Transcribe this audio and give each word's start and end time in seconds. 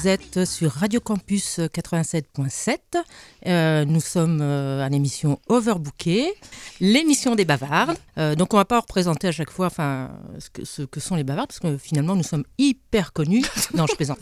Vous 0.00 0.06
êtes 0.06 0.44
sur 0.44 0.70
Radio 0.70 1.00
Campus 1.00 1.58
87.7. 1.58 2.78
Euh, 3.46 3.84
nous 3.84 4.00
sommes 4.00 4.38
euh, 4.40 4.80
à 4.80 4.88
l'émission 4.88 5.40
Overbooké, 5.48 6.32
l'émission 6.80 7.34
des 7.34 7.44
bavardes. 7.44 7.98
Euh, 8.16 8.36
donc 8.36 8.54
on 8.54 8.58
va 8.58 8.64
pas 8.64 8.78
représenter 8.78 9.26
à 9.26 9.32
chaque 9.32 9.50
fois 9.50 9.66
enfin, 9.66 10.12
ce, 10.38 10.50
que, 10.50 10.64
ce 10.64 10.82
que 10.82 11.00
sont 11.00 11.16
les 11.16 11.24
bavardes, 11.24 11.48
parce 11.48 11.58
que 11.58 11.76
finalement 11.78 12.14
nous 12.14 12.22
sommes 12.22 12.44
hyper 12.58 13.12
connus. 13.12 13.44
non, 13.74 13.86
je 13.90 13.96
plaisante. 13.96 14.20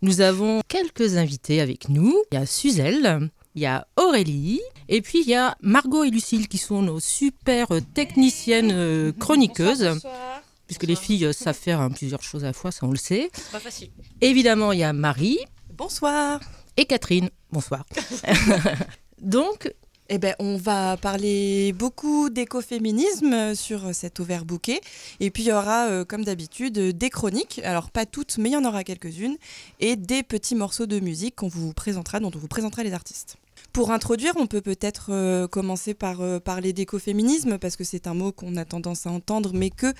Nous 0.00 0.22
avons 0.22 0.62
quelques 0.66 1.18
invités 1.18 1.60
avec 1.60 1.90
nous. 1.90 2.16
Il 2.32 2.36
y 2.36 2.38
a 2.38 2.46
Suzelle, 2.46 3.28
il 3.54 3.60
y 3.60 3.66
a 3.66 3.86
Aurélie, 3.96 4.62
et 4.88 5.02
puis 5.02 5.20
il 5.20 5.28
y 5.28 5.34
a 5.34 5.58
Margot 5.60 6.04
et 6.04 6.10
Lucille 6.10 6.48
qui 6.48 6.56
sont 6.56 6.80
nos 6.80 7.00
super 7.00 7.68
techniciennes 7.92 9.12
chroniqueuses. 9.12 9.84
Bonsoir, 9.84 10.37
Puisque 10.68 10.84
les 10.84 10.94
filles 10.96 11.24
euh, 11.24 11.32
savent 11.32 11.56
faire 11.56 11.80
hein, 11.80 11.90
plusieurs 11.90 12.22
choses 12.22 12.44
à 12.44 12.48
la 12.48 12.52
fois, 12.52 12.70
ça 12.70 12.86
on 12.86 12.90
le 12.92 12.96
sait. 12.96 13.30
Pas 13.50 13.58
facile. 13.58 13.90
Évidemment, 14.20 14.70
il 14.70 14.78
y 14.78 14.84
a 14.84 14.92
Marie 14.92 15.38
Bonsoir. 15.76 16.38
et 16.76 16.84
Catherine. 16.84 17.30
Bonsoir. 17.50 17.84
Donc, 19.20 19.72
Eh 20.10 20.16
ben, 20.18 20.34
on 20.38 20.56
va 20.56 20.96
parler 20.96 21.72
beaucoup 21.74 22.30
d'écoféminisme 22.30 23.54
sur 23.54 23.94
cet 23.94 24.18
ouvert 24.20 24.44
bouquet. 24.46 24.80
Et 25.20 25.30
puis, 25.30 25.42
il 25.42 25.48
y 25.48 25.52
aura, 25.52 25.88
euh, 25.88 26.04
comme 26.06 26.24
d'habitude, 26.24 26.78
des 26.78 27.10
chroniques. 27.10 27.60
Alors, 27.62 27.90
pas 27.90 28.06
toutes, 28.06 28.38
mais 28.38 28.48
il 28.48 28.52
y 28.52 28.56
en 28.56 28.64
aura 28.64 28.84
quelques-unes. 28.84 29.36
Et 29.80 29.96
des 29.96 30.22
petits 30.22 30.54
morceaux 30.54 30.86
de 30.86 30.98
musique 31.00 31.36
qu'on 31.36 31.48
vous 31.48 31.74
présentera, 31.74 32.20
dont 32.20 32.30
on 32.34 32.38
vous 32.38 32.48
présentera 32.48 32.82
les 32.84 32.92
artistes. 32.94 33.36
Pour 33.72 33.92
introduire, 33.92 34.32
on 34.36 34.46
peut 34.46 34.60
peut-être 34.60 35.10
euh, 35.10 35.46
commencer 35.46 35.94
par 35.94 36.20
euh, 36.20 36.40
parler 36.40 36.72
d'écoféminisme, 36.72 37.58
parce 37.58 37.76
que 37.76 37.84
c'est 37.84 38.06
un 38.06 38.14
mot 38.14 38.32
qu'on 38.32 38.56
a 38.56 38.64
tendance 38.64 39.06
à 39.06 39.10
entendre, 39.10 39.52
mais 39.54 39.70
que 39.70 39.92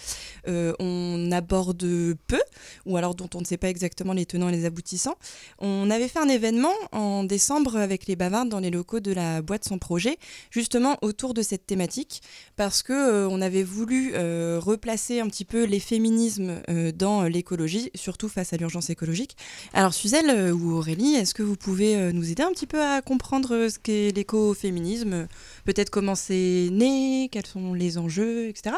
euh, 0.48 0.72
on 0.80 1.30
aborde 1.32 1.86
peu, 2.26 2.40
ou 2.86 2.96
alors 2.96 3.14
dont 3.14 3.28
on 3.34 3.40
ne 3.40 3.44
sait 3.44 3.56
pas 3.56 3.68
exactement 3.68 4.14
les 4.14 4.26
tenants 4.26 4.48
et 4.48 4.52
les 4.52 4.64
aboutissants. 4.64 5.16
On 5.58 5.90
avait 5.90 6.08
fait 6.08 6.18
un 6.18 6.28
événement 6.28 6.72
en 6.92 7.24
décembre 7.24 7.76
avec 7.76 8.06
les 8.06 8.16
bavardes 8.16 8.48
dans 8.48 8.58
les 8.58 8.70
locaux 8.70 9.00
de 9.00 9.12
la 9.12 9.42
boîte 9.42 9.64
Sans 9.64 9.78
Projet, 9.78 10.18
justement 10.50 10.96
autour 11.02 11.34
de 11.34 11.42
cette 11.42 11.66
thématique, 11.66 12.22
parce 12.56 12.82
que 12.82 13.26
on 13.26 13.40
avait 13.40 13.62
voulu 13.62 14.14
replacer 14.58 15.20
un 15.20 15.28
petit 15.28 15.44
peu 15.44 15.64
les 15.64 15.80
féminismes 15.80 16.62
dans 16.96 17.24
l'écologie, 17.24 17.90
surtout 17.94 18.28
face 18.28 18.52
à 18.52 18.56
l'urgence 18.56 18.90
écologique. 18.90 19.36
Alors 19.72 19.94
Suzelle 19.94 20.52
ou 20.52 20.72
Aurélie, 20.72 21.14
est-ce 21.14 21.34
que 21.34 21.42
vous 21.42 21.56
pouvez 21.56 22.12
nous 22.12 22.30
aider 22.30 22.42
un 22.42 22.50
petit 22.50 22.66
peu 22.66 22.82
à 22.82 23.02
comprendre 23.02 23.57
ce 23.68 23.78
qu'est 23.78 24.12
l'écoféminisme 24.14 25.26
Peut-être 25.64 25.90
comment 25.90 26.14
c'est 26.14 26.68
né, 26.70 27.28
quels 27.32 27.46
sont 27.46 27.74
les 27.74 27.98
enjeux, 27.98 28.48
etc. 28.48 28.76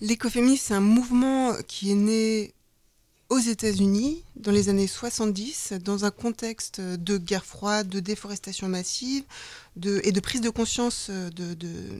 L'écoféminisme, 0.00 0.64
c'est 0.68 0.74
un 0.74 0.80
mouvement 0.80 1.54
qui 1.66 1.90
est 1.90 1.94
né 1.94 2.52
aux 3.28 3.38
États-Unis 3.38 4.24
dans 4.34 4.50
les 4.50 4.68
années 4.68 4.88
70, 4.88 5.74
dans 5.84 6.04
un 6.04 6.10
contexte 6.10 6.80
de 6.80 7.16
guerre 7.16 7.44
froide, 7.44 7.88
de 7.88 8.00
déforestation 8.00 8.66
massive 8.68 9.22
de, 9.76 10.00
et 10.02 10.10
de 10.10 10.18
prise 10.20 10.40
de 10.40 10.50
conscience 10.50 11.10
de- 11.10 11.54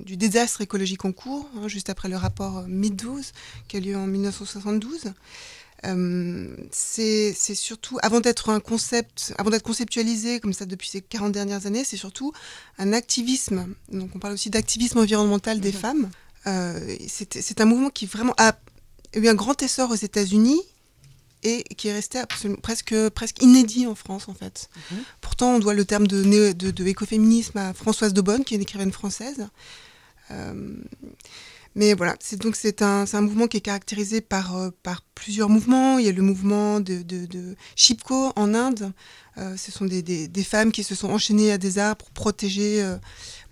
du 0.05 0.17
désastre 0.17 0.61
écologique 0.61 1.05
en 1.05 1.12
cours, 1.12 1.48
hein, 1.56 1.69
juste 1.69 1.89
après 1.89 2.08
le 2.08 2.17
rapport 2.17 2.64
Meadows 2.67 3.20
qui 3.69 3.77
a 3.77 3.81
lieu 3.81 3.97
en 3.97 4.06
1972. 4.08 5.12
Euh, 5.86 6.47
c'est 6.70 7.33
surtout, 7.55 7.98
avant 8.02 8.20
d'être 8.20 8.51
un 8.51 8.61
concept, 8.61 9.33
avant 9.39 9.51
d'être 9.51 9.63
conceptualisé 9.63 10.39
comme 10.41 10.52
ça 10.52 10.67
depuis 10.67 10.89
ces 10.89 11.01
40 11.01 11.33
dernières 11.33 11.67
années, 11.67 11.85
c'est 11.85 11.96
surtout 11.96 12.33
un 12.79 12.92
activisme. 12.92 13.74
Donc 13.90 14.11
on 14.14 14.19
parle 14.19 14.35
aussi 14.35 14.51
d'activisme 14.51 14.98
environnemental 14.98 15.61
des 15.61 15.73
Mhm. 15.73 15.79
femmes. 15.79 16.11
Euh, 16.46 16.96
c'est 17.08 17.61
un 17.61 17.64
mouvement 17.64 17.90
qui 17.90 18.07
vraiment 18.07 18.35
a 18.39 18.57
eu 19.14 19.27
un 19.27 19.35
grand 19.35 19.61
essor 19.63 19.90
aux 19.90 19.95
États-Unis 19.95 20.61
et 21.42 21.64
qui 21.77 21.89
est 21.89 21.92
resté 21.95 22.20
presque 22.63 22.95
presque 23.11 23.42
inédit 23.42 23.86
en 23.86 23.95
France 23.95 24.29
en 24.29 24.35
fait. 24.35 24.69
Mhm. 24.90 24.98
Pourtant, 25.23 25.55
on 25.55 25.58
doit 25.58 25.73
le 25.74 25.86
terme 25.86 26.07
de, 26.07 26.23
néo- 26.24 26.52
de, 26.52 26.70
de 26.70 26.86
écoféminisme 26.86 27.57
à 27.58 27.73
Françoise 27.73 28.13
Daubonne, 28.13 28.45
qui 28.45 28.52
est 28.55 28.57
une 28.57 28.63
écrivaine 28.63 28.92
française. 28.92 29.48
Euh, 30.30 30.74
mais 31.77 31.95
voilà, 31.95 32.17
c'est 32.20 32.41
donc 32.41 32.57
c'est 32.57 32.83
un, 32.83 33.05
un 33.13 33.20
mouvement 33.20 33.47
qui 33.47 33.58
est 33.58 33.61
caractérisé 33.61 34.20
par, 34.20 34.57
euh, 34.57 34.70
par 34.83 35.03
plusieurs 35.14 35.48
mouvements. 35.48 35.98
Il 35.98 36.07
y 36.07 36.08
a 36.08 36.13
le 36.13 36.23
mouvement 36.23 36.81
de, 36.81 37.03
de, 37.03 37.27
de 37.27 37.55
Chipko 37.77 38.33
en 38.35 38.55
Inde. 38.55 38.92
Euh, 39.39 39.57
ce 39.57 39.70
sont 39.70 39.85
des, 39.85 40.03
des, 40.03 40.45
femmes 40.45 40.73
qui 40.73 40.83
se 40.83 40.95
sont 40.95 41.08
enchaînées 41.08 41.53
à 41.53 41.58
des 41.58 41.79
arbres 41.79 42.05
pour 42.05 42.11
protéger, 42.11 42.83
euh, 42.83 42.97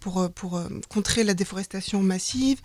pour, 0.01 0.29
pour 0.33 0.61
contrer 0.89 1.23
la 1.23 1.35
déforestation 1.35 2.03
massive. 2.03 2.61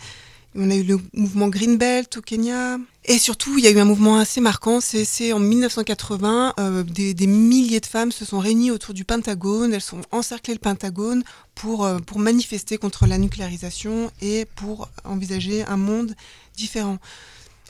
On 0.55 0.69
a 0.69 0.75
eu 0.75 0.83
le 0.83 0.99
mouvement 1.13 1.47
Greenbelt 1.49 2.17
au 2.17 2.21
Kenya. 2.21 2.77
Et 3.05 3.17
surtout, 3.17 3.57
il 3.57 3.63
y 3.63 3.67
a 3.67 3.71
eu 3.71 3.79
un 3.79 3.85
mouvement 3.85 4.17
assez 4.19 4.39
marquant. 4.39 4.79
C'est 4.81 5.33
en 5.33 5.39
1980, 5.39 6.53
euh, 6.59 6.83
des, 6.83 7.13
des 7.13 7.27
milliers 7.27 7.79
de 7.79 7.85
femmes 7.85 8.11
se 8.11 8.23
sont 8.23 8.39
réunies 8.39 8.69
autour 8.71 8.93
du 8.93 9.03
Pentagone. 9.03 9.73
Elles 9.73 9.81
sont 9.81 10.01
encerclées 10.11 10.53
le 10.53 10.59
Pentagone 10.59 11.23
pour, 11.55 11.85
euh, 11.85 11.97
pour 11.99 12.19
manifester 12.19 12.77
contre 12.77 13.07
la 13.07 13.17
nucléarisation 13.17 14.11
et 14.21 14.45
pour 14.55 14.89
envisager 15.03 15.63
un 15.65 15.77
monde 15.77 16.15
différent. 16.55 16.97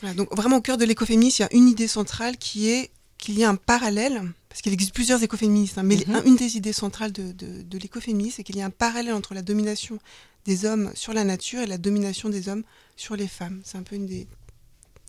Voilà, 0.01 0.13
donc 0.15 0.35
vraiment 0.35 0.57
au 0.57 0.61
cœur 0.61 0.77
de 0.77 0.83
l'écoféminisme, 0.85 1.43
il 1.49 1.53
y 1.53 1.55
a 1.55 1.57
une 1.57 1.69
idée 1.69 1.87
centrale 1.87 2.37
qui 2.37 2.69
est 2.69 2.91
qu'il 3.17 3.39
y 3.39 3.45
a 3.45 3.49
un 3.49 3.55
parallèle, 3.55 4.21
parce 4.49 4.61
qu'il 4.61 4.73
existe 4.73 4.93
plusieurs 4.93 5.23
écoféministes, 5.23 5.77
hein, 5.77 5.83
mais 5.83 5.95
Mhm. 6.05 6.15
un- 6.15 6.23
une 6.25 6.35
des 6.35 6.57
idées 6.57 6.73
centrales 6.73 7.13
de, 7.13 7.31
de, 7.31 7.61
de 7.61 7.77
l'écoféminisme, 7.77 8.33
c'est 8.35 8.43
qu'il 8.43 8.57
y 8.57 8.61
a 8.61 8.65
un 8.65 8.69
parallèle 8.69 9.13
entre 9.13 9.33
la 9.33 9.41
domination 9.41 9.97
des 10.45 10.65
hommes 10.65 10.91
sur 10.93 11.13
la 11.13 11.23
nature 11.23 11.61
et 11.61 11.65
la 11.65 11.77
domination 11.77 12.29
des 12.29 12.49
hommes 12.49 12.63
sur 12.95 13.15
les 13.15 13.27
femmes. 13.27 13.61
C'est 13.63 13.77
un 13.77 13.83
peu 13.83 13.95
une 13.95 14.05
des 14.05 14.27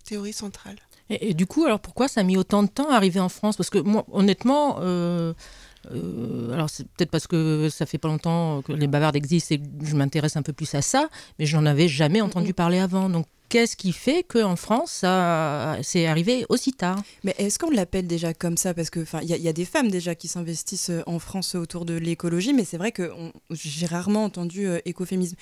théories 0.05 0.33
centrales. 0.33 0.79
et, 1.11 1.31
et 1.31 1.35
du 1.35 1.47
coup, 1.47 1.65
alors 1.65 1.81
pourquoi 1.81 2.09
ça 2.09 2.21
a 2.21 2.25
mis 2.25 2.37
autant 2.37 2.63
de 2.63 2.69
temps 2.69 2.91
à 2.91 2.97
arriver 2.97 3.21
en 3.21 3.29
France? 3.29 3.57
Parce 3.57 3.71
que 3.71 3.79
moi, 3.79 4.05
honnêtement, 4.13 4.79
euh, 4.81 5.35
euh, 5.91 6.53
alors 6.53 6.71
c'est 6.71 6.85
peut-être 6.85 7.11
parce 7.11 7.27
que 7.27 7.69
ça 7.71 7.87
fait 7.87 7.99
pas 7.99 8.09
longtemps 8.09 8.63
que 8.63 8.73
les 8.73 8.87
bavardes 8.87 9.17
existent 9.17 9.55
et 9.55 9.59
que 9.59 9.85
je 9.85 9.97
m'intéresse 9.97 10.37
un 10.37 10.43
peu 10.43 10.53
plus 10.53 10.75
à 10.75 10.83
ça, 10.83 11.09
mais 11.39 11.47
j'en 11.47 11.67
avais 11.67 11.89
jamais 11.89 12.21
entendu 12.21 12.55
parler 12.55 12.79
avant. 12.79 13.09
Donc 13.09 13.27
qu'est-ce 13.49 13.77
qui 13.77 13.93
fait 13.93 14.23
qu'en 14.23 14.57
France, 14.57 14.91
ça 14.93 15.79
c'est 15.83 16.07
arrivé 16.07 16.45
aussi 16.49 16.73
tard? 16.73 17.03
Mais 17.23 17.35
est-ce 17.39 17.59
qu'on 17.59 17.71
l'appelle 17.71 18.07
déjà 18.07 18.35
comme 18.35 18.57
ça? 18.57 18.75
Parce 18.75 18.91
que 18.91 19.01
enfin, 19.01 19.21
il 19.23 19.29
y, 19.29 19.33
a- 19.33 19.37
y 19.37 19.49
a 19.49 19.53
des 19.53 19.65
femmes 19.65 19.91
déjà 19.91 20.15
qui 20.15 20.29
s'investissent 20.29 20.91
euh, 20.91 21.03
en 21.07 21.19
France 21.19 21.55
autour 21.55 21.85
de 21.85 21.95
l'écologie, 21.95 22.53
mais 22.53 22.65
c'est 22.65 22.77
vrai 22.79 22.93
que 22.93 23.11
j'ai 23.51 23.87
rarement 23.87 24.25
entendu 24.25 24.67
euh, 24.67 24.79
écoféminisme. 24.85 25.37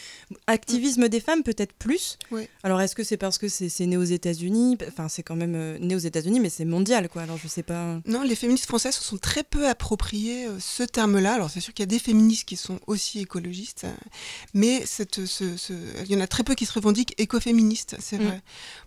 Activisme 0.46 1.08
des 1.08 1.20
femmes, 1.20 1.42
peut-être 1.42 1.72
plus? 1.72 2.18
Oui. 2.30 2.48
Alors 2.62 2.80
est-ce 2.80 2.94
que 2.94 3.04
c'est 3.04 3.16
parce 3.16 3.38
que 3.38 3.48
c'est 3.48 3.86
né 3.86 3.96
aux 3.96 4.02
États-Unis? 4.04 4.78
Enfin, 4.88 5.08
c'est 5.08 5.22
quand 5.22 5.36
même 5.36 5.54
euh, 5.54 5.78
né 5.78 5.94
aux 5.94 5.98
États-Unis, 5.98 6.40
mais 6.40 6.50
c'est 6.50 6.64
mondial, 6.64 7.08
quoi. 7.08 7.22
Alors 7.22 7.38
je 7.38 7.48
sais 7.48 7.62
pas. 7.62 8.00
Non, 8.06 8.22
les 8.22 8.34
féministes 8.36 8.66
françaises 8.66 8.96
se 8.96 9.02
sont 9.04 9.18
très 9.18 9.42
peu 9.44 9.68
appropriées 9.68 10.46
euh, 10.46 10.58
ce 10.60 10.82
terme-là. 10.82 11.34
Alors 11.34 11.50
c'est 11.50 11.60
sûr 11.60 11.72
qu'il 11.74 11.82
y 11.82 11.88
a 11.88 11.92
des 11.92 11.98
féministes 11.98 12.44
qui 12.44 12.56
sont 12.56 12.78
aussi 12.86 13.20
écologistes, 13.20 13.84
euh, 13.84 13.92
mais 14.54 14.82
cette, 14.86 15.24
ce- 15.26 15.56
ce- 15.56 15.72
il 16.04 16.10
y 16.12 16.16
en 16.16 16.20
a 16.20 16.26
très 16.26 16.42
peu 16.44 16.54
qui 16.54 16.66
se 16.66 16.72
revendiquent 16.72 17.14
écoféministes, 17.18 17.91
c'est 18.00 18.18
Mm. 18.18 18.24
vrai. 18.26 18.40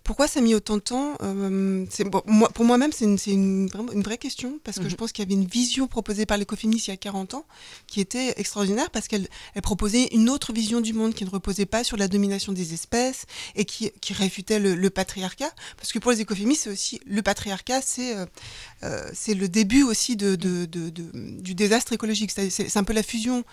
Pourquoi 0.04 0.28
ça 0.28 0.40
a 0.40 0.42
mis 0.42 0.54
autant 0.54 0.76
de 0.76 0.80
temps 0.82 1.14
Euh, 1.22 1.84
c'est- 1.90 2.04
bon, 2.04 2.22
moi, 2.26 2.48
Pour 2.50 2.64
moi-même, 2.64 2.92
c'est 2.92 3.04
une, 3.04 3.68
vraie 3.68 4.18
question, 4.18 4.58
parce 4.64 4.78
que 4.78 4.88
je 4.88 4.94
pense 4.96 5.12
qu'il 5.12 5.24
y 5.24 5.26
avait 5.26 5.34
une 5.40 5.46
vision 5.48 5.86
proposée 5.86 6.26
par 6.26 6.36
l'écoféministe 6.38 6.86
il 6.88 6.90
y 6.90 6.94
a 6.94 6.96
40 6.96 7.34
ans 7.34 7.44
qui 7.86 8.00
était 8.00 8.34
extraordinaire, 8.38 8.90
parce 8.90 9.08
qu'elle 9.08 9.28
elle 9.54 9.62
proposait 9.62 10.08
une 10.12 10.28
autre 10.30 10.52
vision 10.52 10.80
du 10.80 10.92
monde 10.92 11.14
qui 11.14 11.24
ne 11.24 11.30
reposait 11.30 11.66
pas 11.66 11.84
sur 11.84 11.96
la 11.96 12.08
domination 12.08 12.52
des 12.52 12.72
espèces 12.74 13.26
et 13.54 13.64
qui, 13.64 13.90
qui 14.00 14.12
réfutait 14.12 14.58
le, 14.58 14.74
le 14.74 14.90
patriarcat. 14.90 15.50
Parce 15.76 15.92
que 15.92 15.98
pour 15.98 16.10
les 16.12 16.20
écoféministes, 16.20 16.62
c'est 16.64 16.70
aussi 16.70 17.00
le 17.06 17.22
patriarcat, 17.22 17.80
c'est 17.82 18.16
euh, 18.16 18.26
euh, 18.84 19.08
c'est 19.14 19.34
le 19.34 19.48
début 19.48 19.82
aussi 19.82 20.16
de, 20.16 20.36
de- 20.36 20.66
de- 20.66 20.90
de- 20.90 21.40
du 21.40 21.54
désastre 21.54 21.92
écologique. 21.92 22.30
C'est 22.30 22.76
un 22.76 22.84
peu 22.84 22.92
la 22.92 23.02
fusion 23.02 23.44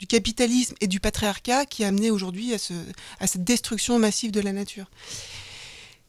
du 0.00 0.06
capitalisme 0.06 0.74
et 0.80 0.86
du 0.88 0.98
patriarcat 0.98 1.66
qui 1.66 1.84
a 1.84 1.88
amené 1.88 2.10
aujourd'hui 2.10 2.54
à, 2.54 2.58
ce, 2.58 2.72
à 3.20 3.26
cette 3.26 3.44
destruction 3.44 3.98
massive 3.98 4.30
de 4.32 4.40
la 4.40 4.52
nature. 4.52 4.86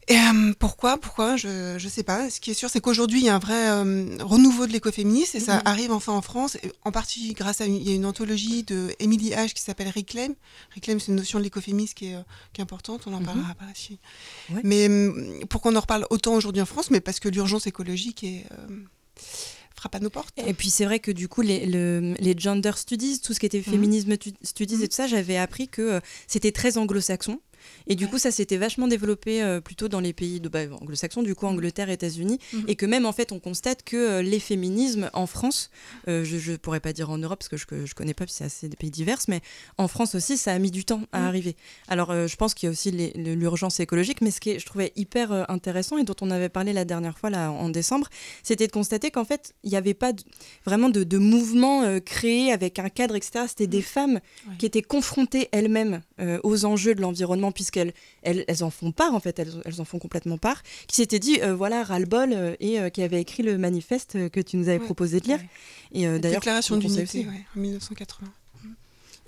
Et 0.07 0.15
euh, 0.17 0.53
pourquoi 0.57 0.97
Pourquoi 0.97 1.35
Je 1.37 1.73
ne 1.81 1.89
sais 1.89 2.01
pas. 2.03 2.29
Ce 2.29 2.39
qui 2.39 2.51
est 2.51 2.53
sûr, 2.55 2.69
c'est 2.69 2.81
qu'aujourd'hui, 2.81 3.19
il 3.19 3.25
y 3.25 3.29
a 3.29 3.35
un 3.35 3.39
vrai 3.39 3.69
euh, 3.69 4.17
renouveau 4.21 4.65
de 4.65 4.71
l'écoféminisme 4.71 5.37
et 5.37 5.39
ça 5.39 5.57
Mhm. 5.57 5.61
arrive 5.65 5.91
enfin 5.91 6.13
en 6.13 6.21
France, 6.21 6.57
en 6.83 6.91
partie 6.91 7.33
grâce 7.33 7.61
à 7.61 7.65
une, 7.65 7.75
il 7.75 7.87
y 7.87 7.91
a 7.91 7.95
une 7.95 8.05
anthologie 8.05 8.63
de 8.63 8.95
Emily 8.99 9.29
H 9.31 9.53
qui 9.53 9.61
s'appelle 9.61 9.91
Reclaim. 9.93 10.33
Reclaim, 10.73 10.97
c'est 10.99 11.09
une 11.09 11.15
notion 11.17 11.37
de 11.37 11.43
l'écoféminisme 11.43 11.93
qui 11.93 12.07
est, 12.07 12.15
euh, 12.15 12.21
qui 12.53 12.61
est 12.61 12.63
importante, 12.63 13.03
on 13.07 13.13
en 13.13 13.21
parlera 13.21 13.53
par 13.55 13.69
ici. 13.69 13.99
Ouais. 14.49 14.61
Mais 14.63 14.87
hum, 14.87 15.45
pourquoi 15.49 15.71
on 15.71 15.75
en 15.75 15.81
reparle 15.81 16.07
autant 16.09 16.33
aujourd'hui 16.33 16.61
en 16.61 16.65
France 16.65 16.89
Mais 16.91 16.99
parce 17.01 17.19
que 17.19 17.29
l'urgence 17.29 17.67
écologique 17.67 18.23
est, 18.23 18.45
euh, 18.53 18.77
frappe 19.81 19.95
à 19.95 19.99
nos 19.99 20.11
portes. 20.11 20.37
Et 20.45 20.53
puis 20.53 20.69
c'est 20.69 20.85
vrai 20.85 20.99
que 20.99 21.09
du 21.11 21.27
coup, 21.27 21.41
les, 21.41 21.65
le- 21.65 22.13
les 22.19 22.35
gender 22.37 22.71
studies, 22.75 23.19
tout 23.19 23.33
ce 23.33 23.39
qui 23.39 23.47
était 23.47 23.61
féminisme 23.63 24.15
tu- 24.15 24.33
studies 24.43 24.75
Mhm. 24.77 24.83
et 24.83 24.87
tout 24.87 24.95
ça, 24.95 25.07
j'avais 25.07 25.37
appris 25.37 25.67
que 25.67 25.81
euh, 25.81 25.99
c'était 26.27 26.51
très 26.51 26.77
anglo-saxon. 26.77 27.39
Et 27.87 27.95
du 27.95 28.07
coup, 28.07 28.17
ça 28.17 28.31
s'était 28.31 28.57
vachement 28.57 28.87
développé 28.87 29.41
euh, 29.43 29.61
plutôt 29.61 29.87
dans 29.87 29.99
les 29.99 30.13
pays 30.13 30.39
de, 30.39 30.49
bah, 30.49 30.61
anglo-saxons, 30.81 31.23
du 31.23 31.35
coup 31.35 31.45
Angleterre, 31.47 31.89
États-Unis, 31.89 32.39
Mhm. 32.53 32.65
et 32.67 32.75
que 32.75 32.85
même 32.85 33.05
en 33.05 33.11
fait, 33.11 33.31
on 33.31 33.39
constate 33.39 33.83
que 33.83 33.97
euh, 33.97 34.21
les 34.21 34.39
féminismes 34.39 35.09
en 35.13 35.25
France, 35.27 35.69
euh, 36.07 36.23
je 36.23 36.51
ne 36.51 36.57
pourrais 36.57 36.79
pas 36.79 36.93
dire 36.93 37.09
en 37.09 37.17
Europe 37.17 37.39
parce 37.39 37.49
que 37.49 37.57
je, 37.57 37.65
que 37.65 37.85
je 37.85 37.93
connais 37.95 38.13
pas, 38.13 38.25
puis 38.25 38.33
c'est 38.37 38.43
assez 38.45 38.67
des 38.69 38.77
pays 38.77 38.91
divers, 38.91 39.19
mais 39.27 39.41
en 39.77 39.87
France 39.87 40.15
aussi, 40.15 40.37
ça 40.37 40.53
a 40.53 40.59
mis 40.59 40.71
du 40.71 40.85
temps 40.85 41.01
à 41.11 41.19
Mhm. 41.21 41.25
arriver. 41.27 41.55
Alors, 41.87 42.11
euh, 42.11 42.27
je 42.27 42.35
pense 42.35 42.53
qu'il 42.53 42.67
y 42.67 42.69
a 42.69 42.71
aussi 42.71 42.91
l'urgence 43.15 43.79
écologique, 43.79 44.21
mais 44.21 44.31
ce 44.31 44.39
qui 44.39 44.51
est, 44.51 44.59
je 44.59 44.65
trouvais 44.65 44.91
hyper 44.95 45.49
intéressant 45.49 45.97
et 45.97 46.03
dont 46.03 46.15
on 46.21 46.31
avait 46.31 46.49
parlé 46.49 46.73
la 46.73 46.85
dernière 46.85 47.17
fois 47.17 47.29
là 47.29 47.51
en 47.51 47.69
décembre, 47.69 48.07
c'était 48.43 48.67
de 48.67 48.71
constater 48.71 49.11
qu'en 49.11 49.25
fait, 49.25 49.53
il 49.63 49.69
n'y 49.71 49.77
avait 49.77 49.93
pas 49.93 50.13
de- 50.13 50.23
vraiment 50.65 50.89
de, 50.89 51.03
de 51.03 51.17
mouvement 51.17 51.99
créé 52.01 52.51
avec 52.51 52.79
un 52.79 52.89
cadre, 52.89 53.15
etc. 53.15 53.45
C'était 53.47 53.67
des 53.67 53.81
femmes 53.81 54.19
Ouais. 54.47 54.55
qui 54.57 54.65
étaient 54.65 54.81
confrontées 54.81 55.49
elles-mêmes 55.51 56.01
aux 56.43 56.65
enjeux 56.65 56.95
de 56.95 57.01
l'environnement, 57.01 57.50
puisqu'elles 57.51 57.93
elles, 58.23 58.45
elles 58.47 58.63
en 58.63 58.69
font 58.69 58.91
part, 58.91 59.13
en 59.13 59.19
fait, 59.19 59.39
elles, 59.39 59.53
elles 59.65 59.81
en 59.81 59.85
font 59.85 59.99
complètement 59.99 60.37
part, 60.37 60.61
qui 60.87 60.95
s'étaient 60.97 61.19
dit, 61.19 61.39
euh, 61.41 61.53
voilà, 61.55 61.83
ras-le-bol, 61.83 62.31
euh, 62.33 62.55
et 62.59 62.79
euh, 62.79 62.89
qui 62.89 63.01
avaient 63.03 63.21
écrit 63.21 63.43
le 63.43 63.57
manifeste 63.57 64.29
que 64.29 64.39
tu 64.39 64.57
nous 64.57 64.67
avais 64.69 64.79
Ouais, 64.79 64.85
proposé 64.85 65.19
de 65.19 65.27
lire. 65.27 65.37
ouais. 65.37 65.49
Et 65.93 66.05
La 66.05 66.19
d'ailleurs, 66.19 66.39
Déclaration 66.41 66.77
d'unité 66.77 67.19
ouais, 67.25 67.45
en 67.55 67.59
1980. 67.59 68.27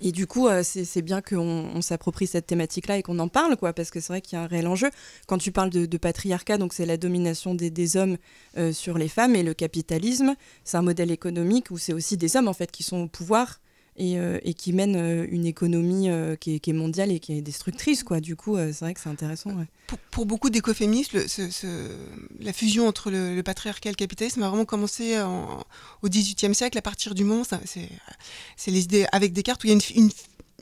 Et 0.00 0.10
du 0.10 0.26
coup, 0.26 0.48
c'est 0.64 0.84
c'est 0.84 1.02
bien 1.02 1.22
qu'on 1.22 1.38
on 1.72 1.80
s'approprie 1.80 2.26
cette 2.26 2.48
thématique-là 2.48 2.98
et 2.98 3.02
qu'on 3.02 3.18
en 3.20 3.28
parle, 3.28 3.56
quoi, 3.56 3.72
parce 3.72 3.90
que 3.92 4.00
c'est 4.00 4.08
vrai 4.12 4.20
qu'il 4.20 4.36
y 4.36 4.40
a 4.40 4.42
un 4.42 4.48
réel 4.48 4.66
enjeu. 4.66 4.90
Quand 5.28 5.38
tu 5.38 5.52
parles 5.52 5.70
de, 5.70 5.86
de 5.86 5.96
patriarcat, 5.98 6.58
donc 6.58 6.72
c'est 6.74 6.84
la 6.84 6.96
domination 6.96 7.54
des, 7.54 7.70
des 7.70 7.96
hommes 7.96 8.16
euh, 8.58 8.72
sur 8.72 8.98
les 8.98 9.06
femmes, 9.08 9.36
et 9.36 9.44
le 9.44 9.54
capitalisme, 9.54 10.34
c'est 10.64 10.76
un 10.76 10.82
modèle 10.82 11.12
économique 11.12 11.70
où 11.70 11.78
c'est 11.78 11.92
aussi 11.92 12.16
des 12.16 12.36
hommes 12.36 12.48
en 12.48 12.52
fait 12.54 12.72
qui 12.72 12.82
sont 12.82 13.02
au 13.02 13.06
pouvoir 13.06 13.60
et, 13.96 14.18
euh, 14.18 14.38
et 14.42 14.54
qui 14.54 14.72
mènent 14.72 14.96
euh, 14.96 15.26
une 15.30 15.46
économie 15.46 16.10
euh, 16.10 16.34
qui, 16.36 16.56
est, 16.56 16.58
qui 16.60 16.70
est 16.70 16.74
mondiale 16.74 17.12
et 17.12 17.20
qui 17.20 17.32
est 17.32 17.42
destructrice, 17.42 18.02
quoi. 18.02 18.20
Du 18.20 18.34
coup, 18.36 18.56
c'est 18.56 18.80
vrai 18.80 18.94
que 18.94 19.00
c'est 19.00 19.08
intéressant. 19.08 19.50
ouais. 19.54 19.66
Pour, 19.86 19.98
pour 20.10 20.26
beaucoup 20.26 20.50
d'écoféministes, 20.50 21.12
le- 21.12 21.28
ce- 21.28 21.50
ce- 21.50 21.88
la 22.40 22.52
fusion 22.52 22.88
entre 22.88 23.10
le, 23.10 23.34
le 23.36 23.42
patriarcat 23.42 23.90
et 23.90 23.92
le 23.92 23.96
capitalisme 23.96 24.42
a 24.42 24.48
vraiment 24.48 24.64
commencé 24.64 25.20
en- 25.20 25.62
au 26.02 26.08
XVIIIe 26.08 26.54
siècle, 26.54 26.76
à 26.78 26.82
partir 26.82 27.14
du 27.14 27.24
moment, 27.24 27.44
c'est 27.64 27.88
c'est 28.56 28.70
les 28.70 28.82
idées 28.84 29.06
avec 29.12 29.32
Descartes, 29.32 29.62
où 29.64 29.66
il 29.66 29.70
y 29.70 29.72
a 29.72 29.76
une, 29.76 30.04
une- 30.04 30.10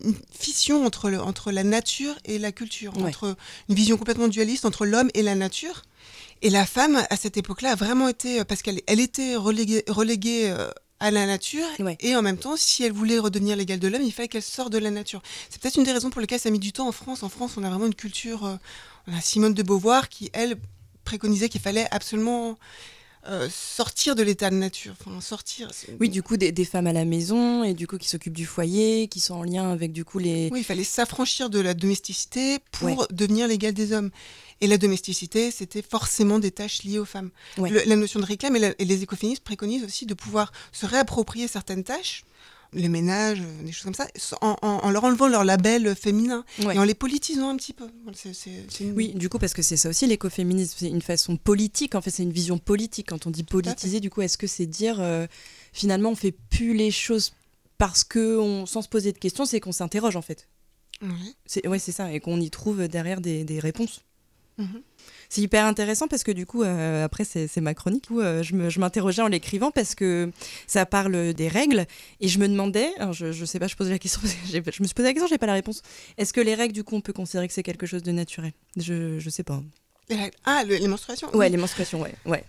une 0.05 0.15
fission 0.37 0.85
entre, 0.85 1.11
le, 1.11 1.21
entre 1.21 1.53
la 1.53 1.63
nature 1.63 2.15
et 2.25 2.39
la 2.39 2.51
culture, 2.51 2.97
Ouais. 2.97 3.05
entre 3.05 3.37
une 3.69 3.75
vision 3.77 3.97
complètement 3.97 4.27
dualiste 4.29 4.65
entre 4.65 4.85
l'homme 4.85 5.11
et 5.15 5.23
la 5.23 5.35
nature. 5.37 5.83
Et 6.45 6.51
la 6.51 6.67
femme, 6.67 7.01
à 7.09 7.17
cette 7.17 7.37
époque-là, 7.37 7.71
a 7.73 7.75
vraiment 7.77 8.09
été, 8.09 8.45
parce 8.45 8.63
qu'elle 8.63 8.81
elle 8.89 8.99
était 8.99 9.37
reléguée, 9.37 9.85
reléguée 9.87 10.51
euh, 10.51 10.71
à 11.03 11.11
la 11.11 11.27
nature, 11.27 11.67
Ouais. 11.81 11.97
et 12.01 12.15
en 12.17 12.23
même 12.23 12.39
temps, 12.39 12.57
si 12.57 12.85
elle 12.85 12.93
voulait 12.93 13.19
redevenir 13.19 13.57
l'égale 13.57 13.79
de 13.81 13.89
l'homme, 13.89 14.03
il 14.03 14.13
fallait 14.13 14.29
qu'elle 14.29 14.43
sorte 14.43 14.73
de 14.73 14.79
la 14.79 14.91
nature. 14.91 15.21
C'est 15.51 15.61
peut-être 15.61 15.77
une 15.77 15.85
des 15.85 15.93
raisons 15.93 16.11
pour 16.11 16.21
lesquelles 16.21 16.41
ça 16.41 16.49
a 16.49 16.53
mis 16.53 16.59
du 16.59 16.73
temps 16.73 16.89
en 16.89 16.93
France. 16.93 17.23
En 17.23 17.29
France, 17.29 17.53
on 17.57 17.65
a 17.65 17.69
vraiment 17.71 17.87
une 17.87 17.95
culture... 17.95 18.45
euh, 18.47 18.57
on 19.09 19.17
a 19.17 19.21
Simone 19.21 19.53
de 19.55 19.63
Beauvoir 19.65 20.09
qui, 20.09 20.31
elle, 20.33 20.57
préconisait 21.05 21.49
qu'il 21.49 21.61
fallait 21.61 21.89
absolument 21.91 22.57
euh, 23.29 23.49
sortir 23.51 24.15
de 24.15 24.23
l'état 24.23 24.49
de 24.51 24.55
nature. 24.57 24.95
Enfin, 25.05 25.21
sortir. 25.21 25.71
Oui, 26.01 26.09
du 26.09 26.23
coup, 26.23 26.37
des, 26.37 26.53
des 26.53 26.65
femmes 26.65 26.87
à 26.87 26.93
la 26.93 27.05
maison 27.05 27.65
et 27.65 27.75
du 27.75 27.87
coup 27.89 27.99
qui 27.99 28.09
s'occupent 28.09 28.37
du 28.37 28.47
foyer, 28.47 29.09
qui 29.09 29.19
sont 29.21 29.35
en 29.35 29.43
lien 29.43 29.71
avec 29.73 29.93
du 29.93 30.05
coup 30.05 30.19
les. 30.21 30.51
Oui, 30.53 30.61
il 30.61 30.65
fallait 30.65 30.85
s'affranchir 30.85 31.51
de 31.51 31.59
la 31.61 31.75
domesticité 31.75 32.59
pour 32.71 32.89
Ouais. 32.89 32.97
devenir 33.11 33.49
l'égal 33.49 33.73
des 33.75 33.93
hommes. 33.93 34.11
Et 34.63 34.67
la 34.69 34.79
domesticité, 34.79 35.51
c'était 35.51 35.83
forcément 35.83 36.39
des 36.39 36.51
tâches 36.53 36.83
liées 36.85 36.99
aux 37.01 37.05
femmes. 37.05 37.31
Ouais. 37.59 37.69
Le- 37.69 37.83
la 37.85 37.97
notion 37.97 38.21
de 38.21 38.25
réclame 38.25 38.57
et, 38.57 38.61
la- 38.61 38.75
et 38.81 38.85
les 38.87 39.03
écoféministes 39.03 39.45
préconisent 39.45 39.85
aussi 39.85 40.07
de 40.07 40.15
pouvoir 40.15 40.53
se 40.73 40.87
réapproprier 40.87 41.49
certaines 41.49 41.85
tâches, 41.85 42.25
le 42.73 42.89
ménage, 42.89 43.41
euh, 43.43 43.63
des 43.65 43.73
choses 43.73 43.83
comme 43.85 43.95
ça, 43.95 44.07
en, 44.41 44.57
en- 44.63 44.69
en 44.87 44.91
leur 44.91 45.05
enlevant 45.05 45.29
leur 45.29 45.45
label 45.45 45.95
féminin 45.95 46.43
Ouais. 46.65 46.75
et 46.75 46.79
en 46.79 46.85
les 46.85 46.95
politisant 46.95 47.51
un 47.51 47.57
petit 47.57 47.75
peu. 47.75 47.87
Une- 48.85 48.93
Oui, 48.95 49.13
du 49.15 49.29
coup, 49.29 49.39
parce 49.39 49.53
que 49.53 49.61
c'est 49.61 49.77
ça 49.77 49.91
aussi 49.91 50.07
l'écoféminisme, 50.07 50.77
c'est 50.79 50.89
une 50.89 51.03
façon 51.03 51.37
politique, 51.37 51.95
en 51.95 52.01
fait, 52.01 52.11
c'est 52.11 52.23
une 52.23 52.33
vision 52.33 52.57
politique. 52.57 53.09
Quand 53.11 53.27
on 53.27 53.31
dit 53.31 53.43
politiser, 53.43 53.99
du 54.01 54.09
coup, 54.11 54.23
est-ce 54.23 54.39
que 54.39 54.47
c'est 54.47 54.65
dire 54.67 55.01
euh, 55.01 55.27
finalement 55.75 56.11
on 56.11 56.15
fait 56.17 56.33
plus 56.51 56.73
les 56.75 56.91
choses 56.91 57.33
parce 57.79 58.05
que 58.05 58.39
on, 58.39 58.65
sans 58.65 58.81
se 58.81 58.89
poser 58.89 59.13
de 59.13 59.19
questions, 59.19 59.45
c'est 59.45 59.61
qu'on 59.61 59.73
s'interroge 59.73 60.17
en 60.17 60.23
fait? 60.23 60.49
Ouais. 61.03 61.09
C'est 61.47 61.67
ouais, 61.67 61.81
ça, 61.81 62.13
et 62.13 62.21
qu'on 62.21 62.41
y 62.41 62.49
trouve 62.49 62.87
derrière 62.87 63.21
des, 63.21 63.43
des 63.45 63.59
réponses. 63.59 64.03
C'est 65.29 65.41
hyper 65.41 65.65
intéressant 65.65 66.09
parce 66.09 66.25
que 66.25 66.33
du 66.33 66.45
coup, 66.45 66.63
euh, 66.63 67.05
après, 67.05 67.25
c'est 67.25 67.57
ma 67.61 67.73
chronique 67.73 68.09
où 68.11 68.21
euh, 68.21 68.43
je 68.43 68.79
m'interrogeais 68.81 69.23
en 69.23 69.29
l'écrivant 69.29 69.71
parce 69.71 69.95
que 69.95 70.31
ça 70.67 70.85
parle 70.85 71.33
des 71.33 71.49
règles 71.49 71.87
et 72.21 72.29
je 72.29 72.39
me 72.39 72.47
demandais, 72.49 72.91
alors 72.99 73.15
je, 73.15 73.33
je 73.33 73.45
sais 73.47 73.59
pas, 73.59 73.67
je 73.67 73.75
posais 73.77 73.91
la 73.91 73.99
question, 73.99 74.21
je 74.51 74.59
me 74.59 74.87
suis 74.87 74.95
posé 74.95 75.09
la 75.09 75.13
question, 75.15 75.29
j'ai 75.29 75.39
pas 75.39 75.47
la 75.47 75.55
réponse. 75.55 75.83
Est-ce 76.19 76.33
que 76.35 76.41
les 76.43 76.55
règles, 76.55 76.75
du 76.75 76.85
coup, 76.85 76.97
on 76.97 77.01
peut 77.01 77.15
considérer 77.15 77.49
que 77.49 77.55
c'est 77.55 77.63
quelque 77.63 77.87
chose 77.87 78.03
de 78.03 78.13
naturel? 78.13 78.53
Je, 78.77 79.19
je 79.19 79.31
sais 79.31 79.43
pas. 79.45 79.63
Les 80.11 80.17
règles- 80.17 80.37
Ah, 80.45 80.65
le- 80.65 80.77
les 80.77 80.89
menstruations 80.89 81.29
Ouais, 81.31 81.47
oui. 81.47 81.51
les 81.51 81.57
menstruations, 81.57 82.03
ouais. 82.03 82.15
ouais. 82.27 82.45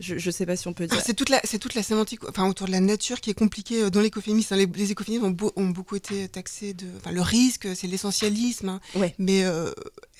Je, 0.00 0.16
je 0.16 0.30
sais 0.30 0.46
pas 0.46 0.56
si 0.56 0.66
on 0.66 0.72
peut 0.72 0.86
dire. 0.86 0.96
Ah, 0.98 1.02
C'est 1.04 1.12
toute 1.14 1.28
la, 1.28 1.38
c'est 1.44 1.58
toute 1.58 1.74
la 1.74 1.82
sémantique, 1.82 2.26
enfin 2.28 2.48
autour 2.48 2.66
de 2.66 2.72
la 2.72 2.80
nature 2.80 3.20
qui 3.20 3.28
est 3.30 3.34
compliquée 3.34 3.82
euh, 3.84 3.90
dans 3.90 4.00
l'écoféminisme. 4.00 4.54
hein. 4.54 4.56
Les, 4.56 4.66
les 4.66 4.90
écoféministes 4.90 5.24
ont, 5.26 5.30
beau- 5.30 5.52
ont 5.54 5.68
beaucoup 5.68 5.94
été 5.96 6.26
taxés 6.28 6.72
de, 6.72 6.86
enfin 6.96 7.12
le 7.12 7.20
risque, 7.20 7.68
c'est 7.76 7.86
l'essentialisme. 7.86 8.70
hein. 8.70 8.80
Ouais. 8.96 9.14
Mais 9.18 9.44
euh, 9.44 9.70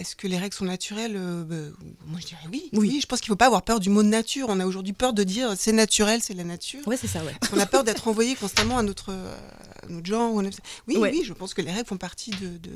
est-ce 0.03 0.15
que 0.17 0.27
les 0.29 0.37
règles 0.39 0.55
sont 0.55 0.65
naturelles 0.67 1.15
Euh, 1.17 1.45
bah, 1.45 1.57
Moi 2.07 2.21
je 2.21 2.27
dirais 2.27 2.41
oui. 2.53 2.69
Oui. 2.73 2.89
Oui. 2.93 2.99
je 3.01 3.07
pense 3.07 3.21
qu'il 3.21 3.29
faut 3.29 3.37
pas 3.37 3.47
avoir 3.47 3.63
peur 3.63 3.81
du 3.81 3.89
mot 3.89 4.03
nature. 4.03 4.47
On 4.51 4.61
a 4.61 4.67
aujourd'hui 4.67 4.93
peur 4.93 5.13
de 5.15 5.23
dire 5.25 5.55
c'est 5.57 5.73
naturel, 5.73 6.21
c'est 6.23 6.35
la 6.35 6.45
nature. 6.45 6.81
Ouais, 6.87 6.97
c'est 6.97 7.07
ça, 7.09 7.25
ouais. 7.25 7.35
On 7.55 7.59
a 7.59 7.67
peur 7.67 7.85
d'être 7.85 8.07
envoyé 8.09 8.35
constamment 8.35 8.77
à 8.79 8.83
notre, 8.83 9.11
à 9.13 9.87
notre 9.89 10.07
genre. 10.07 10.35
Oui, 10.89 10.97
Ouais. 10.99 11.11
oui, 11.13 11.23
je 11.25 11.33
pense 11.33 11.55
que 11.55 11.63
les 11.63 11.71
règles 11.73 11.87
font 11.89 11.97
partie 11.97 12.31
de, 12.33 12.59
de 12.59 12.71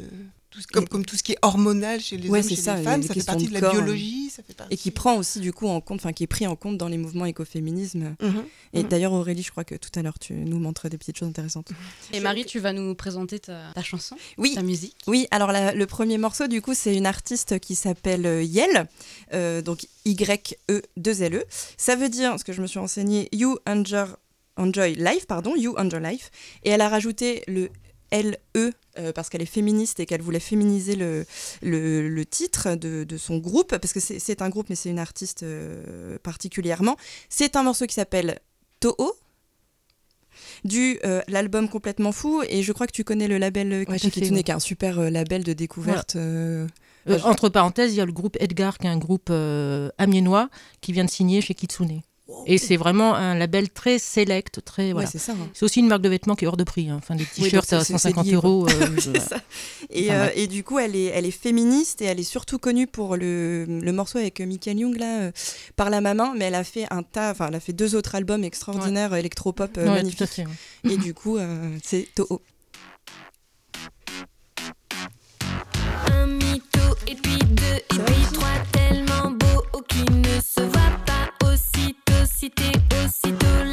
tout 0.50 0.60
ce- 0.60 0.66
comme, 0.68 0.88
comme 0.88 1.04
tout 1.04 1.16
ce 1.16 1.22
qui 1.22 1.32
est 1.32 1.38
hormonal 1.42 2.00
chez 2.00 2.16
les 2.16 2.28
Ouais, 2.30 2.38
hommes, 2.38 2.42
c'est 2.48 2.54
chez 2.56 2.62
ça, 2.62 2.76
les 2.76 2.82
femmes, 2.84 3.02
ça 3.02 3.12
fait 3.14 3.24
partie 3.26 3.44
de 3.44 3.48
de 3.50 3.54
la 3.54 3.60
corps, 3.60 3.70
hein. 3.74 3.82
biologie, 3.82 4.30
ça 4.30 4.42
fait 4.42 4.54
partie. 4.54 4.72
Et 4.72 4.76
qui 4.76 4.90
prend 4.90 5.16
aussi, 5.16 5.40
du 5.40 5.52
coup, 5.52 5.66
en 5.66 5.80
compte, 5.80 6.00
enfin, 6.00 6.12
qui 6.12 6.22
est 6.22 6.28
pris 6.28 6.46
en 6.46 6.56
compte 6.56 6.78
dans 6.78 6.88
les 6.88 6.96
mouvements 6.98 7.26
écoféminisme. 7.26 8.14
Mhm. 8.22 8.44
Et 8.72 8.82
Mhm. 8.82 8.88
d'ailleurs, 8.88 9.12
Aurélie, 9.12 9.42
je 9.42 9.50
crois 9.50 9.64
que 9.64 9.74
tout 9.74 9.90
à 9.96 10.02
l'heure, 10.02 10.18
tu 10.18 10.32
nous 10.34 10.58
montrais 10.58 10.88
des 10.88 10.98
petites 10.98 11.18
choses 11.18 11.28
intéressantes. 11.28 11.68
Et 12.12 12.20
Marie, 12.20 12.44
tu 12.46 12.58
vas 12.60 12.72
nous 12.72 12.94
présenter 12.94 13.38
ta, 13.40 13.72
ta 13.74 13.82
chanson, 13.82 14.16
Oui, 14.38 14.54
ta 14.54 14.62
musique. 14.62 14.96
Oui, 15.06 15.26
alors 15.30 15.52
la- 15.52 15.74
le 15.74 15.86
premier 15.86 16.16
morceau, 16.16 16.46
du 16.46 16.62
coup, 16.62 16.74
c'est 16.74 16.94
une 16.94 17.06
artiste 17.16 17.58
qui 17.58 17.74
s'appelle 17.74 18.26
euh, 18.26 18.42
Yel, 18.42 18.86
euh, 19.32 19.62
donc 19.62 19.86
Y-E-2-L-E. 20.04 21.44
Ça 21.76 21.96
veut 21.96 22.08
dire, 22.08 22.38
ce 22.38 22.44
que 22.44 22.52
je 22.52 22.60
me 22.62 22.66
suis 22.66 22.78
renseigné, 22.78 23.28
You 23.32 23.58
Enjoy, 23.66 24.04
Enjoy 24.56 24.94
Life, 24.94 25.26
pardon, 25.26 25.54
You 25.56 25.74
Enjoy 25.78 26.00
Life. 26.00 26.30
Et 26.64 26.70
elle 26.70 26.80
a 26.80 26.88
rajouté 26.88 27.42
le 27.48 27.70
L-E 28.10 28.72
euh, 28.98 29.12
parce 29.12 29.28
qu'elle 29.30 29.42
est 29.42 29.46
féministe 29.46 29.98
et 30.00 30.06
qu'elle 30.06 30.22
voulait 30.22 30.40
féminiser 30.40 30.94
le, 30.94 31.26
le, 31.62 32.08
le 32.08 32.24
titre 32.24 32.76
de, 32.76 33.04
de 33.04 33.16
son 33.16 33.38
groupe, 33.38 33.76
parce 33.76 33.92
que 33.92 34.00
c'est 34.00 34.42
un 34.42 34.48
groupe, 34.48 34.68
mais 34.70 34.76
c'est 34.76 34.90
une 34.90 34.98
artiste 34.98 35.42
euh, 35.42 36.18
particulièrement. 36.22 36.96
C'est 37.28 37.56
un 37.56 37.62
morceau 37.62 37.86
qui 37.86 37.94
s'appelle 37.94 38.38
Toho. 38.80 39.16
Du 40.64 40.98
euh, 41.04 41.22
l'album 41.28 41.68
complètement 41.68 42.12
fou 42.12 42.42
et 42.48 42.62
je 42.62 42.72
crois 42.72 42.86
que 42.86 42.92
tu 42.92 43.04
connais 43.04 43.26
le 43.26 43.38
label 43.38 43.84
Ouais, 43.88 43.98
qui 43.98 44.20
est 44.20 44.50
un 44.50 44.60
super 44.60 44.98
euh, 44.98 45.10
label 45.10 45.44
de 45.44 45.54
découverte 45.54 46.16
euh, 46.16 46.66
Euh, 47.08 47.18
entre 47.24 47.48
parenthèses, 47.48 47.92
il 47.94 47.96
y 47.96 48.00
a 48.00 48.06
le 48.06 48.12
groupe 48.12 48.36
Edgar, 48.40 48.78
qui 48.78 48.86
est 48.86 48.90
un 48.90 48.98
groupe 48.98 49.28
euh, 49.30 49.90
amiénois, 49.98 50.48
qui 50.80 50.92
vient 50.92 51.04
de 51.04 51.10
signer 51.10 51.40
chez 51.40 51.54
Kitsune. 51.54 52.00
Et 52.46 52.58
c'est 52.58 52.76
vraiment 52.76 53.14
un 53.14 53.36
label 53.36 53.70
très 53.70 54.00
select, 54.00 54.60
très 54.64 54.86
Ouais, 54.88 54.92
voilà. 54.92 55.08
c'est 55.08 55.18
ça. 55.18 55.32
hein. 55.32 55.48
C'est 55.54 55.64
aussi 55.64 55.78
une 55.78 55.86
marque 55.86 56.02
de 56.02 56.08
vêtements 56.08 56.34
qui 56.34 56.44
est 56.44 56.48
hors 56.48 56.56
de 56.56 56.64
prix. 56.64 56.90
hein. 56.90 56.96
Enfin, 56.98 57.14
des 57.14 57.22
Oui, 57.38 57.44
t-shirts 57.44 57.70
donc 57.70 57.80
à 57.80 57.84
c'est- 57.84 57.92
c'est 57.92 57.98
150 57.98 58.26
lié, 58.26 58.32
quoi. 58.32 58.40
euros. 58.50 58.66
euh, 58.68 58.70
voilà. 59.04 59.20
Et, 59.90 60.06
Enfin, 60.10 60.14
euh, 60.18 60.24
bref. 60.24 60.32
et 60.36 60.46
du 60.48 60.64
coup, 60.64 60.78
elle 60.80 60.96
est, 60.96 61.04
elle 61.04 61.24
est 61.26 61.30
féministe 61.30 62.02
et 62.02 62.06
elle 62.06 62.18
est 62.18 62.24
surtout 62.24 62.58
connue 62.58 62.88
pour 62.88 63.16
le, 63.16 63.64
le 63.66 63.92
morceau 63.92 64.18
avec 64.18 64.40
euh, 64.40 64.46
Michael 64.46 64.78
Young, 64.80 64.96
là, 64.98 65.20
euh, 65.20 65.32
par 65.76 65.88
la 65.88 66.00
maman, 66.00 66.34
mais 66.36 66.46
elle 66.46 66.56
a 66.56 66.64
fait 66.64 66.86
un 66.90 67.04
tas, 67.04 67.30
enfin, 67.30 67.46
elle 67.48 67.54
a 67.54 67.60
fait 67.60 67.72
deux 67.72 67.94
autres 67.94 68.16
albums 68.16 68.42
extraordinaires, 68.42 69.12
euh, 69.12 69.16
électropop, 69.18 69.78
euh, 69.78 69.84
Ouais, 69.84 69.90
magnifiques. 69.94 70.26
fait. 70.26 70.46
ouais. 70.46 70.94
Et 70.94 70.96
du 70.96 71.14
coup, 71.14 71.36
euh, 71.38 71.76
c'est 71.84 72.08
Toho. 72.16 72.42
Et 77.06 77.14
puis 77.14 77.38
deux, 77.38 77.76
et 77.76 77.98
puis 78.04 78.26
trois, 78.32 78.58
tellement 78.72 79.30
beau, 79.30 79.62
oh, 79.72 79.82
qui 79.88 80.04
ne 80.10 80.40
se 80.40 80.60
voit 80.60 80.96
pas 81.06 81.46
aussitôt, 81.46 82.24
cité 82.24 82.72
aussitôt 83.04 83.65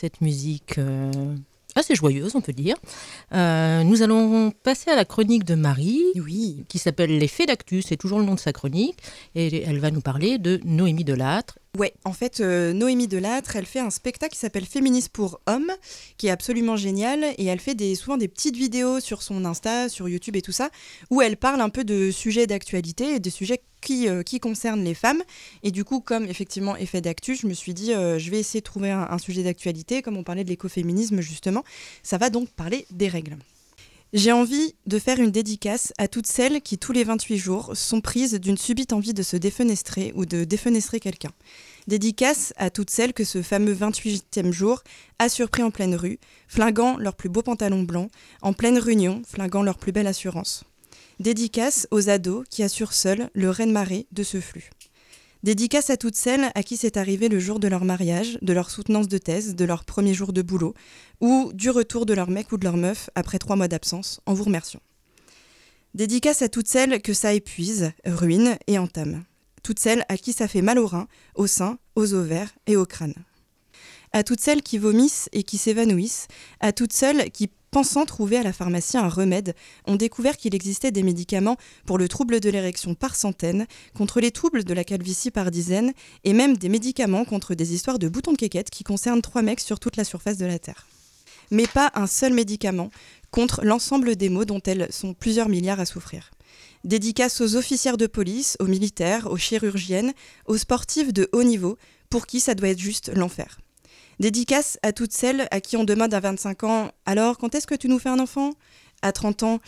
cette 0.00 0.22
musique 0.22 0.78
euh, 0.78 1.10
assez 1.74 1.94
joyeuse, 1.94 2.34
on 2.34 2.40
peut 2.40 2.54
dire, 2.54 2.76
euh, 3.34 3.84
nous 3.84 4.00
allons 4.02 4.50
passer 4.50 4.90
à 4.90 4.96
la 4.96 5.04
chronique 5.04 5.44
de 5.44 5.54
Marie, 5.54 6.02
Oui. 6.16 6.64
qui 6.68 6.78
s'appelle 6.78 7.18
Les 7.18 7.28
faits 7.28 7.48
d'actu, 7.48 7.82
c'est 7.82 7.98
toujours 7.98 8.18
le 8.18 8.24
nom 8.24 8.34
de 8.34 8.40
sa 8.40 8.52
chronique, 8.52 8.96
et 9.34 9.62
elle 9.62 9.78
va 9.78 9.90
nous 9.90 10.00
parler 10.00 10.38
de 10.38 10.58
Noémie 10.64 11.04
Delattre. 11.04 11.58
Ouais, 11.78 11.94
en 12.04 12.12
fait, 12.12 12.40
euh, 12.40 12.72
Noémie 12.72 13.06
Delattre, 13.06 13.54
elle 13.54 13.64
fait 13.64 13.78
un 13.78 13.90
spectacle 13.90 14.32
qui 14.32 14.40
s'appelle 14.40 14.66
Féministe 14.66 15.10
pour 15.10 15.40
hommes, 15.46 15.70
qui 16.16 16.26
est 16.26 16.30
absolument 16.30 16.76
génial, 16.76 17.24
et 17.38 17.44
elle 17.44 17.60
fait 17.60 17.76
des, 17.76 17.94
souvent 17.94 18.16
des 18.16 18.26
petites 18.26 18.56
vidéos 18.56 18.98
sur 18.98 19.22
son 19.22 19.44
Insta, 19.44 19.88
sur 19.88 20.08
YouTube 20.08 20.34
et 20.34 20.42
tout 20.42 20.50
ça, 20.50 20.70
où 21.10 21.22
elle 21.22 21.36
parle 21.36 21.60
un 21.60 21.68
peu 21.68 21.84
de 21.84 22.10
sujets 22.10 22.48
d'actualité 22.48 23.14
et 23.14 23.20
de 23.20 23.30
sujets 23.30 23.62
qui, 23.80 24.08
euh, 24.08 24.24
qui 24.24 24.40
concernent 24.40 24.82
les 24.82 24.94
femmes. 24.94 25.22
Et 25.62 25.70
du 25.70 25.84
coup, 25.84 26.00
comme 26.00 26.24
effectivement 26.24 26.74
effet 26.74 27.00
d'actu, 27.00 27.36
je 27.36 27.46
me 27.46 27.54
suis 27.54 27.72
dit, 27.72 27.94
euh, 27.94 28.18
je 28.18 28.32
vais 28.32 28.40
essayer 28.40 28.60
de 28.60 28.64
trouver 28.64 28.90
un 28.90 29.18
sujet 29.18 29.44
d'actualité, 29.44 30.02
comme 30.02 30.16
on 30.16 30.24
parlait 30.24 30.44
de 30.44 30.50
l'écoféminisme 30.50 31.20
justement, 31.20 31.62
ça 32.02 32.18
va 32.18 32.30
donc 32.30 32.48
parler 32.50 32.84
des 32.90 33.06
règles. 33.06 33.36
J'ai 34.12 34.32
envie 34.32 34.74
de 34.86 34.98
faire 34.98 35.20
une 35.20 35.30
dédicace 35.30 35.92
à 35.96 36.08
toutes 36.08 36.26
celles 36.26 36.62
qui, 36.62 36.78
tous 36.78 36.90
les 36.90 37.04
28 37.04 37.38
jours, 37.38 37.76
sont 37.76 38.00
prises 38.00 38.34
d'une 38.34 38.56
subite 38.56 38.92
envie 38.92 39.14
de 39.14 39.22
se 39.22 39.36
défenestrer 39.36 40.12
ou 40.16 40.26
de 40.26 40.42
défenestrer 40.42 40.98
quelqu'un. 40.98 41.30
Dédicace 41.86 42.52
à 42.56 42.70
toutes 42.70 42.90
celles 42.90 43.12
que 43.12 43.22
ce 43.22 43.40
fameux 43.40 43.72
28e 43.72 44.50
jour 44.50 44.82
a 45.20 45.28
surpris 45.28 45.62
en 45.62 45.70
pleine 45.70 45.94
rue, 45.94 46.18
flinguant 46.48 46.96
leurs 46.96 47.14
plus 47.14 47.28
beaux 47.28 47.42
pantalons 47.42 47.84
blancs, 47.84 48.10
en 48.42 48.52
pleine 48.52 48.78
réunion, 48.78 49.22
flinguant 49.24 49.62
leur 49.62 49.78
plus 49.78 49.92
belle 49.92 50.08
assurance. 50.08 50.64
Dédicace 51.20 51.86
aux 51.92 52.08
ados 52.08 52.44
qui 52.50 52.64
assurent 52.64 52.94
seuls 52.94 53.30
le 53.32 53.48
reine-marée 53.48 54.08
de 54.10 54.24
ce 54.24 54.40
flux. 54.40 54.70
Dédicace 55.42 55.88
à 55.88 55.96
toutes 55.96 56.16
celles 56.16 56.52
à 56.54 56.62
qui 56.62 56.76
c'est 56.76 56.98
arrivé 56.98 57.30
le 57.30 57.38
jour 57.38 57.60
de 57.60 57.68
leur 57.68 57.86
mariage, 57.86 58.36
de 58.42 58.52
leur 58.52 58.70
soutenance 58.70 59.08
de 59.08 59.16
thèse, 59.16 59.54
de 59.54 59.64
leur 59.64 59.86
premier 59.86 60.12
jour 60.12 60.34
de 60.34 60.42
boulot, 60.42 60.74
ou 61.22 61.50
du 61.54 61.70
retour 61.70 62.04
de 62.04 62.12
leur 62.12 62.28
mec 62.28 62.52
ou 62.52 62.58
de 62.58 62.64
leur 62.64 62.76
meuf 62.76 63.08
après 63.14 63.38
trois 63.38 63.56
mois 63.56 63.68
d'absence, 63.68 64.20
en 64.26 64.34
vous 64.34 64.44
remerciant. 64.44 64.80
Dédicace 65.94 66.42
à 66.42 66.50
toutes 66.50 66.68
celles 66.68 67.00
que 67.00 67.14
ça 67.14 67.32
épuise, 67.32 67.92
ruine 68.04 68.58
et 68.66 68.78
entame. 68.78 69.24
Toutes 69.62 69.78
celles 69.78 70.04
à 70.10 70.18
qui 70.18 70.34
ça 70.34 70.46
fait 70.46 70.60
mal 70.60 70.78
aux 70.78 70.86
reins, 70.86 71.08
aux 71.34 71.46
seins, 71.46 71.78
aux 71.94 72.12
ovaires 72.12 72.52
et 72.66 72.76
au 72.76 72.84
crâne. 72.84 73.14
À 74.12 74.22
toutes 74.22 74.40
celles 74.40 74.62
qui 74.62 74.76
vomissent 74.76 75.30
et 75.32 75.42
qui 75.42 75.56
s'évanouissent, 75.56 76.28
à 76.60 76.72
toutes 76.72 76.92
celles 76.92 77.30
qui, 77.30 77.50
pensant 77.70 78.04
trouver 78.04 78.36
à 78.36 78.42
la 78.42 78.52
pharmacie 78.52 78.96
un 78.96 79.08
remède, 79.08 79.54
ont 79.86 79.96
découvert 79.96 80.36
qu'il 80.36 80.54
existait 80.54 80.90
des 80.90 81.02
médicaments 81.02 81.56
pour 81.86 81.98
le 81.98 82.08
trouble 82.08 82.40
de 82.40 82.50
l'érection 82.50 82.94
par 82.94 83.14
centaines, 83.14 83.66
contre 83.94 84.20
les 84.20 84.30
troubles 84.30 84.64
de 84.64 84.74
la 84.74 84.84
calvitie 84.84 85.30
par 85.30 85.50
dizaines, 85.50 85.92
et 86.24 86.32
même 86.32 86.56
des 86.56 86.68
médicaments 86.68 87.24
contre 87.24 87.54
des 87.54 87.74
histoires 87.74 87.98
de 87.98 88.08
boutons 88.08 88.32
de 88.32 88.36
quéquette 88.36 88.70
qui 88.70 88.84
concernent 88.84 89.22
trois 89.22 89.42
mecs 89.42 89.60
sur 89.60 89.78
toute 89.78 89.96
la 89.96 90.04
surface 90.04 90.38
de 90.38 90.46
la 90.46 90.58
Terre. 90.58 90.86
Mais 91.50 91.66
pas 91.66 91.90
un 91.94 92.06
seul 92.06 92.32
médicament 92.32 92.90
contre 93.30 93.64
l'ensemble 93.64 94.16
des 94.16 94.28
maux 94.28 94.44
dont 94.44 94.62
elles 94.64 94.88
sont 94.90 95.14
plusieurs 95.14 95.48
milliards 95.48 95.80
à 95.80 95.86
souffrir. 95.86 96.30
Dédicace 96.84 97.40
aux 97.40 97.56
officières 97.56 97.96
de 97.96 98.06
police, 98.06 98.56
aux 98.60 98.66
militaires, 98.66 99.30
aux 99.30 99.36
chirurgiennes, 99.36 100.12
aux 100.46 100.56
sportifs 100.56 101.12
de 101.12 101.28
haut 101.32 101.44
niveau, 101.44 101.76
pour 102.08 102.26
qui 102.26 102.40
ça 102.40 102.54
doit 102.54 102.68
être 102.68 102.78
juste 102.78 103.10
l'enfer. 103.14 103.58
Dédicace 104.20 104.78
à 104.82 104.92
toutes 104.92 105.14
celles 105.14 105.48
à 105.50 105.62
qui 105.62 105.78
on 105.78 105.84
demande 105.84 106.12
à 106.12 106.20
25 106.20 106.64
ans 106.64 106.90
Alors, 107.06 107.38
quand 107.38 107.54
est-ce 107.54 107.66
que 107.66 107.74
tu 107.74 107.88
nous 107.88 107.98
fais 107.98 108.10
un 108.10 108.18
enfant? 108.18 108.50
À 109.00 109.12
30 109.12 109.44
ans 109.44 109.60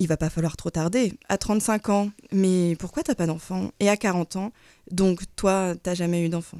Il 0.00 0.08
va 0.08 0.16
pas 0.16 0.28
falloir 0.28 0.56
trop 0.56 0.70
tarder. 0.70 1.12
À 1.28 1.38
35 1.38 1.88
ans 1.90 2.10
Mais 2.32 2.74
pourquoi 2.80 3.04
t'as 3.04 3.14
pas 3.14 3.26
d'enfant? 3.26 3.70
Et 3.78 3.88
à 3.88 3.96
40 3.96 4.34
ans 4.34 4.52
Donc, 4.90 5.20
toi, 5.36 5.74
t'as 5.80 5.94
jamais 5.94 6.26
eu 6.26 6.28
d'enfant. 6.28 6.58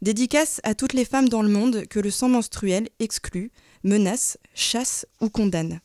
Dédicace 0.00 0.62
à 0.64 0.74
toutes 0.74 0.94
les 0.94 1.04
femmes 1.04 1.28
dans 1.28 1.42
le 1.42 1.50
monde 1.50 1.84
que 1.84 2.00
le 2.00 2.10
sang 2.10 2.30
menstruel 2.30 2.88
exclut, 2.98 3.52
menace, 3.84 4.38
chasse 4.54 5.04
ou 5.20 5.28
condamne. 5.28 5.80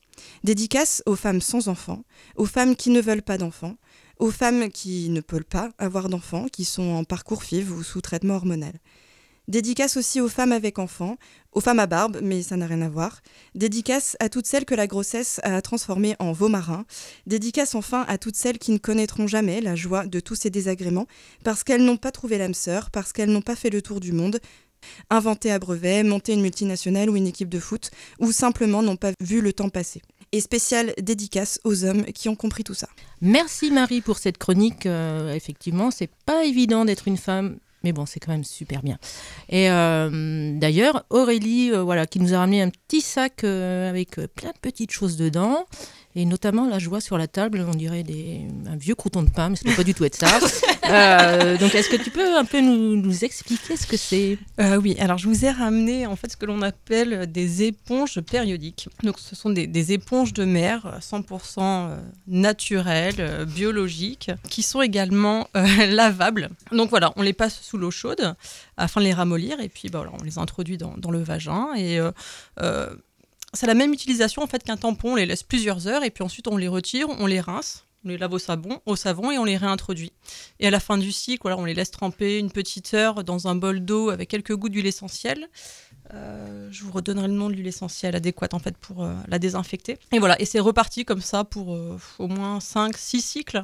Dédicace 0.46 1.03
aux 1.05 1.17
femmes 1.17 1.41
sans 1.41 1.67
enfants, 1.67 2.05
aux 2.38 2.46
femmes 2.46 2.77
qui 2.77 2.89
ne 2.89 3.01
veulent 3.01 3.22
pas 3.22 3.38
d'enfants, 3.38 3.75
aux 4.17 4.32
femmes 4.32 4.70
qui 4.70 5.10
ne 5.10 5.20
peuvent 5.20 5.43
pas 5.43 5.72
avoir 5.77 6.08
d'enfants, 6.08 6.46
qui 6.50 6.63
sont 6.63 6.84
en 6.84 7.03
parcours 7.03 7.43
FIV 7.43 7.70
ou 7.74 7.84
sous 7.84 8.00
traitement 8.00 8.36
hormonal. 8.36 8.79
Dédicace 9.50 9.97
aussi 9.97 10.21
aux 10.21 10.29
femmes 10.29 10.53
avec 10.53 10.79
enfants, 10.79 11.17
aux 11.51 11.59
femmes 11.59 11.79
à 11.79 11.85
barbe, 11.85 12.19
mais 12.23 12.41
ça 12.41 12.55
n'a 12.55 12.65
rien 12.65 12.81
à 12.81 12.88
voir. 12.88 13.21
Dédicace 13.55 14.15
à 14.21 14.29
toutes 14.29 14.47
celles 14.47 14.63
que 14.63 14.73
la 14.73 14.88
grossesse 14.88 15.41
a 15.43 15.62
transformées 15.62 16.15
en 16.19 16.31
veaux 16.31 16.47
marins. 16.47 16.85
Dédicace 17.27 17.75
enfin 17.75 18.05
à 18.07 18.17
toutes 18.17 18.38
celles 18.38 18.57
qui 18.57 18.71
ne 18.71 18.77
connaîtront 18.77 19.27
jamais 19.27 19.59
la 19.59 19.75
joie 19.75 20.05
de 20.05 20.21
tous 20.21 20.35
ces 20.35 20.50
désagréments, 20.50 21.07
parce 21.43 21.65
qu'elles 21.65 21.83
n'ont 21.83 21.97
pas 21.97 22.12
trouvé 22.12 22.38
l'âme 22.38 22.53
sœur, 22.53 22.89
parce 22.89 23.12
qu'elles 23.12 23.31
n'ont 23.31 23.41
pas 23.41 23.57
fait 23.57 23.69
le 23.69 23.81
tour 23.81 24.00
du 24.00 24.13
monde, 24.13 24.39
inventé 25.09 25.51
à 25.51 25.59
brevet, 25.59 26.03
monté 26.03 26.33
une 26.33 26.41
multinationale 26.41 27.09
ou 27.09 27.17
une 27.17 27.27
équipe 27.27 27.50
de 27.50 27.59
foot, 27.59 27.91
ou 28.19 28.31
simplement 28.31 28.81
n'ont 28.81 28.95
pas 28.95 29.12
vu 29.19 29.41
le 29.41 29.51
temps 29.51 29.69
passer. 29.69 30.01
Et 30.31 30.39
spéciale 30.39 30.93
dédicace 31.01 31.59
aux 31.65 31.83
hommes 31.83 32.05
qui 32.05 32.29
ont 32.29 32.35
compris 32.35 32.63
tout 32.63 32.73
ça. 32.73 32.88
Merci 33.21 33.71
Marie 33.71 34.01
pour 34.01 34.17
cette 34.17 34.38
chronique. 34.38 34.85
Euh, 34.85 35.33
effectivement, 35.33 35.91
c'est 35.91 36.09
pas 36.25 36.45
évident 36.45 36.85
d'être 36.85 37.07
une 37.07 37.17
femme. 37.17 37.57
Mais 37.83 37.91
bon, 37.91 38.05
c'est 38.05 38.19
quand 38.19 38.31
même 38.31 38.43
super 38.43 38.81
bien. 38.81 38.97
Et 39.49 39.69
euh, 39.69 40.57
d'ailleurs, 40.57 41.05
Aurélie, 41.09 41.71
euh, 41.71 41.83
voilà, 41.83 42.05
qui 42.05 42.19
nous 42.19 42.33
a 42.33 42.39
ramené 42.39 42.61
un 42.61 42.69
petit 42.69 43.01
sac 43.01 43.43
euh, 43.43 43.89
avec 43.89 44.15
plein 44.35 44.51
de 44.51 44.59
petites 44.61 44.91
choses 44.91 45.17
dedans, 45.17 45.65
et 46.15 46.25
notamment 46.25 46.67
la 46.67 46.79
joie 46.79 47.01
sur 47.01 47.17
la 47.17 47.27
table, 47.27 47.65
on 47.67 47.75
dirait 47.75 48.03
des, 48.03 48.41
un 48.67 48.75
vieux 48.75 48.96
crouton 48.96 49.24
de 49.24 49.29
pain, 49.29 49.50
mais 49.50 49.55
ça 49.55 49.63
ne 49.65 49.70
doit 49.70 49.77
pas 49.77 49.84
du 49.84 49.93
tout 49.93 50.05
être 50.05 50.15
ça. 50.15 50.39
Euh, 50.89 51.58
donc, 51.58 51.74
est-ce 51.75 51.89
que 51.89 51.96
tu 51.96 52.12
peux 52.12 52.36
un 52.36 52.43
peu 52.43 52.60
nous, 52.60 52.98
nous 52.98 53.24
expliquer 53.24 53.77
ce 53.77 53.88
que 53.88 53.96
c'est? 53.96 54.38
Euh, 54.60 54.75
oui, 54.75 54.98
alors 55.00 55.17
je 55.17 55.29
vous 55.29 55.46
ai 55.46 55.50
ramené 55.50 56.05
en 56.05 56.17
fait 56.17 56.32
ce 56.32 56.38
que 56.38 56.46
l'on 56.46 56.62
appelle 56.62 57.32
des 57.32 57.63
éponges 57.63 58.20
périodiques. 58.20 58.89
Donc 59.01 59.17
ce 59.17 59.34
sont 59.34 59.50
des, 59.50 59.65
des 59.65 59.93
éponges 59.93 60.34
de 60.34 60.43
mer 60.43 60.86
euh, 60.86 61.00
100% 61.00 61.60
euh, 61.60 61.98
naturelles, 62.27 63.15
euh, 63.20 63.46
biologiques, 63.46 64.32
qui 64.50 64.62
sont 64.62 64.82
également 64.82 65.48
euh, 65.55 65.65
lavables. 65.88 66.50
Donc 66.74 66.89
voilà, 66.89 67.13
on 67.15 67.22
les 67.22 67.34
passe 67.34 67.62
sous 67.62 67.77
l'eau 67.77 67.91
chaude 67.91 68.36
afin 68.75 69.00
de 69.00 69.05
les 69.05 69.13
ramollir 69.13 69.62
et 69.62 69.70
puis 69.70 69.89
bah, 69.89 70.00
voilà, 70.00 70.13
on 70.20 70.24
les 70.24 70.38
introduit 70.38 70.77
dans, 70.77 70.96
dans 70.98 71.12
le 71.12 71.24
vagin 71.24 71.74
et 71.75 72.00
c'est 73.53 73.67
la 73.67 73.74
même 73.74 73.93
utilisation 73.93 74.41
en 74.41 74.48
fait 74.48 74.63
qu'un 74.63 74.77
tampon. 74.77 75.13
On 75.13 75.15
les 75.15 75.25
laisse 75.25 75.43
plusieurs 75.43 75.88
heures 75.88 76.03
et 76.03 76.12
puis 76.12 76.24
ensuite 76.24 76.48
on 76.48 76.57
les 76.57 76.67
retire, 76.67 77.07
on 77.10 77.25
les 77.25 77.39
rince. 77.39 77.86
On 78.05 78.10
les 78.10 78.17
lave 78.17 78.33
au 78.33 78.39
savon, 78.39 78.81
au 78.86 78.98
savon 78.98 79.31
et 79.31 79.38
on 79.38 79.45
les 79.45 79.55
réintroduit. 79.55 80.12
Et 80.60 80.67
à 80.67 80.72
la 80.72 80.81
fin 80.81 80.98
du 80.98 81.13
cycle, 81.13 81.43
voilà, 81.43 81.57
on 81.57 81.63
les 81.63 81.74
laisse 81.74 81.89
tremper 81.89 82.38
une 82.38 82.51
petite 82.51 82.93
heure 82.93 83.24
dans 83.24 83.48
un 83.48 83.55
bol 83.55 83.79
d'eau 83.79 84.10
avec 84.10 84.29
quelques 84.29 84.53
gouttes 84.53 84.74
d'huile 84.74 84.88
essentielle. 84.88 85.48
Euh, 86.13 86.67
je 86.69 86.83
vous 86.83 86.91
redonnerai 86.91 87.27
le 87.27 87.33
nom 87.33 87.50
de 87.50 87.53
l'huile 87.53 87.67
essentielle 87.67 88.15
adéquate 88.15 88.53
en 88.53 88.60
fait 88.60 88.77
pour 88.77 89.05
euh, 89.05 89.15
la 89.29 89.39
désinfecter. 89.39 89.98
Et 90.12 90.19
voilà, 90.19 90.39
et 90.41 90.45
c'est 90.45 90.60
reparti 90.60 91.05
comme 91.05 91.22
ça 91.22 91.45
pour 91.45 91.75
euh, 91.75 91.98
au 92.19 92.27
moins 92.27 92.60
5-6 92.60 93.22
cycles. 93.22 93.63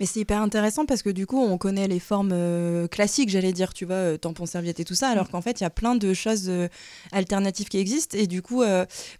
Mais 0.00 0.06
c'est 0.06 0.20
hyper 0.20 0.40
intéressant 0.40 0.86
parce 0.86 1.02
que 1.02 1.10
du 1.10 1.26
coup, 1.26 1.40
on 1.40 1.58
connaît 1.58 1.88
les 1.88 2.00
formes 2.00 2.32
euh, 2.32 2.88
classiques, 2.88 3.28
j'allais 3.28 3.52
dire, 3.52 3.72
tu 3.72 3.84
vois, 3.84 3.96
euh, 3.96 4.16
tampon, 4.16 4.46
serviette 4.46 4.80
et 4.80 4.84
tout 4.84 4.94
ça, 4.94 5.08
alors 5.08 5.28
qu'en 5.30 5.40
fait, 5.40 5.60
il 5.60 5.62
y 5.62 5.66
a 5.66 5.70
plein 5.70 5.94
de 5.94 6.14
choses 6.14 6.46
euh, 6.48 6.68
alternatives 7.12 7.68
qui 7.68 7.78
existent. 7.78 8.16
Et 8.18 8.26
du 8.26 8.42
coup, 8.42 8.62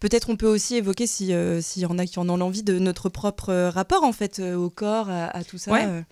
peut-être 0.01 0.31
on 0.31 0.37
peut 0.37 0.47
aussi 0.47 0.77
évoquer, 0.77 1.07
si, 1.07 1.33
s'il 1.61 1.83
y 1.83 1.87
en 1.87 1.99
a 1.99 2.07
qui 2.07 2.19
en 2.19 2.29
ont 2.29 2.37
l'envie, 2.37 2.63
de 2.63 2.79
notre 2.79 3.09
propre 3.09 3.53
rapport, 3.69 4.05
en 4.05 4.13
fait, 4.13 4.41
au 4.41 4.71
corps, 4.71 5.09
à, 5.09 5.27
à 5.27 5.45
tout 5.45 5.59
ça. 5.59 5.73
Ouais. 5.73 6.05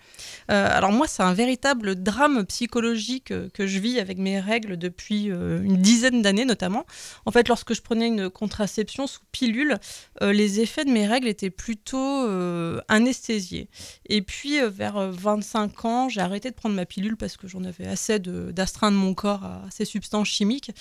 alors 0.47 0.91
moi, 0.91 1.07
c'est 1.07 1.23
un 1.23 1.33
véritable 1.33 1.95
drame 1.95 2.45
psychologique 2.45 3.33
que 3.53 3.67
je 3.67 3.79
vis 3.79 3.99
avec 3.99 4.17
mes 4.17 4.39
règles 4.39 4.77
depuis 4.77 5.25
une 5.25 5.77
dizaine 5.77 6.21
d'années 6.21 6.45
notamment. 6.45 6.85
En 7.25 7.31
fait, 7.31 7.47
lorsque 7.47 7.73
je 7.73 7.81
prenais 7.81 8.07
une 8.07 8.29
contraception 8.29 9.07
sous 9.07 9.21
pilule, 9.31 9.77
les 10.21 10.59
effets 10.59 10.85
de 10.85 10.91
mes 10.91 11.07
règles 11.07 11.27
étaient 11.27 11.49
plutôt 11.49 12.27
anesthésiés. 12.87 13.69
Et 14.07 14.21
puis 14.21 14.40
euh, 14.45 14.69
vers 14.69 14.97
euh, 14.97 15.11
25 15.11 15.85
ans, 15.85 16.09
j'ai 16.09 16.21
arrêté 16.21 16.49
de 16.49 16.55
prendre 16.55 16.75
ma 16.75 16.85
pilule 16.85 17.17
parce 17.17 17.37
que 17.37 17.47
j'en 17.47 17.63
avais 17.63 17.87
assez 17.87 18.19
d'astreindre 18.19 18.97
mon 18.97 19.13
corps 19.13 19.43
à 19.43 19.63
ces 19.69 19.85
substances 19.85 20.27
chimiques. 20.27 20.71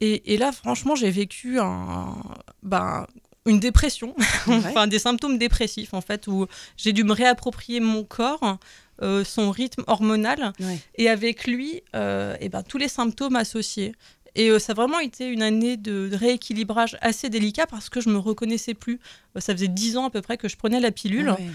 Et, 0.00 0.34
et 0.34 0.38
là, 0.38 0.50
franchement, 0.52 0.94
j'ai 0.94 1.10
vécu 1.10 1.58
un, 1.60 2.16
ben, 2.62 3.06
une 3.46 3.60
dépression, 3.60 4.14
enfin 4.46 4.86
des 4.86 4.98
symptômes 4.98 5.38
dépressifs 5.38 5.94
en 5.94 6.00
fait, 6.00 6.26
où 6.26 6.46
j'ai 6.76 6.92
dû 6.92 7.04
me 7.04 7.12
réapproprier 7.12 7.80
mon 7.80 8.04
corps, 8.04 8.58
euh, 9.02 9.24
son 9.24 9.50
rythme 9.50 9.82
hormonal, 9.86 10.52
Ouais. 10.60 10.78
et 10.96 11.08
avec 11.08 11.46
lui, 11.46 11.82
euh, 11.94 12.36
eh 12.40 12.48
ben, 12.48 12.62
tous 12.62 12.78
les 12.78 12.88
symptômes 12.88 13.36
associés. 13.36 13.92
Et 14.36 14.50
euh, 14.50 14.58
ça 14.58 14.72
a 14.72 14.74
vraiment 14.74 15.00
été 15.00 15.26
une 15.26 15.42
année 15.42 15.76
de, 15.76 16.10
rééquilibrage 16.12 16.96
assez 17.00 17.28
délicat 17.28 17.66
parce 17.66 17.88
que 17.88 18.00
je 18.00 18.08
me 18.08 18.18
reconnaissais 18.18 18.74
plus. 18.74 19.00
Euh, 19.36 19.40
ça 19.40 19.52
faisait 19.54 19.68
dix 19.68 19.96
ans 19.96 20.04
à 20.04 20.10
peu 20.10 20.22
près 20.22 20.36
que 20.36 20.48
je 20.48 20.56
prenais 20.56 20.80
la 20.80 20.92
pilule. 20.92 21.28
Ah 21.30 21.34
ouais. 21.40 21.48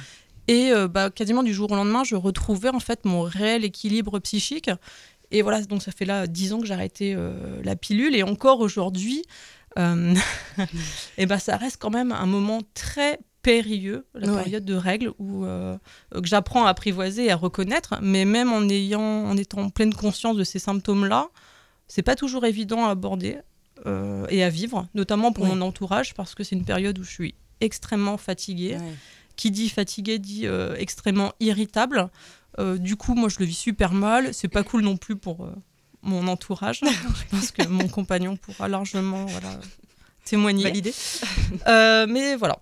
Et 0.47 0.71
euh, 0.71 0.87
bah, 0.87 1.09
quasiment 1.09 1.43
du 1.43 1.53
jour 1.53 1.71
au 1.71 1.75
lendemain, 1.75 2.03
je 2.03 2.15
retrouvais 2.15 2.69
en 2.69 2.79
fait 2.79 3.05
mon 3.05 3.21
réel 3.23 3.63
équilibre 3.65 4.19
psychique. 4.19 4.69
Et 5.31 5.41
voilà, 5.41 5.61
donc 5.63 5.81
ça 5.81 5.91
fait 5.91 6.05
là 6.05 6.27
10 6.27 6.53
ans 6.53 6.59
que 6.59 6.67
j'ai 6.67 6.73
arrêté 6.73 7.13
euh, 7.15 7.33
la 7.63 7.75
pilule. 7.75 8.15
Et 8.15 8.23
encore 8.23 8.59
aujourd'hui, 8.59 9.23
euh, 9.79 10.13
et 11.17 11.25
ben 11.25 11.39
ça 11.39 11.57
reste 11.57 11.77
quand 11.79 11.89
même 11.89 12.11
un 12.11 12.25
moment 12.27 12.61
très 12.73 13.19
périlleux, 13.41 14.05
la 14.15 14.31
Ouais. 14.31 14.43
période 14.43 14.65
de 14.65 14.73
règles, 14.75 15.11
où, 15.19 15.43
que 15.45 16.25
j'apprends 16.25 16.65
à 16.65 16.69
apprivoiser 16.69 17.25
et 17.25 17.31
à 17.31 17.35
reconnaître. 17.35 17.95
Mais 18.01 18.25
même 18.25 18.51
en, 18.51 18.67
ayant, 18.69 19.01
en 19.01 19.37
étant 19.37 19.61
en 19.61 19.69
pleine 19.69 19.93
conscience 19.93 20.35
de 20.37 20.43
ces 20.43 20.59
symptômes-là, 20.59 21.27
C'est 21.87 22.01
pas 22.01 22.15
toujours 22.15 22.45
évident 22.45 22.85
à 22.85 22.89
aborder 22.89 23.37
et 24.29 24.43
à 24.43 24.49
vivre, 24.49 24.87
notamment 24.95 25.31
pour 25.31 25.43
Ouais. 25.43 25.51
mon 25.51 25.61
entourage, 25.61 26.15
parce 26.15 26.33
que 26.33 26.43
c'est 26.43 26.55
une 26.55 26.65
période 26.65 26.97
où 26.97 27.03
je 27.03 27.11
suis 27.11 27.35
extrêmement 27.61 28.17
fatiguée. 28.17 28.77
Ouais. 28.77 28.93
Qui 29.35 29.51
dit 29.51 29.69
fatigué 29.69 30.19
dit 30.19 30.47
euh, 30.47 30.75
extrêmement 30.77 31.33
irritable. 31.39 32.09
Euh, 32.59 32.77
du 32.77 32.95
coup, 32.95 33.15
moi, 33.15 33.29
je 33.29 33.39
le 33.39 33.45
vis 33.45 33.55
super 33.55 33.93
mal. 33.93 34.33
C'est 34.33 34.47
pas 34.47 34.63
cool 34.63 34.81
non 34.81 34.97
plus 34.97 35.15
pour 35.15 35.45
euh, 35.45 35.53
mon 36.01 36.27
entourage. 36.27 36.81
je 36.83 37.29
pense 37.29 37.51
que 37.51 37.67
mon 37.67 37.87
compagnon 37.87 38.37
pourra 38.37 38.67
largement 38.67 39.25
voilà, 39.25 39.59
témoigner. 40.23 40.63
Validé. 40.63 40.93
Euh, 41.67 42.05
mais 42.07 42.35
voilà. 42.35 42.59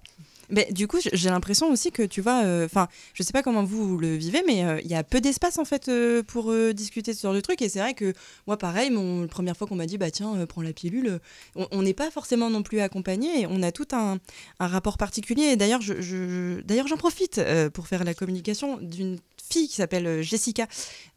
Du 0.71 0.87
coup, 0.87 0.97
j'ai 1.11 1.29
l'impression 1.29 1.71
aussi 1.71 1.91
que 1.91 2.03
tu 2.03 2.21
vois, 2.21 2.43
enfin, 2.63 2.87
je 3.13 3.23
sais 3.23 3.33
pas 3.33 3.41
comment 3.41 3.63
vous 3.63 3.97
le 3.97 4.15
vivez, 4.15 4.43
mais 4.45 4.63
euh, 4.65 4.79
il 4.83 4.89
y 4.91 4.95
a 4.95 5.03
peu 5.03 5.19
d'espace 5.21 5.57
en 5.57 5.65
fait 5.65 5.87
euh, 5.89 6.21
pour 6.23 6.51
euh, 6.51 6.73
discuter 6.73 7.11
de 7.11 7.17
ce 7.17 7.23
genre 7.23 7.33
de 7.33 7.41
trucs. 7.41 7.61
Et 7.61 7.69
c'est 7.69 7.79
vrai 7.79 7.93
que 7.93 8.13
moi, 8.47 8.57
pareil, 8.57 8.91
mon, 8.91 9.21
la 9.21 9.27
première 9.27 9.57
fois 9.57 9.67
qu'on 9.67 9.75
m'a 9.75 9.85
dit, 9.85 9.97
bah 9.97 10.11
tiens, 10.11 10.35
euh, 10.35 10.45
prends 10.45 10.61
la 10.61 10.73
pilule, 10.73 11.19
euh, 11.57 11.65
on- 11.71 11.81
n'est 11.81 11.93
pas 11.93 12.11
forcément 12.11 12.49
non 12.49 12.63
plus 12.63 12.79
accompagné 12.79 13.41
et 13.41 13.47
on 13.47 13.61
a 13.63 13.71
tout 13.71 13.87
un, 13.91 14.19
rapport 14.59 14.97
particulier. 14.97 15.55
D'ailleurs, 15.55 15.81
d'ailleurs, 16.65 16.87
j'en 16.87 16.97
profite 16.97 17.37
euh, 17.39 17.69
pour 17.69 17.87
faire 17.87 18.03
la 18.03 18.13
communication 18.13 18.77
d'une 18.81 19.17
fille 19.53 19.67
qui 19.67 19.75
s'appelle 19.75 20.07
euh, 20.07 20.21
Jessica, 20.21 20.67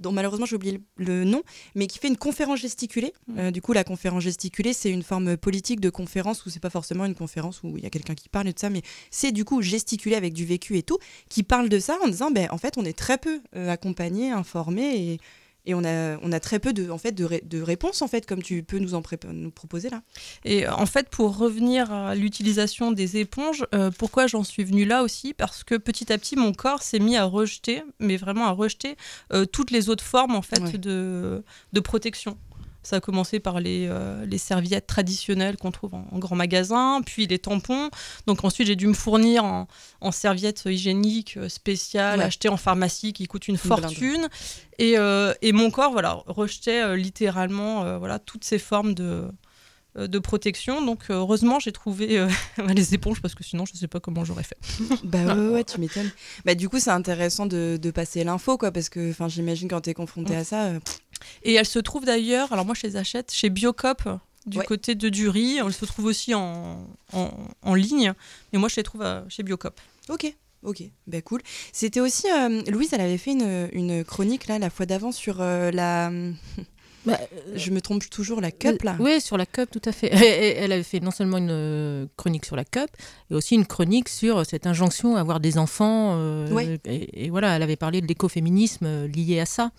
dont 0.00 0.12
malheureusement 0.12 0.46
j'ai 0.46 0.56
oublié 0.56 0.80
le, 0.96 1.04
le 1.04 1.24
nom, 1.24 1.42
mais 1.74 1.86
qui 1.86 1.98
fait 1.98 2.08
une 2.08 2.16
conférence 2.16 2.60
gesticulée. 2.60 3.12
Euh, 3.38 3.50
du 3.50 3.62
coup, 3.62 3.72
la 3.72 3.84
conférence 3.84 4.22
gesticulée, 4.22 4.72
c'est 4.72 4.90
une 4.90 5.02
forme 5.02 5.36
politique 5.36 5.80
de 5.80 5.90
conférence 5.90 6.44
où 6.44 6.50
c'est 6.50 6.60
pas 6.60 6.70
forcément 6.70 7.04
une 7.04 7.14
conférence 7.14 7.62
où 7.62 7.76
il 7.76 7.82
y 7.82 7.86
a 7.86 7.90
quelqu'un 7.90 8.14
qui 8.14 8.28
parle 8.28 8.48
et 8.48 8.52
tout 8.52 8.60
ça, 8.60 8.70
mais 8.70 8.82
c'est 9.10 9.32
du 9.32 9.44
coup 9.44 9.62
gesticuler 9.62 10.16
avec 10.16 10.32
du 10.32 10.44
vécu 10.44 10.76
et 10.76 10.82
tout, 10.82 10.98
qui 11.28 11.42
parle 11.42 11.68
de 11.68 11.78
ça 11.78 11.96
en 12.04 12.08
disant, 12.08 12.30
ben, 12.30 12.48
en 12.50 12.58
fait, 12.58 12.76
on 12.76 12.84
est 12.84 12.96
très 12.96 13.18
peu 13.18 13.40
euh, 13.54 13.70
accompagnés, 13.70 14.30
informés 14.30 14.96
et, 14.96 15.20
et 15.66 15.74
on, 15.74 15.84
a, 15.84 16.16
on 16.22 16.32
a 16.32 16.40
très 16.40 16.58
peu 16.58 16.72
de, 16.72 16.88
en 16.90 16.98
fait, 16.98 17.12
de, 17.12 17.24
ré- 17.24 17.42
de 17.44 17.60
réponses, 17.60 18.00
en 18.02 18.08
fait, 18.08 18.24
comme 18.26 18.42
tu 18.42 18.62
peux 18.62 18.78
nous 18.78 18.94
en 18.94 19.02
nous 19.32 19.50
proposer 19.50 19.90
là. 19.90 20.02
Et 20.44 20.66
euh, 20.66 20.72
en 20.74 20.86
fait, 20.86 21.08
pour 21.08 21.36
revenir 21.36 21.92
à 21.92 22.14
l'utilisation 22.14 22.92
des 22.92 23.16
éponges, 23.18 23.64
euh, 23.74 23.90
pourquoi 23.90 24.26
j'en 24.26 24.44
suis 24.44 24.64
venue 24.64 24.84
là 24.84 25.02
aussi? 25.02 25.34
Parce 25.34 25.64
que 25.64 25.74
petit 25.74 26.12
à 26.12 26.18
petit, 26.18 26.36
mon 26.36 26.52
corps 26.52 26.82
s'est 26.82 26.98
mis 27.00 27.16
à 27.16 27.24
rejeter, 27.24 27.82
mais 27.98 28.16
vraiment 28.16 28.46
à 28.46 28.52
rejeter 28.52 28.96
euh, 29.32 29.44
toutes 29.44 29.70
les 29.70 29.88
autres 29.88 30.04
formes 30.04 30.34
en 30.34 30.42
fait 30.42 30.60
Ouais. 30.62 30.78
de, 30.78 31.44
de 31.72 31.80
protection. 31.80 32.38
Ça 32.86 32.96
a 32.96 33.00
commencé 33.00 33.40
par 33.40 33.58
les, 33.60 33.86
euh, 33.90 34.24
les 34.26 34.38
serviettes 34.38 34.86
traditionnelles 34.86 35.56
qu'on 35.56 35.72
trouve 35.72 35.94
en, 35.94 36.06
en 36.12 36.18
grand 36.18 36.36
magasin, 36.36 37.00
puis 37.04 37.26
les 37.26 37.38
tampons. 37.40 37.90
Donc 38.28 38.44
ensuite, 38.44 38.68
j'ai 38.68 38.76
dû 38.76 38.86
me 38.86 38.94
fournir 38.94 39.44
en, 39.44 39.66
en 40.00 40.12
serviettes 40.12 40.62
hygiéniques 40.66 41.36
euh, 41.36 41.48
spéciales, 41.48 42.20
Ouais. 42.20 42.24
achetées 42.26 42.48
en 42.48 42.56
pharmacie, 42.56 43.12
qui 43.12 43.26
coûtent 43.26 43.48
une 43.48 43.56
fortune. 43.58 44.28
Et, 44.78 44.96
euh, 44.98 45.34
et 45.42 45.52
mon 45.52 45.70
corps, 45.70 45.90
voilà, 45.90 46.22
rejetait 46.26 46.96
littéralement 46.96 47.98
voilà, 47.98 48.18
toutes 48.18 48.44
ces 48.44 48.58
formes 48.58 48.94
de, 48.94 49.24
de 49.98 50.18
protection. 50.18 50.84
Donc 50.84 51.04
heureusement, 51.08 51.58
j'ai 51.58 51.72
trouvé 51.72 52.18
euh, 52.18 52.28
les 52.76 52.94
éponges 52.94 53.20
parce 53.22 53.34
que 53.34 53.42
sinon, 53.42 53.64
je 53.66 53.72
ne 53.72 53.78
sais 53.78 53.88
pas 53.88 53.98
comment 54.00 54.24
j'aurais 54.24 54.42
fait. 54.44 54.58
Bah 55.04 55.34
ouais, 55.34 55.64
tu 55.64 55.80
m'étonnes. 55.80 56.10
Bah 56.44 56.54
du 56.54 56.68
coup, 56.68 56.78
c'est 56.78 56.90
intéressant 56.90 57.46
de, 57.46 57.78
de 57.80 57.90
passer 57.90 58.22
l'info, 58.24 58.58
quoi, 58.58 58.70
parce 58.72 58.88
que 58.90 59.12
j'imagine 59.28 59.68
quand 59.68 59.80
tu 59.80 59.90
es 59.90 59.94
confronté 59.94 60.36
à 60.36 60.44
ça. 60.44 60.64
euh, 60.66 60.80
pff, 60.80 60.98
Et 61.42 61.54
elles 61.54 61.66
se 61.66 61.78
trouvent 61.78 62.04
d'ailleurs, 62.04 62.52
alors 62.52 62.64
moi 62.64 62.74
je 62.74 62.86
les 62.86 62.96
achète 62.96 63.32
chez 63.32 63.50
Biocop 63.50 64.02
du 64.46 64.58
Ouais. 64.58 64.64
côté 64.64 64.94
de 64.94 65.08
Dury. 65.08 65.58
Elles 65.58 65.72
se 65.72 65.84
trouvent 65.84 66.04
aussi 66.06 66.34
en, 66.34 66.86
en, 67.12 67.30
en 67.62 67.74
ligne, 67.74 68.12
mais 68.52 68.58
moi 68.58 68.68
je 68.68 68.76
les 68.76 68.82
trouve 68.82 69.02
euh, 69.02 69.22
chez 69.28 69.42
Biocop. 69.42 69.80
ok. 70.08 70.34
Ok, 70.62 70.82
bah 71.06 71.22
cool. 71.22 71.42
C'était 71.72 72.00
aussi, 72.00 72.26
euh, 72.28 72.60
Louise, 72.68 72.88
elle 72.92 73.00
avait 73.02 73.18
fait 73.18 73.32
une, 73.32 73.68
une 73.72 74.02
chronique 74.04 74.48
là 74.48 74.58
la 74.58 74.68
fois 74.68 74.84
d'avant 74.84 75.12
sur 75.12 75.40
euh, 75.40 75.70
la, 75.70 76.10
Bah, 77.06 77.20
je 77.54 77.70
me 77.70 77.80
trompe 77.80 78.08
toujours, 78.10 78.40
la 78.40 78.50
cup 78.50 78.82
là. 78.82 78.96
Oui, 78.98 79.20
sur 79.20 79.36
la 79.36 79.46
cup, 79.46 79.70
tout 79.70 79.82
à 79.84 79.92
fait. 79.92 80.08
Elle 80.62 80.72
avait 80.72 80.82
fait 80.82 81.00
non 81.00 81.10
seulement 81.10 81.38
une 81.38 81.50
euh, 81.50 82.06
chronique 82.16 82.44
sur 82.44 82.56
la 82.56 82.64
cup, 82.64 82.88
et 83.30 83.34
aussi 83.34 83.54
une 83.54 83.66
chronique 83.66 84.08
sur 84.08 84.44
cette 84.44 84.66
injonction 84.66 85.16
à 85.16 85.20
avoir 85.20 85.40
des 85.40 85.58
enfants. 85.58 86.16
euh, 86.18 86.50
Ouais. 86.50 86.78
et, 86.84 87.26
et 87.26 87.30
voilà, 87.30 87.56
elle 87.56 87.62
avait 87.62 87.76
parlé 87.76 88.00
de 88.00 88.06
l'écoféminisme 88.06 88.86
euh, 88.86 89.08
lié 89.08 89.40
à 89.40 89.46
ça. 89.46 89.70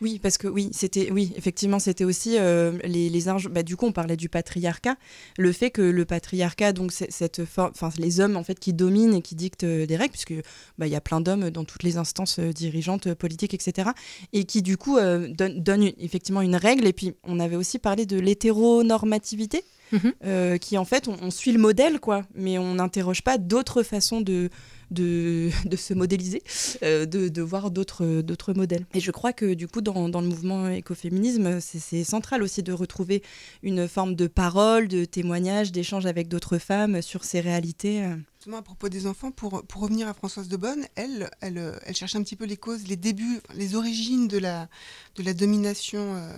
Oui, 0.00 0.18
parce 0.22 0.38
que 0.38 0.48
oui, 0.48 0.70
c'était 0.72 1.10
oui, 1.10 1.32
effectivement, 1.36 1.78
c'était 1.78 2.04
aussi 2.04 2.36
euh, 2.38 2.72
les, 2.84 3.08
les 3.08 3.24
bah, 3.50 3.62
du 3.62 3.76
coup, 3.76 3.86
on 3.86 3.92
parlait 3.92 4.16
du 4.16 4.28
patriarcat, 4.28 4.96
le 5.38 5.52
fait 5.52 5.70
que 5.70 5.82
le 5.82 6.04
patriarcat, 6.04 6.72
donc 6.72 6.92
cette 6.92 7.44
forme, 7.44 7.70
enfin 7.74 7.90
les 7.98 8.20
hommes 8.20 8.36
en 8.36 8.44
fait 8.44 8.58
qui 8.58 8.72
dominent 8.72 9.14
et 9.14 9.22
qui 9.22 9.34
dictent 9.34 9.64
euh, 9.64 9.86
des 9.86 9.96
règles, 9.96 10.12
puisque 10.12 10.34
bah, 10.78 10.86
il 10.86 10.92
y 10.92 10.96
a 10.96 11.00
plein 11.00 11.20
d'hommes 11.20 11.50
dans 11.50 11.64
toutes 11.64 11.82
les 11.82 11.96
instances 11.96 12.38
euh, 12.38 12.52
dirigeantes, 12.52 13.06
euh, 13.06 13.14
politiques, 13.14 13.54
etc. 13.54 13.90
Et 14.32 14.44
qui 14.44 14.60
du 14.62 14.76
coup 14.76 14.98
euh, 14.98 15.28
donnent 15.28 15.62
donnent 15.62 15.90
effectivement 15.98 16.42
une 16.42 16.56
règle. 16.56 16.73
Et 16.82 16.92
puis 16.92 17.14
on 17.24 17.38
avait 17.40 17.56
aussi 17.56 17.78
parlé 17.78 18.06
de 18.06 18.18
l'hétéronormativité. 18.18 19.64
Mhm. 19.92 20.14
euh, 20.24 20.56
qui 20.56 20.78
en 20.78 20.86
fait 20.86 21.08
on, 21.08 21.16
on 21.20 21.30
suit 21.30 21.52
le 21.52 21.58
modèle 21.58 22.00
quoi 22.00 22.22
mais 22.34 22.56
on 22.56 22.76
n'interroge 22.76 23.20
pas 23.20 23.36
d'autres 23.36 23.82
façons 23.82 24.22
de, 24.22 24.48
de, 24.90 25.50
de 25.64 25.76
se 25.76 25.94
modéliser 25.94 26.42
euh, 26.82 27.06
de, 27.06 27.28
de 27.28 27.42
voir 27.42 27.70
d'autres 27.70 28.52
modèles 28.54 28.86
et 28.94 29.00
je 29.00 29.10
crois 29.10 29.32
que 29.32 29.54
du 29.54 29.68
coup 29.68 29.80
dans, 29.80 30.08
dans 30.08 30.20
le 30.20 30.28
mouvement 30.28 30.68
écoféminisme 30.68 31.60
c'est 31.60 32.04
central 32.04 32.42
aussi 32.42 32.62
de 32.62 32.72
retrouver 32.72 33.22
une 33.62 33.88
forme 33.88 34.14
de 34.14 34.26
parole 34.26 34.88
de 34.88 35.04
témoignage 35.04 35.72
d'échange 35.72 36.06
avec 36.06 36.28
d'autres 36.28 36.58
femmes 36.58 37.02
sur 37.02 37.24
ces 37.24 37.40
réalités 37.40 38.04
à 38.52 38.62
propos 38.62 38.88
des 38.90 39.06
enfants, 39.06 39.30
pour, 39.30 39.62
pour 39.64 39.80
revenir 39.80 40.06
à 40.06 40.12
Françoise 40.12 40.48
de 40.48 40.56
Bonne, 40.56 40.86
elle, 40.96 41.30
elle, 41.40 41.80
elle 41.86 41.96
cherche 41.96 42.14
un 42.14 42.22
petit 42.22 42.36
peu 42.36 42.44
les 42.44 42.58
causes, 42.58 42.86
les 42.86 42.96
débuts, 42.96 43.40
les 43.54 43.74
origines 43.74 44.28
de 44.28 44.38
la, 44.38 44.68
de 45.16 45.22
la 45.22 45.32
domination 45.32 46.14
euh, 46.14 46.30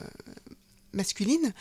masculine. 0.92 1.52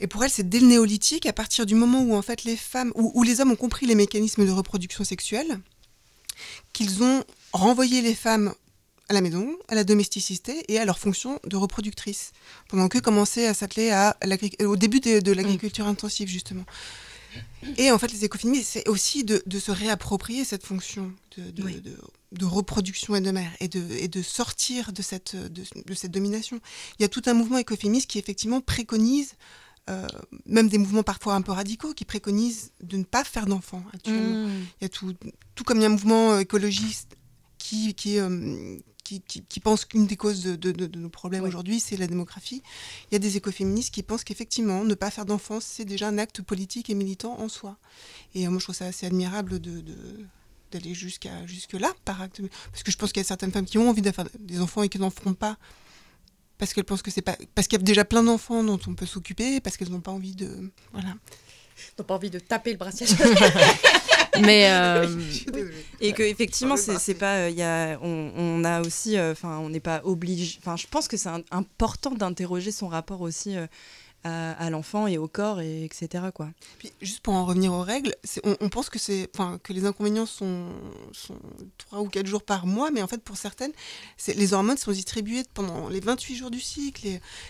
Et 0.00 0.06
pour 0.06 0.24
elle, 0.24 0.30
c'est 0.30 0.48
dès 0.48 0.60
le 0.60 0.66
néolithique, 0.66 1.26
à 1.26 1.32
partir 1.32 1.64
du 1.64 1.74
moment 1.74 2.02
où 2.02 2.14
en 2.14 2.22
fait 2.22 2.44
les 2.44 2.56
femmes, 2.56 2.92
où, 2.96 3.12
où 3.14 3.22
les 3.22 3.40
hommes 3.40 3.52
ont 3.52 3.56
compris 3.56 3.86
les 3.86 3.94
mécanismes 3.94 4.46
de 4.46 4.50
reproduction 4.50 5.04
sexuelle, 5.04 5.60
qu'ils 6.72 7.02
ont 7.02 7.24
renvoyé 7.52 8.02
les 8.02 8.14
femmes 8.14 8.54
à 9.08 9.14
la 9.14 9.20
maison, 9.22 9.56
à 9.68 9.74
la 9.74 9.84
domesticité 9.84 10.64
et 10.68 10.78
à 10.78 10.84
leur 10.84 10.98
fonction 10.98 11.40
de 11.44 11.56
reproductrice, 11.56 12.32
pendant 12.68 12.88
que 12.88 12.98
commençaient 12.98 13.46
à 13.46 13.54
s'atteler 13.54 13.90
à 13.90 14.16
l'agric- 14.22 14.62
au 14.62 14.76
début 14.76 15.00
de, 15.00 15.20
de 15.20 15.32
l'agriculture 15.32 15.86
intensive 15.86 16.28
justement. 16.28 16.64
Et 17.76 17.90
en 17.90 17.98
fait, 17.98 18.12
les 18.12 18.24
écoféministes, 18.24 18.70
c'est 18.72 18.88
aussi 18.88 19.24
de, 19.24 19.42
de 19.46 19.58
se 19.58 19.70
réapproprier 19.70 20.44
cette 20.44 20.64
fonction 20.64 21.12
de, 21.36 21.50
de, 21.50 21.62
Oui. 21.62 21.80
de- 21.80 21.96
de 22.32 22.44
reproduction 22.44 23.16
et 23.16 23.20
de 23.22 23.30
mère 23.30 23.50
et 23.60 23.68
de, 23.68 23.82
et 23.96 24.08
de 24.08 24.20
sortir 24.22 24.92
de 24.92 25.00
cette, 25.00 25.34
de 25.36 25.94
cette 25.94 26.10
domination. 26.10 26.60
Il 26.98 27.02
y 27.02 27.04
a 27.06 27.08
tout 27.08 27.22
un 27.26 27.32
mouvement 27.32 27.56
écoféministe 27.58 28.08
qui 28.10 28.18
effectivement 28.18 28.60
préconise, 28.60 29.32
euh, 29.88 30.06
même 30.46 30.68
des 30.68 30.78
mouvements 30.78 31.02
parfois 31.02 31.34
un 31.34 31.42
peu 31.42 31.52
radicaux, 31.52 31.94
qui 31.94 32.04
préconisent 32.04 32.72
de 32.82 32.96
ne 32.96 33.04
pas 33.04 33.24
faire 33.24 33.46
d'enfants 33.46 33.82
actuellement. 33.94 34.48
Il 34.80 34.82
y 34.82 34.84
a 34.84 34.88
tout, 34.88 35.14
tout 35.54 35.64
comme 35.64 35.78
il 35.78 35.82
y 35.82 35.84
a 35.84 35.88
un 35.88 35.92
mouvement 35.92 36.32
euh, 36.32 36.38
écologiste 36.40 37.16
qui, 37.58 37.94
qui, 37.94 38.18
euh, 38.18 38.76
qui, 39.04 39.20
qui- 39.22 39.42
qui 39.42 39.60
pense 39.60 39.84
qu'une 39.86 40.06
des 40.06 40.16
causes 40.16 40.42
de, 40.42 40.54
de- 40.56 40.72
de- 40.72 40.86
de 40.86 40.98
nos 40.98 41.08
problèmes 41.08 41.42
Oui. 41.42 41.48
aujourd'hui, 41.48 41.80
c'est 41.80 41.96
la 41.96 42.06
démographie. 42.06 42.62
Il 43.10 43.14
y 43.14 43.16
a 43.16 43.18
des 43.18 43.36
écoféministes 43.36 43.92
qui 43.94 44.02
pensent 44.02 44.24
qu'effectivement, 44.24 44.84
ne 44.84 44.94
pas 44.94 45.10
faire 45.10 45.24
d'enfants, 45.24 45.60
c'est 45.60 45.84
déjà 45.86 46.08
un 46.08 46.18
acte 46.18 46.42
politique 46.42 46.90
et 46.90 46.94
militant 46.94 47.38
en 47.40 47.48
soi. 47.48 47.78
Et 48.34 48.46
euh, 48.46 48.50
moi, 48.50 48.58
je 48.58 48.64
trouve 48.64 48.74
ça 48.76 48.86
assez 48.86 49.06
admirable 49.06 49.58
de- 49.60 49.82
d'aller 50.70 50.92
jusqu'à 50.92 51.46
jusque 51.46 51.72
là 51.72 51.90
par 52.04 52.20
acte 52.20 52.42
parce 52.70 52.82
que 52.82 52.90
je 52.92 52.98
pense 52.98 53.10
qu'il 53.10 53.20
y 53.22 53.24
a 53.24 53.26
certaines 53.26 53.50
femmes 53.52 53.64
qui 53.64 53.78
ont 53.78 53.88
envie 53.88 54.02
de 54.02 54.10
faire 54.12 54.28
des 54.38 54.60
enfants 54.60 54.82
et 54.82 54.90
qui 54.90 54.98
n'en 54.98 55.08
feront 55.08 55.32
pas 55.32 55.56
parce 56.58 56.74
qu'elles 56.74 56.84
pensent 56.84 57.02
que 57.02 57.10
c'est 57.10 57.22
pas 57.22 57.36
parce 57.54 57.66
qu'il 57.68 57.78
y 57.78 57.82
a 57.82 57.84
déjà 57.84 58.04
plein 58.04 58.22
d'enfants 58.22 58.64
dont 58.64 58.78
on 58.86 58.94
peut 58.94 59.06
s'occuper 59.06 59.60
parce 59.60 59.76
qu'elles 59.76 59.90
n'ont 59.90 60.00
pas 60.00 60.12
envie 60.12 60.34
de 60.34 60.70
voilà 60.92 61.14
T'as 61.96 62.02
pas 62.04 62.14
envie 62.14 62.30
de 62.30 62.38
taper 62.38 62.72
le 62.72 62.76
brassière 62.76 63.08
Mais 64.42 64.70
euh. 64.70 65.06
Et 66.00 66.12
que 66.12 66.22
effectivement, 66.22 66.76
c'est 66.76 66.98
c'est 66.98 67.14
pas, 67.14 67.48
il 67.50 67.56
y 67.56 67.62
a, 67.62 67.98
on, 68.02 68.32
on 68.36 68.64
a 68.64 68.80
aussi, 68.82 69.18
enfin, 69.18 69.58
on 69.58 69.68
n'est 69.68 69.80
pas 69.80 70.00
obligé. 70.04 70.58
Enfin, 70.60 70.76
je 70.76 70.86
pense 70.86 71.08
que 71.08 71.16
c'est 71.16 71.30
important 71.50 72.10
d'interroger 72.10 72.70
son 72.70 72.88
rapport 72.88 73.20
aussi 73.20 73.56
euh, 73.56 73.66
à, 74.24 74.52
à 74.52 74.70
l'enfant 74.70 75.06
et 75.06 75.16
au 75.18 75.28
corps 75.28 75.60
et 75.60 75.84
etc. 75.84 76.24
Quoi. 76.34 76.48
Puis, 76.78 76.92
juste 77.00 77.20
pour 77.20 77.34
en 77.34 77.44
revenir 77.46 77.72
aux 77.72 77.82
règles, 77.82 78.14
on, 78.44 78.56
on 78.60 78.68
pense 78.68 78.90
que, 78.90 78.98
les 79.72 79.84
inconvénients 79.86 80.26
sont, 80.26 80.66
sont 81.12 81.38
3 81.78 82.00
ou 82.00 82.08
4 82.08 82.26
jours 82.26 82.42
par 82.42 82.66
mois, 82.66 82.90
mais 82.90 83.02
en 83.02 83.06
fait, 83.06 83.22
pour 83.22 83.36
certaines, 83.36 83.72
les 84.26 84.52
hormones 84.52 84.76
sont 84.78 84.92
distribuées 84.92 85.44
pendant 85.54 85.88
les 85.88 86.00
28 86.00 86.36
jours 86.36 86.50
du 86.50 86.60
cycle. 86.60 87.06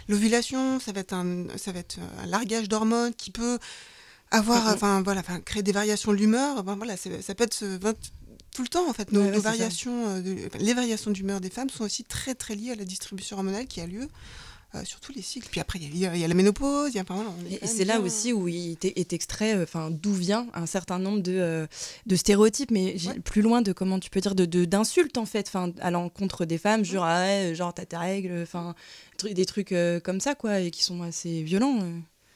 L'ovulation, 0.09 0.79
ça 0.81 0.93
va 0.93 1.01
être 1.01 1.13
un, 1.15 1.47
ça 1.57 1.73
va 1.73 1.81
être 1.81 1.99
un 2.23 2.27
largage 2.27 2.69
d'hormones 2.69 3.15
qui 3.15 3.31
peut 3.31 3.59
avoir, 4.31 4.69
enfin, 4.75 5.03
voilà, 5.03 5.23
créer 5.45 5.63
des 5.63 5.73
variations 5.73 6.13
de 6.13 6.17
l'humeur. 6.19 6.63
Voilà, 6.65 6.97
ça 6.97 7.35
peut 7.35 7.45
être 7.45 7.55
ce 7.55 7.65
20 7.65 7.95
tout 8.55 8.63
le 8.63 8.69
temps, 8.69 8.89
en 8.89 8.93
fait. 8.93 9.13
Nos, 9.13 9.21
Ouais, 9.21 9.27
ouais, 9.27 9.31
nos 9.33 9.37
c'est 9.39 9.43
ça. 9.45 9.51
variations, 9.51 10.09
euh, 10.09 10.21
de- 10.21 10.49
les 10.59 10.75
variations 10.75 11.11
d'humeur 11.13 11.41
des 11.41 11.49
femmes 11.51 11.71
sont 11.71 11.85
aussi 11.85 12.03
très, 12.05 12.35
très 12.35 12.55
liées 12.57 12.73
à 12.73 12.75
la 12.75 12.85
distribution 12.85 13.37
hormonale 13.37 13.67
qui 13.67 13.81
a 13.81 13.87
lieu 13.87 14.09
euh, 14.75 14.85
sur 14.85 15.01
tous 15.01 15.13
les 15.13 15.23
cycles. 15.23 15.49
Puis 15.51 15.61
après, 15.61 15.79
il 15.81 15.97
y, 15.97 16.07
a- 16.07 16.15
il 16.15 16.21
y 16.21 16.25
a 16.25 16.29
la 16.29 16.35
ménopause, 16.35 16.91
il 16.93 16.97
y 16.97 17.01
a, 17.01 17.05
Et 17.63 17.67
c'est 17.67 17.85
là 17.85 18.01
aussi 18.01 18.33
où 18.33 18.49
il 18.49 18.77
est, 18.83 19.13
extrait, 19.13 19.57
euh, 19.57 19.63
enfin 19.63 19.91
d'où 19.91 20.13
vient 20.13 20.47
un 20.55 20.67
certain 20.67 20.99
nombre 20.99 21.21
de, 21.23 21.33
euh, 21.33 21.67
de 22.07 22.17
stéréotypes, 22.17 22.71
mais 22.71 22.95
Ouais. 23.07 23.19
plus 23.21 23.41
loin 23.43 23.63
de 23.63 23.73
comment 23.73 23.99
tu 23.99 24.11
peux 24.11 24.21
dire 24.21 24.35
de 24.35 24.45
d'insultes 24.65 25.17
en 25.19 25.25
fait, 25.27 25.47
enfin 25.49 25.73
à 25.81 25.91
l'encontre 25.91 26.45
des 26.45 26.59
femmes, 26.59 26.85
genre 26.85 27.05
ah 27.05 27.21
ouais, 27.23 27.55
genre 27.55 27.73
t'as 27.73 27.87
tes 27.87 27.97
règles, 27.97 28.41
enfin 28.43 28.75
des 29.23 29.47
trucs 29.47 29.73
euh, 29.73 30.01
comme 30.01 30.21
ça 30.21 30.35
quoi, 30.35 30.61
et 30.61 30.71
qui 30.71 30.83
sont 30.85 31.03
assez 31.03 31.43
violents. 31.43 31.81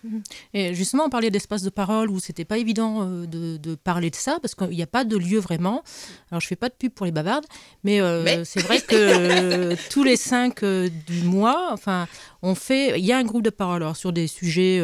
Euh. 0.05 0.09
Et 0.55 0.75
justement, 0.75 1.05
on 1.05 1.11
parlait 1.11 1.31
d'espace 1.31 1.62
de 1.62 1.71
parole 1.71 2.11
où 2.11 2.21
c'était 2.21 2.45
pas 2.45 2.59
évident 2.59 3.03
euh, 3.03 3.27
de, 3.27 3.57
de 3.57 3.75
parler 3.75 4.11
de 4.11 4.17
ça 4.17 4.38
parce 4.41 4.55
qu'il 4.55 4.69
n'y 4.71 4.83
a 4.83 4.87
pas 4.87 5.05
de 5.05 5.17
lieu 5.17 5.38
vraiment. 5.38 5.83
Alors, 6.31 6.41
je 6.41 6.47
fais 6.47 6.57
pas 6.57 6.69
de 6.69 6.75
pub 6.75 6.93
pour 6.93 7.07
les 7.07 7.12
bavardes, 7.12 7.47
mais, 7.85 8.01
euh, 8.01 8.23
Mais- 8.25 8.45
c'est 8.45 8.61
vrai 8.61 8.81
que 8.81 8.95
euh, 8.95 9.77
tous 9.91 10.05
les 10.05 10.17
cinq 10.17 10.62
euh, 10.62 10.88
du 11.07 11.23
mois, 11.23 11.69
enfin, 11.73 12.07
on 12.43 12.55
fait. 12.55 12.99
Il 12.99 13.05
y 13.05 13.12
a 13.12 13.19
un 13.19 13.25
groupe 13.25 13.43
de 13.43 13.51
parole 13.51 13.83
alors, 13.83 13.97
sur 13.97 14.12
des 14.12 14.27
sujets 14.27 14.79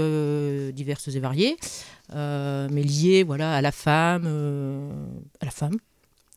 divers 0.72 0.98
et 1.06 1.20
variés, 1.20 1.56
mais 2.14 2.82
liés, 2.82 3.22
voilà, 3.24 3.54
à 3.54 3.60
la 3.60 3.72
femme, 3.72 4.26
à 5.40 5.44
la 5.44 5.50
femme, 5.50 5.76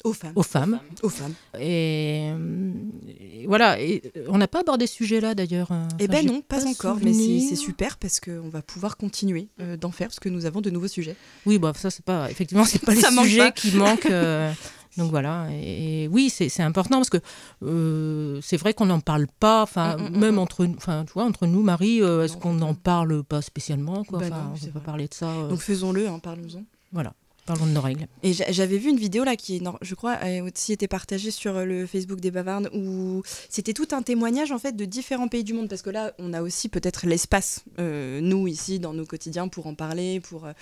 Aux 0.04 0.14
femmes. 0.14 0.34
aux 0.36 0.44
femmes. 0.44 0.80
Aux 1.04 1.10
femmes. 1.10 1.34
Et, 1.60 2.32
euh, 2.34 2.72
et 3.08 3.46
voilà. 3.48 3.80
Et 3.80 4.02
euh, 4.18 4.26
on 4.30 4.38
n'a 4.38 4.48
pas 4.48 4.62
abordé 4.62 4.88
ce 4.88 4.96
sujet-là 4.96 5.36
d'ailleurs. 5.36 5.72
euh, 5.72 5.86
Eh 6.00 6.04
enfin, 6.10 6.14
ben 6.14 6.26
non, 6.26 6.42
pas, 6.42 6.66
encore, 6.66 6.98
mais 7.04 7.14
c'est 7.14 7.56
super 7.56 7.98
parce 7.98 8.20
qu'on 8.20 8.50
va 8.50 8.62
pouvoir 8.62 8.98
continuer 8.98 9.48
euh, 9.60 9.78
d'en 9.78 9.92
faire 9.92 10.08
parce 10.08 10.20
que 10.20 10.30
nous 10.30 10.46
avons 10.46 10.62
de 10.62 10.70
nouveaux 10.70 10.88
sujets. 10.88 11.16
Oui, 11.46 11.60
bah, 11.60 11.74
ça, 11.76 11.90
c'est 11.92 12.04
pas. 12.06 12.30
Effectivement, 12.32 12.66
c'est 12.66 12.80
pas 12.86 12.94
les 12.96 13.02
sujets 13.02 13.38
pas. 13.40 13.52
qui 13.52 13.76
manquent. 13.76 14.06
euh, 14.10 14.52
donc 14.98 15.10
voilà. 15.12 15.48
Et, 15.52 16.04
et 16.04 16.08
oui, 16.08 16.30
c'est 16.30 16.62
important 16.64 16.98
parce 16.98 17.10
que 17.12 17.20
euh, 17.64 18.40
c'est 18.42 18.58
vrai 18.58 18.74
qu'on 18.74 18.88
n'en 18.88 19.00
parle 19.02 19.28
pas. 19.40 19.62
Enfin, 19.64 19.98
Mm, 19.98 20.02
mm, 20.02 20.10
mm, 20.16 20.20
même 20.20 20.36
mm. 20.36 20.40
entre, 20.40 20.66
enfin, 20.78 21.04
tu 21.06 21.14
vois, 21.14 21.24
entre 21.26 21.46
nous, 21.48 21.62
Marie, 21.62 22.00
est-ce 22.00 22.38
qu'on 22.38 22.54
n'en 22.54 22.74
parle 22.74 23.24
pas 23.24 23.42
spécialement 23.42 24.04
quoi? 24.04 24.20
Bah 24.20 24.30
non, 24.30 24.54
on 24.56 24.58
peut 24.66 24.72
pas 24.72 24.80
parler 24.80 25.08
de 25.08 25.14
ça. 25.14 25.32
Donc 25.50 25.60
faisons-le, 25.60 26.08
hein, 26.08 26.20
parlons-en. 26.20 26.64
voilà. 26.92 27.14
De 27.56 27.78
règles. 27.80 28.08
Et 28.24 28.34
j'a- 28.34 28.52
j'avais 28.52 28.78
vu 28.78 28.90
une 28.90 28.98
vidéo 28.98 29.24
là 29.24 29.36
qui, 29.36 29.62
je 29.82 29.96
crois, 29.96 30.14
a 30.14 30.42
aussi 30.42 30.74
été 30.74 30.88
partagée 30.88 31.32
sur 31.32 31.58
euh, 31.58 31.66
le 31.66 31.86
Facebook 31.86 32.20
des 32.20 32.32
Bavardes 32.32 32.70
où 32.74 33.24
c'était 33.50 33.74
tout 33.74 33.88
un 33.92 34.02
témoignage 34.02 34.52
en 34.52 34.60
fait 34.60 34.76
de 34.76 34.86
différents 34.86 35.28
pays 35.28 35.44
du 35.44 35.54
monde 35.54 35.68
parce 35.70 35.82
que 35.82 35.90
là 35.90 36.14
on 36.20 36.34
a 36.34 36.42
aussi 36.42 36.70
peut-être 36.70 37.06
l'espace 37.08 37.64
euh, 37.80 38.20
nous 38.22 38.48
ici 38.48 38.80
dans 38.80 38.94
nos 38.94 39.06
quotidiens 39.06 39.48
pour 39.48 39.68
en 39.68 39.76
parler, 39.76 40.20
pour 40.22 40.46
euh, 40.46 40.54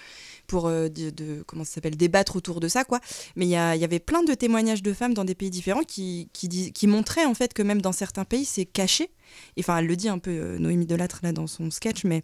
pour 0.50 0.68
euh, 0.68 0.90
de, 0.90 1.44
comment 1.48 1.64
ça 1.64 1.76
s'appelle 1.76 1.96
débattre 1.96 2.36
autour 2.36 2.60
de 2.60 2.68
ça 2.68 2.84
quoi. 2.84 3.00
Mais 3.38 3.46
il 3.46 3.50
y, 3.50 3.52
y 3.52 3.86
avait 3.90 4.00
plein 4.00 4.24
de 4.24 4.34
témoignages 4.34 4.84
de 4.84 4.94
femmes 4.94 5.14
dans 5.14 5.26
des 5.26 5.36
pays 5.36 5.50
différents 5.52 5.84
qui 5.84 6.30
qui, 6.34 6.48
dis- 6.50 6.74
qui 6.74 6.88
montraient 6.88 7.26
en 7.26 7.34
fait 7.34 7.54
que 7.54 7.64
même 7.64 7.82
dans 7.82 7.94
certains 7.94 8.26
pays 8.26 8.46
c'est 8.46 8.66
caché. 8.66 9.12
Enfin 9.60 9.78
elle 9.78 9.86
le 9.86 9.96
dit 9.96 10.10
un 10.10 10.18
peu 10.18 10.32
euh, 10.32 10.58
Noémie 10.58 10.88
Delattre 10.88 11.20
là 11.22 11.32
dans 11.32 11.46
son 11.48 11.70
sketch 11.70 12.04
mais 12.04 12.24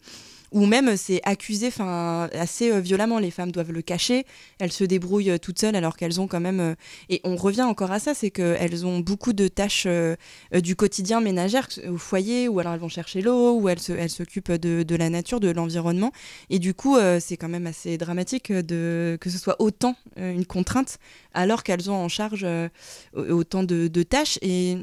ou 0.52 0.66
même 0.66 0.96
c'est 0.98 1.22
accusé 1.24 1.68
enfin 1.68 2.30
assez 2.34 2.72
euh, 2.72 2.80
violemment 2.80 3.20
les 3.20 3.30
femmes 3.30 3.52
doivent 3.52 3.72
le 3.72 3.82
cacher 3.84 4.26
elles 4.60 4.72
se 4.72 4.84
débrouillent 4.84 5.32
euh, 5.32 5.38
toutes 5.38 5.60
seules 5.60 5.76
alors 5.76 5.98
qu'elles 5.98 6.20
ont 6.20 6.28
quand 6.28 6.40
même 6.40 6.60
euh, 6.60 6.74
et 7.10 7.22
on 7.24 7.36
revient 7.36 7.62
encore 7.64 7.92
à 7.92 8.00
ça 8.00 8.14
c'est 8.16 8.32
qu'elles 8.32 8.86
ont 8.88 9.00
beaucoup 9.02 9.34
de 9.34 9.48
tâches 9.48 9.86
euh, 9.86 10.16
euh, 10.56 10.62
du 10.62 10.76
quotidien 10.76 11.22
ménagère 11.22 11.68
au 11.90 11.98
foyer 11.98 12.48
ou 12.48 12.60
alors 12.60 12.74
elles 12.74 12.80
vont 12.80 12.90
chercher 12.90 13.22
l'eau 13.22 13.60
ou 13.60 13.70
elles 13.70 14.10
s'occupent 14.10 14.52
de, 14.54 14.82
de 14.82 14.96
la 14.96 15.10
nature 15.12 15.40
de 15.40 15.50
l'environnement 15.52 16.12
et 16.50 16.58
du 16.58 16.74
coup 16.74 16.96
euh, 16.96 17.20
c'est 17.20 17.38
quand 17.38 17.50
même 17.50 17.68
assez 17.68 17.98
dramatique 18.00 18.15
euh, 18.52 18.62
de 18.62 19.18
que 19.22 19.30
ce 19.30 19.38
soit 19.38 19.56
autant 19.62 19.96
euh, 20.18 20.32
une 20.34 20.46
contrainte 20.46 20.98
alors 21.34 21.64
qu'elles 21.64 21.90
ont 21.90 21.96
en 21.96 22.10
charge 22.10 22.44
euh, 22.44 22.70
autant 23.14 23.64
de, 23.64 23.88
de 23.88 24.04
tâches 24.04 24.38
et 24.42 24.78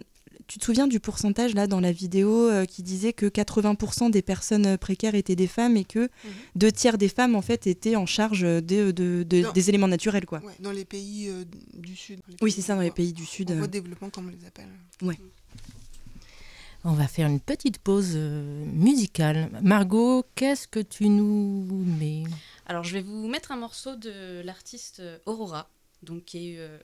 tu 0.48 0.58
te 0.58 0.64
souviens 0.64 0.86
du 0.88 1.00
pourcentage 1.00 1.54
là 1.54 1.66
dans 1.66 1.80
la 1.80 1.92
vidéo 1.92 2.48
euh, 2.50 2.64
qui 2.66 2.82
disait 2.82 3.12
que 3.12 3.26
80% 3.26 4.10
des 4.10 4.20
personnes 4.22 4.76
précaires 4.76 5.14
étaient 5.14 5.36
des 5.36 5.46
femmes 5.46 5.76
et 5.76 5.84
que 5.84 6.08
deux 6.56 6.72
tiers 6.72 6.98
des 6.98 7.08
femmes 7.08 7.34
en 7.36 7.42
fait 7.42 7.66
étaient 7.66 7.96
en 7.96 8.06
charge 8.06 8.40
de, 8.42 8.60
de- 8.90 9.22
de- 9.22 9.42
Non. 9.42 9.52
des 9.52 9.68
éléments 9.68 9.88
naturels 9.88 10.26
quoi. 10.26 10.40
Ouais, 10.44 10.52
dans 10.60 10.72
les 10.72 10.84
pays 10.84 11.28
euh, 11.28 11.44
du 11.74 11.96
Sud. 11.96 12.20
Oui 12.42 12.50
c'est 12.50 12.60
ça 12.62 12.74
dans 12.74 12.82
les 12.82 12.90
pays 12.90 13.12
du 13.12 13.24
sud. 13.24 13.50
En 13.50 13.54
euh. 13.54 13.58
voie 13.58 13.66
de 13.68 13.72
développement, 13.72 14.10
comme 14.10 14.26
on 14.28 14.30
les 14.30 14.44
appelle. 14.46 14.68
On 16.84 16.94
va 16.94 17.06
faire 17.06 17.28
une 17.28 17.38
petite 17.38 17.78
pause 17.78 18.16
musicale. 18.16 19.50
Margot, 19.62 20.24
qu'est-ce 20.34 20.66
que 20.66 20.80
tu 20.80 21.08
nous 21.08 21.84
mets? 22.00 22.24
Alors, 22.66 22.84
je 22.84 22.92
vais 22.94 23.02
vous 23.02 23.26
mettre 23.28 23.52
un 23.52 23.56
morceau 23.56 23.96
de 23.96 24.40
l'artiste 24.44 25.00
euh, 25.00 25.18
Aurora, 25.26 25.68
donc 26.02 26.24
qui 26.24 26.52
est 26.54 26.58
euh, 26.58 26.78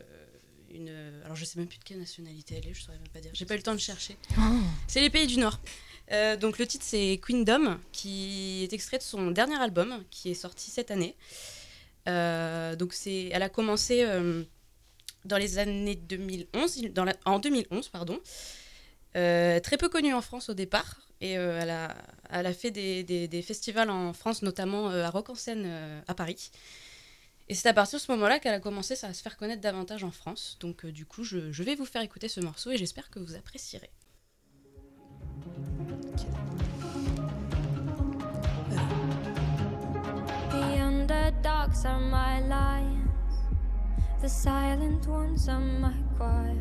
une. 0.71 1.23
Alors, 1.25 1.37
je 1.37 1.45
sais 1.45 1.59
même 1.59 1.69
plus 1.69 1.79
de 1.79 1.85
quelle 1.85 1.99
nationalité 1.99 2.57
elle 2.63 2.69
est, 2.71 2.75
je 2.75 2.83
saurais 2.83 2.99
même 2.99 3.09
pas 3.09 3.21
dire. 3.21 3.31
J'ai 3.35 3.45
pas 3.47 3.55
eu 3.55 3.59
le 3.59 3.63
temps 3.63 3.75
de 3.75 3.81
chercher. 3.81 4.17
C'est 4.87 5.01
les 5.01 5.11
pays 5.11 5.27
du 5.27 5.39
Nord. 5.39 5.59
Euh, 6.11 6.37
donc, 6.37 6.59
le 6.59 6.67
titre 6.67 6.85
c'est 6.87 7.21
Queendom, 7.27 7.79
qui 7.93 8.63
est 8.65 8.73
extrait 8.73 8.99
de 8.99 9.03
son 9.03 9.31
dernier 9.31 9.57
album, 9.61 10.03
qui 10.11 10.31
est 10.31 10.35
sorti 10.35 10.71
cette 10.71 10.91
année. 10.91 11.15
Euh, 12.09 12.75
donc, 12.77 12.93
c'est, 12.95 13.27
elle 13.33 13.43
a 13.43 13.49
commencé 13.49 14.03
euh, 14.05 14.43
dans 15.27 15.37
les 15.37 15.59
années 15.59 15.95
2011, 15.97 16.83
dans 16.95 17.05
la- 17.05 17.17
en 17.25 17.39
2011, 17.39 17.89
pardon. 17.89 18.19
Euh, 19.17 19.61
très 19.61 19.77
peu 19.77 19.89
connue 19.89 20.15
en 20.15 20.23
France 20.23 20.49
au 20.49 20.55
départ. 20.55 20.97
Et 21.21 21.37
euh, 21.37 21.61
elle, 21.61 22.47
a, 22.47 22.53
fait 22.53 22.71
des, 22.71 23.43
festivals 23.43 23.91
en 23.91 24.13
France, 24.13 24.43
notamment 24.43 24.91
euh, 24.91 25.05
à 25.05 25.11
Rock 25.11 25.31
en 25.31 25.35
Seine 25.35 25.65
euh, 25.67 26.01
à 26.07 26.15
Paris. 26.15 26.51
Et 27.49 27.55
c'est 27.55 27.69
à 27.69 27.73
partir 27.73 27.99
de 27.99 28.05
ce 28.05 28.13
moment-là 28.13 28.39
qu'elle 28.39 28.55
a 28.55 28.61
commencé 28.61 28.95
à 29.03 29.13
se 29.13 29.23
faire 29.23 29.37
connaître 29.37 29.61
davantage 29.61 30.05
en 30.05 30.11
France. 30.11 30.59
Donc 30.61 30.87
du 30.87 31.07
coup, 31.07 31.25
je, 31.25 31.39
vais 31.63 31.75
vous 31.75 31.87
faire 31.87 32.03
écouter 32.03 32.29
ce 32.29 32.41
morceau 32.41 32.71
et 32.71 32.77
j'espère 32.77 33.11
que 33.11 33.19
vous 33.19 33.35
apprécierez. 33.35 33.91
Are 41.85 42.01
my 42.01 42.41
lions. 42.41 43.09
The 44.21 44.29
silent 44.29 45.07
ones 45.07 45.49
are 45.49 45.61
my 45.61 45.95
choir. 46.17 46.57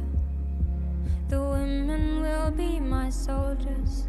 The 1.30 1.42
women 1.42 2.22
will 2.22 2.52
be 2.52 2.80
my 2.80 3.10
soldiers 3.10 4.08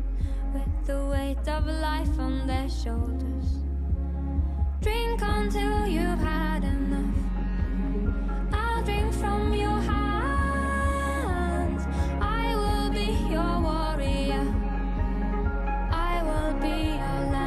with 0.53 0.87
the 0.87 1.05
weight 1.07 1.49
of 1.49 1.67
life 1.67 2.19
on 2.19 2.47
their 2.47 2.69
shoulders. 2.69 3.59
Drink 4.81 5.21
until 5.23 5.87
you've 5.87 6.21
had 6.21 6.65
enough. 6.65 7.15
I'll 8.53 8.83
drink 8.85 9.13
from 9.15 9.53
your 9.53 9.81
hands. 9.81 11.85
I 12.21 12.55
will 12.55 12.91
be 12.91 13.13
your 13.31 13.61
warrior. 13.61 14.55
I 15.91 16.23
will 16.23 16.55
be 16.61 16.97
your. 16.97 17.38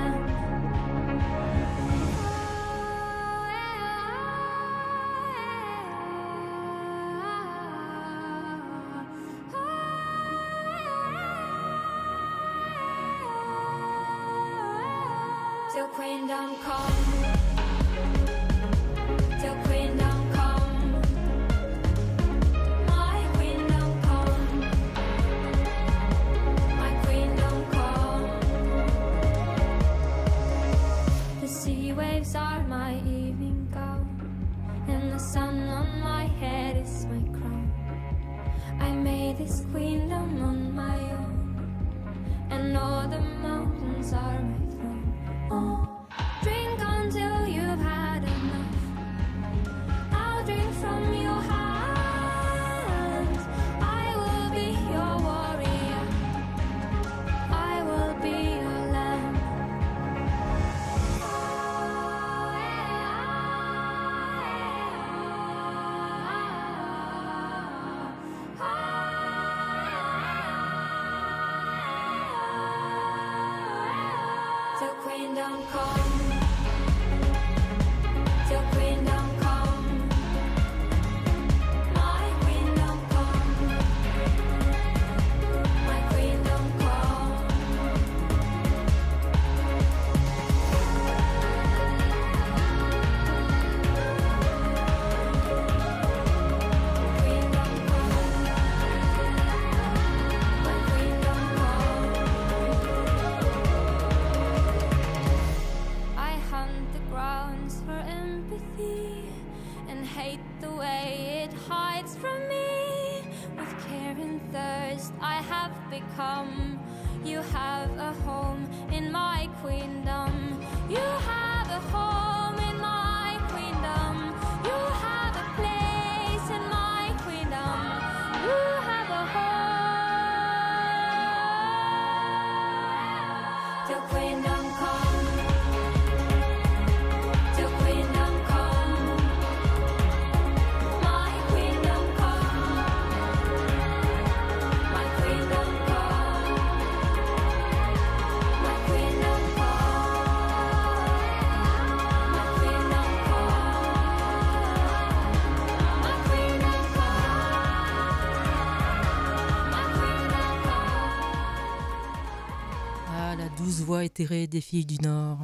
Voix 163.91 164.05
éthérée 164.05 164.47
des 164.47 164.61
filles 164.61 164.85
du 164.85 164.95
Nord. 165.01 165.39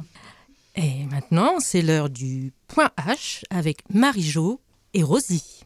Et 0.74 1.04
maintenant, 1.10 1.60
c'est 1.60 1.82
l'heure 1.82 2.08
du 2.08 2.54
point 2.66 2.88
H 2.96 3.42
avec 3.50 3.82
Marie-Jo 3.92 4.58
et 4.94 5.02
Rosie. 5.02 5.60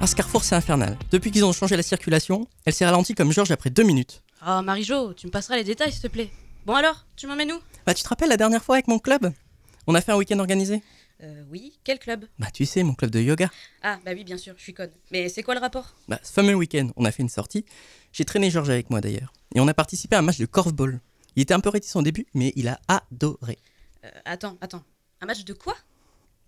Ah, 0.00 0.06
ce 0.06 0.14
carrefour, 0.14 0.44
c'est 0.44 0.54
infernal. 0.54 0.96
Depuis 1.10 1.32
qu'ils 1.32 1.44
ont 1.44 1.52
changé 1.52 1.76
la 1.76 1.82
circulation, 1.82 2.46
elle 2.64 2.74
s'est 2.74 2.84
ralentie 2.84 3.14
comme 3.14 3.32
Georges 3.32 3.50
après 3.50 3.70
deux 3.70 3.82
minutes. 3.82 4.22
Ah, 4.40 4.62
Marie-Jo, 4.62 5.14
tu 5.14 5.26
me 5.26 5.32
passeras 5.32 5.56
les 5.56 5.64
détails, 5.64 5.90
s'il 5.90 6.02
te 6.02 6.06
plaît. 6.06 6.30
Bon 6.66 6.74
alors, 6.74 7.04
tu 7.16 7.26
m'emmènes 7.26 7.52
où? 7.52 7.60
Bah, 7.86 7.94
tu 7.94 8.02
te 8.02 8.08
rappelles 8.08 8.28
la 8.30 8.36
dernière 8.36 8.64
fois 8.64 8.76
avec 8.76 8.88
mon 8.88 8.98
club? 8.98 9.32
On 9.86 9.94
a 9.94 10.00
fait 10.00 10.12
un 10.12 10.16
week-end 10.16 10.38
organisé 10.38 10.82
Euh, 11.22 11.44
oui, 11.50 11.78
quel 11.84 11.98
club? 11.98 12.26
Bah, 12.38 12.48
tu 12.52 12.64
sais, 12.64 12.82
mon 12.82 12.94
club 12.94 13.10
de 13.10 13.20
yoga. 13.20 13.50
Ah, 13.82 13.98
bah 14.04 14.12
oui, 14.14 14.24
bien 14.24 14.36
sûr, 14.38 14.54
je 14.56 14.62
suis 14.62 14.74
conne. 14.74 14.90
Mais 15.10 15.28
c'est 15.28 15.42
quoi 15.42 15.54
le 15.54 15.60
rapport? 15.60 15.94
Bah, 16.08 16.18
ce 16.22 16.32
fameux 16.32 16.54
week-end, 16.54 16.88
on 16.96 17.04
a 17.04 17.12
fait 17.12 17.22
une 17.22 17.28
sortie. 17.28 17.64
J'ai 18.12 18.24
traîné 18.24 18.50
Georges 18.50 18.70
avec 18.70 18.90
moi 18.90 19.00
d'ailleurs. 19.00 19.32
Et 19.54 19.60
on 19.60 19.68
a 19.68 19.74
participé 19.74 20.16
à 20.16 20.20
un 20.20 20.22
match 20.22 20.38
de 20.38 20.46
korfball. 20.46 21.00
Il 21.36 21.42
était 21.42 21.54
un 21.54 21.60
peu 21.60 21.68
réticent 21.68 21.96
au 21.96 22.02
début, 22.02 22.26
mais 22.34 22.52
il 22.56 22.68
a 22.68 22.80
adoré. 22.88 23.58
Euh, 24.04 24.10
Attends, 24.24 24.56
attends. 24.60 24.82
Un 25.20 25.26
match 25.26 25.44
de 25.44 25.52
quoi? 25.52 25.74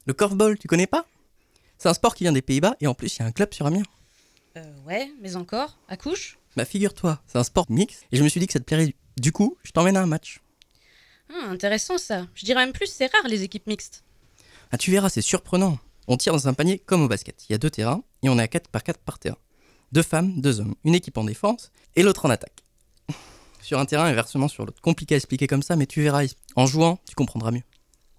Le 0.06 0.14
korfball, 0.14 0.58
tu 0.58 0.66
connais 0.66 0.86
pas? 0.86 1.06
C'est 1.78 1.88
un 1.88 1.94
sport 1.94 2.14
qui 2.14 2.24
vient 2.24 2.32
des 2.32 2.42
Pays-Bas 2.42 2.76
et 2.80 2.86
en 2.86 2.94
plus, 2.94 3.16
il 3.16 3.20
y 3.20 3.22
a 3.22 3.26
un 3.26 3.32
club 3.32 3.52
sur 3.52 3.66
Amiens. 3.66 3.82
Euh, 4.56 4.62
ouais, 4.86 5.12
mais 5.20 5.36
encore 5.36 5.76
À 5.88 5.96
couche? 5.98 6.38
Bah, 6.56 6.64
figure-toi, 6.64 7.20
c'est 7.26 7.38
un 7.38 7.44
sport 7.44 7.66
mix 7.68 8.00
et 8.12 8.16
je 8.16 8.24
me 8.24 8.28
suis 8.28 8.40
dit 8.40 8.46
que 8.46 8.52
ça 8.52 8.58
te 8.60 8.64
plairait. 8.64 8.94
Du 9.18 9.32
coup, 9.32 9.56
je 9.62 9.70
t'emmène 9.72 9.96
à 9.96 10.02
un 10.02 10.06
match. 10.06 10.40
Ah, 11.30 11.48
intéressant 11.50 11.98
ça. 11.98 12.26
Je 12.34 12.44
dirais 12.44 12.64
même 12.64 12.72
plus, 12.72 12.86
c'est 12.86 13.12
rare 13.12 13.28
les 13.28 13.42
équipes 13.42 13.66
mixtes. 13.66 14.04
Ah, 14.70 14.78
tu 14.78 14.90
verras, 14.90 15.08
c'est 15.08 15.22
surprenant. 15.22 15.78
On 16.08 16.16
tire 16.16 16.32
dans 16.32 16.48
un 16.48 16.54
panier 16.54 16.78
comme 16.78 17.02
au 17.02 17.08
basket. 17.08 17.44
Il 17.48 17.52
y 17.52 17.54
a 17.54 17.58
deux 17.58 17.70
terrains 17.70 18.02
et 18.22 18.28
on 18.28 18.38
est 18.38 18.42
à 18.42 18.48
4 18.48 18.68
par 18.68 18.82
4 18.82 19.00
par 19.00 19.18
terrain. 19.18 19.36
Deux 19.92 20.02
femmes, 20.02 20.40
deux 20.40 20.60
hommes. 20.60 20.74
Une 20.84 20.94
équipe 20.94 21.18
en 21.18 21.24
défense 21.24 21.70
et 21.94 22.02
l'autre 22.02 22.26
en 22.26 22.30
attaque. 22.30 22.62
Sur 23.62 23.78
un 23.78 23.84
terrain, 23.86 24.04
inversement 24.04 24.48
sur 24.48 24.64
l'autre. 24.64 24.80
Compliqué 24.80 25.14
à 25.14 25.16
expliquer 25.16 25.46
comme 25.46 25.62
ça, 25.62 25.76
mais 25.76 25.86
tu 25.86 26.02
verras. 26.02 26.24
En 26.54 26.66
jouant, 26.66 27.00
tu 27.08 27.14
comprendras 27.16 27.50
mieux. 27.50 27.62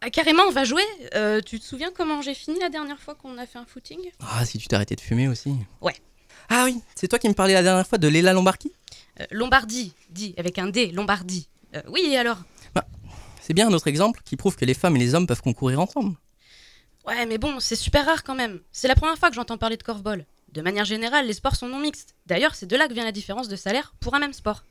Ah, 0.02 0.10
carrément, 0.10 0.44
on 0.44 0.52
va 0.52 0.64
jouer 0.64 0.84
Euh, 1.16 1.42
Tu 1.42 1.60
te 1.60 1.66
souviens 1.66 1.92
comment 1.96 2.22
j'ai 2.22 2.34
fini 2.34 2.60
la 2.60 2.70
dernière 2.70 3.00
fois 3.00 3.16
qu'on 3.16 3.38
a 3.38 3.46
fait 3.48 3.58
un 3.58 3.66
footing? 3.66 4.00
Ah, 4.20 4.46
si 4.46 4.58
tu 4.58 4.68
arrêté 4.76 4.96
de 4.96 5.02
fumer 5.02 5.28
aussi. 5.28 5.56
Ouais. 5.82 5.96
Ah 6.50 6.64
oui, 6.66 6.82
c'est 6.96 7.08
toi 7.08 7.20
qui 7.20 7.28
me 7.28 7.34
parlais 7.34 7.54
la 7.54 7.64
dernière 7.64 7.86
fois 7.88 7.98
de 7.98 8.08
Léla 8.08 8.34
Lombardi 8.34 8.72
Euh, 9.20 9.26
Lombardie, 9.32 9.94
dit, 10.10 10.34
avec 10.38 10.58
un 10.60 10.68
D, 10.68 10.92
Lombardie. 10.92 11.48
Euh, 11.76 11.82
oui, 11.90 12.02
et 12.10 12.18
alors 12.18 12.38
C'est 13.42 13.54
bien 13.54 13.68
un 13.70 13.74
autre 13.74 13.88
exemple 13.88 14.22
qui 14.26 14.36
prouve 14.36 14.56
que 14.58 14.66
les 14.66 14.74
femmes 14.74 14.96
et 14.98 15.00
les 15.00 15.16
hommes 15.16 15.26
peuvent 15.28 15.42
concourir 15.42 15.80
ensemble. 15.80 16.16
Ouais, 17.06 17.26
mais 17.26 17.38
bon, 17.38 17.60
c'est 17.62 17.78
super 17.78 18.06
rare 18.06 18.24
quand 18.26 18.36
même. 18.36 18.60
C'est 18.74 18.90
la 18.90 18.96
première 18.96 19.18
fois 19.18 19.30
que 19.30 19.36
j'entends 19.36 19.58
parler 19.58 19.78
de 19.78 19.84
korfball. 19.84 20.26
De 20.52 20.62
manière 20.62 20.84
générale, 20.86 21.26
les 21.28 21.34
sports 21.34 21.56
sont 21.56 21.68
non 21.70 21.80
mixtes. 21.80 22.14
D'ailleurs, 22.26 22.56
c'est 22.56 22.66
de 22.66 22.76
là 22.76 22.88
que 22.90 22.94
vient 22.94 23.06
la 23.06 23.14
différence 23.14 23.48
de 23.48 23.56
salaire 23.56 23.94
pour 24.02 24.16
un 24.16 24.20
même 24.20 24.34
sport. 24.34 24.64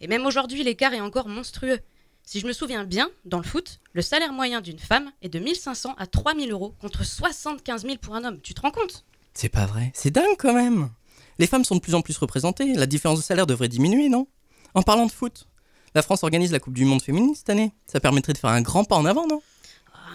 Et 0.00 0.06
même 0.06 0.26
aujourd'hui, 0.26 0.62
l'écart 0.62 0.94
est 0.94 1.00
encore 1.00 1.28
monstrueux. 1.28 1.80
Si 2.22 2.38
je 2.40 2.46
me 2.46 2.52
souviens 2.52 2.84
bien, 2.84 3.10
dans 3.24 3.38
le 3.38 3.44
foot, 3.44 3.80
le 3.92 4.02
salaire 4.02 4.32
moyen 4.32 4.60
d'une 4.60 4.78
femme 4.78 5.10
est 5.22 5.28
de 5.28 5.38
1500 5.40 5.94
à 5.98 6.06
3000 6.06 6.50
euros 6.52 6.74
contre 6.80 7.04
75 7.04 7.82
000 7.82 7.96
pour 8.00 8.14
un 8.14 8.24
homme. 8.24 8.40
Tu 8.40 8.54
te 8.54 8.60
rends 8.60 8.70
compte? 8.70 9.04
C'est 9.34 9.48
pas 9.48 9.66
vrai. 9.66 9.90
C'est 9.94 10.10
dingue 10.12 10.36
quand 10.38 10.54
même. 10.54 10.90
Les 11.38 11.46
femmes 11.46 11.64
sont 11.64 11.74
de 11.74 11.80
plus 11.80 11.94
en 11.94 12.02
plus 12.02 12.16
représentées. 12.16 12.74
La 12.74 12.86
différence 12.86 13.18
de 13.18 13.24
salaire 13.24 13.46
devrait 13.46 13.68
diminuer, 13.68 14.08
non? 14.08 14.26
En 14.74 14.82
parlant 14.82 15.06
de 15.06 15.12
foot, 15.12 15.46
la 15.94 16.02
France 16.02 16.22
organise 16.22 16.52
la 16.52 16.60
Coupe 16.60 16.74
du 16.74 16.84
Monde 16.84 17.02
féminine 17.02 17.34
cette 17.34 17.50
année. 17.50 17.72
Ça 17.86 18.00
permettrait 18.00 18.32
de 18.32 18.38
faire 18.38 18.50
un 18.50 18.62
grand 18.62 18.84
pas 18.84 18.96
en 18.96 19.04
avant, 19.04 19.26
non? 19.26 19.42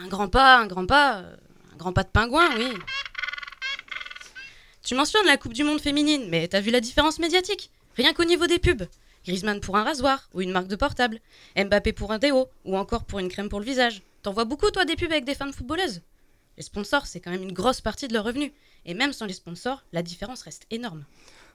Un 0.03 0.07
grand 0.07 0.29
pas, 0.29 0.57
un 0.57 0.67
grand 0.67 0.85
pas, 0.85 1.19
euh, 1.19 1.35
un 1.73 1.77
grand 1.77 1.93
pas 1.93 2.03
de 2.03 2.09
pingouin, 2.09 2.49
oui. 2.57 2.73
Tu 4.83 4.95
mentionnes 4.95 5.25
la 5.25 5.37
Coupe 5.37 5.53
du 5.53 5.63
Monde 5.63 5.81
féminine, 5.81 6.27
mais 6.29 6.47
t'as 6.47 6.61
vu 6.61 6.71
la 6.71 6.81
différence 6.81 7.19
médiatique? 7.19 7.71
Rien 7.95 8.13
qu'au 8.13 8.25
niveau 8.25 8.47
des 8.47 8.59
pubs. 8.59 8.87
Griezmann 9.25 9.59
pour 9.59 9.77
un 9.77 9.83
rasoir 9.83 10.29
ou 10.33 10.41
une 10.41 10.51
marque 10.51 10.67
de 10.67 10.75
portable, 10.75 11.19
Mbappé 11.55 11.93
pour 11.93 12.11
un 12.11 12.17
déo 12.17 12.47
ou 12.65 12.77
encore 12.77 13.03
pour 13.03 13.19
une 13.19 13.29
crème 13.29 13.49
pour 13.49 13.59
le 13.59 13.65
visage. 13.65 14.01
T'en 14.23 14.33
vois 14.33 14.45
beaucoup 14.45 14.71
toi 14.71 14.85
des 14.85 14.95
pubs 14.95 15.11
avec 15.11 15.25
des 15.25 15.35
femmes 15.35 15.53
footballeuses? 15.53 16.01
Les 16.59 16.65
sponsors, 16.65 17.07
c'est 17.07 17.21
quand 17.21 17.31
même 17.31 17.43
une 17.43 17.53
grosse 17.53 17.79
partie 17.79 18.09
de 18.09 18.13
leur 18.13 18.25
revenu. 18.25 18.51
Et 18.85 18.93
même 18.93 19.13
sans 19.13 19.25
les 19.25 19.33
sponsors, 19.33 19.85
la 19.93 20.03
différence 20.03 20.41
reste 20.41 20.65
énorme. 20.69 21.05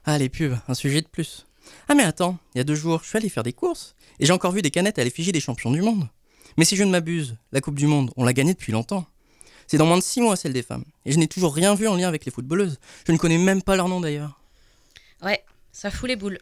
Ah, 0.07 0.17
les 0.17 0.31
pubs, 0.31 0.57
un 0.67 0.73
sujet 0.73 1.03
de 1.03 1.07
plus. 1.07 1.45
Ah, 1.89 1.95
mais 1.95 2.05
attends, 2.05 2.39
il 2.55 2.59
y 2.59 2.61
a 2.63 2.65
deux 2.65 2.75
jours, 2.75 3.01
je 3.03 3.09
suis 3.11 3.19
allé 3.19 3.29
faire 3.29 3.43
des 3.43 3.53
courses 3.53 3.95
et 4.19 4.25
j'ai 4.25 4.33
encore 4.33 4.53
vu 4.53 4.63
des 4.63 4.71
canettes 4.71 4.99
à 4.99 5.05
l'effigie 5.05 5.31
des 5.31 5.41
champions 5.41 5.71
du 5.71 5.83
monde. 5.83 6.09
Mais 6.57 6.65
si 6.65 6.75
je 6.75 6.85
ne 6.85 6.91
m'abuse, 6.91 7.37
la 7.53 7.61
Coupe 7.61 7.75
du 7.75 7.87
Monde, 7.87 8.13
on 8.17 8.25
l'a 8.25 8.33
gagnée 8.33 8.55
depuis 8.55 8.73
longtemps. 8.73 9.05
C'est 9.67 9.77
dans 9.77 9.85
moins 9.85 9.99
de 9.99 10.03
six 10.03 10.23
mois 10.23 10.37
celle 10.37 10.55
des 10.55 10.63
femmes. 10.63 10.85
Et 11.05 11.13
je 11.13 11.19
n'ai 11.19 11.29
toujours 11.29 11.55
rien 11.55 11.75
vu 11.75 11.87
en 11.87 11.97
lien 11.97 12.09
avec 12.09 12.25
les 12.25 12.33
footballeuses. 12.33 12.79
Je 13.07 13.13
ne 13.13 13.19
connais 13.19 13.39
même 13.39 13.63
pas 13.63 13.77
leur 13.77 13.89
nom 13.89 14.01
d'ailleurs. 14.01 14.41
Ouais, 15.23 15.45
ça 15.71 15.91
fout 15.91 16.09
les 16.09 16.17
boules. 16.17 16.39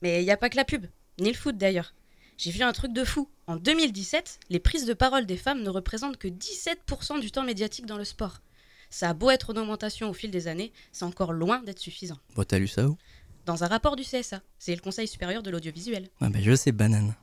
Mais 0.00 0.22
il 0.22 0.24
n'y 0.24 0.30
a 0.30 0.38
pas 0.38 0.48
que 0.48 0.56
la 0.56 0.64
pub, 0.64 0.86
ni 1.20 1.28
le 1.30 1.36
foot 1.36 1.58
d'ailleurs. 1.58 1.92
J'ai 2.38 2.52
vu 2.52 2.62
un 2.62 2.72
truc 2.72 2.92
de 2.92 3.02
fou. 3.04 3.28
En 3.48 3.56
2017, 3.56 4.38
les 4.48 4.60
prises 4.60 4.86
de 4.86 4.94
parole 4.94 5.26
des 5.26 5.36
femmes 5.36 5.60
ne 5.64 5.70
représentent 5.70 6.18
que 6.18 6.28
17% 6.28 7.18
du 7.18 7.32
temps 7.32 7.42
médiatique 7.42 7.84
dans 7.84 7.98
le 7.98 8.04
sport. 8.04 8.42
Ça 8.90 9.10
a 9.10 9.12
beau 9.12 9.30
être 9.30 9.52
en 9.52 9.60
augmentation 9.60 10.08
au 10.08 10.12
fil 10.12 10.30
des 10.30 10.46
années, 10.46 10.72
c'est 10.92 11.04
encore 11.04 11.32
loin 11.32 11.60
d'être 11.62 11.80
suffisant. 11.80 12.16
Bon, 12.36 12.44
t'as 12.44 12.60
lu 12.60 12.68
ça 12.68 12.86
où? 12.86 12.96
Dans 13.44 13.64
un 13.64 13.66
rapport 13.66 13.96
du 13.96 14.04
CSA, 14.04 14.40
c'est 14.60 14.72
le 14.72 14.80
Conseil 14.80 15.08
supérieur 15.08 15.42
de 15.42 15.50
l'audiovisuel. 15.50 16.10
Ah, 16.20 16.28
bah 16.28 16.38
je 16.40 16.54
sais, 16.54 16.70
banane. 16.70 17.16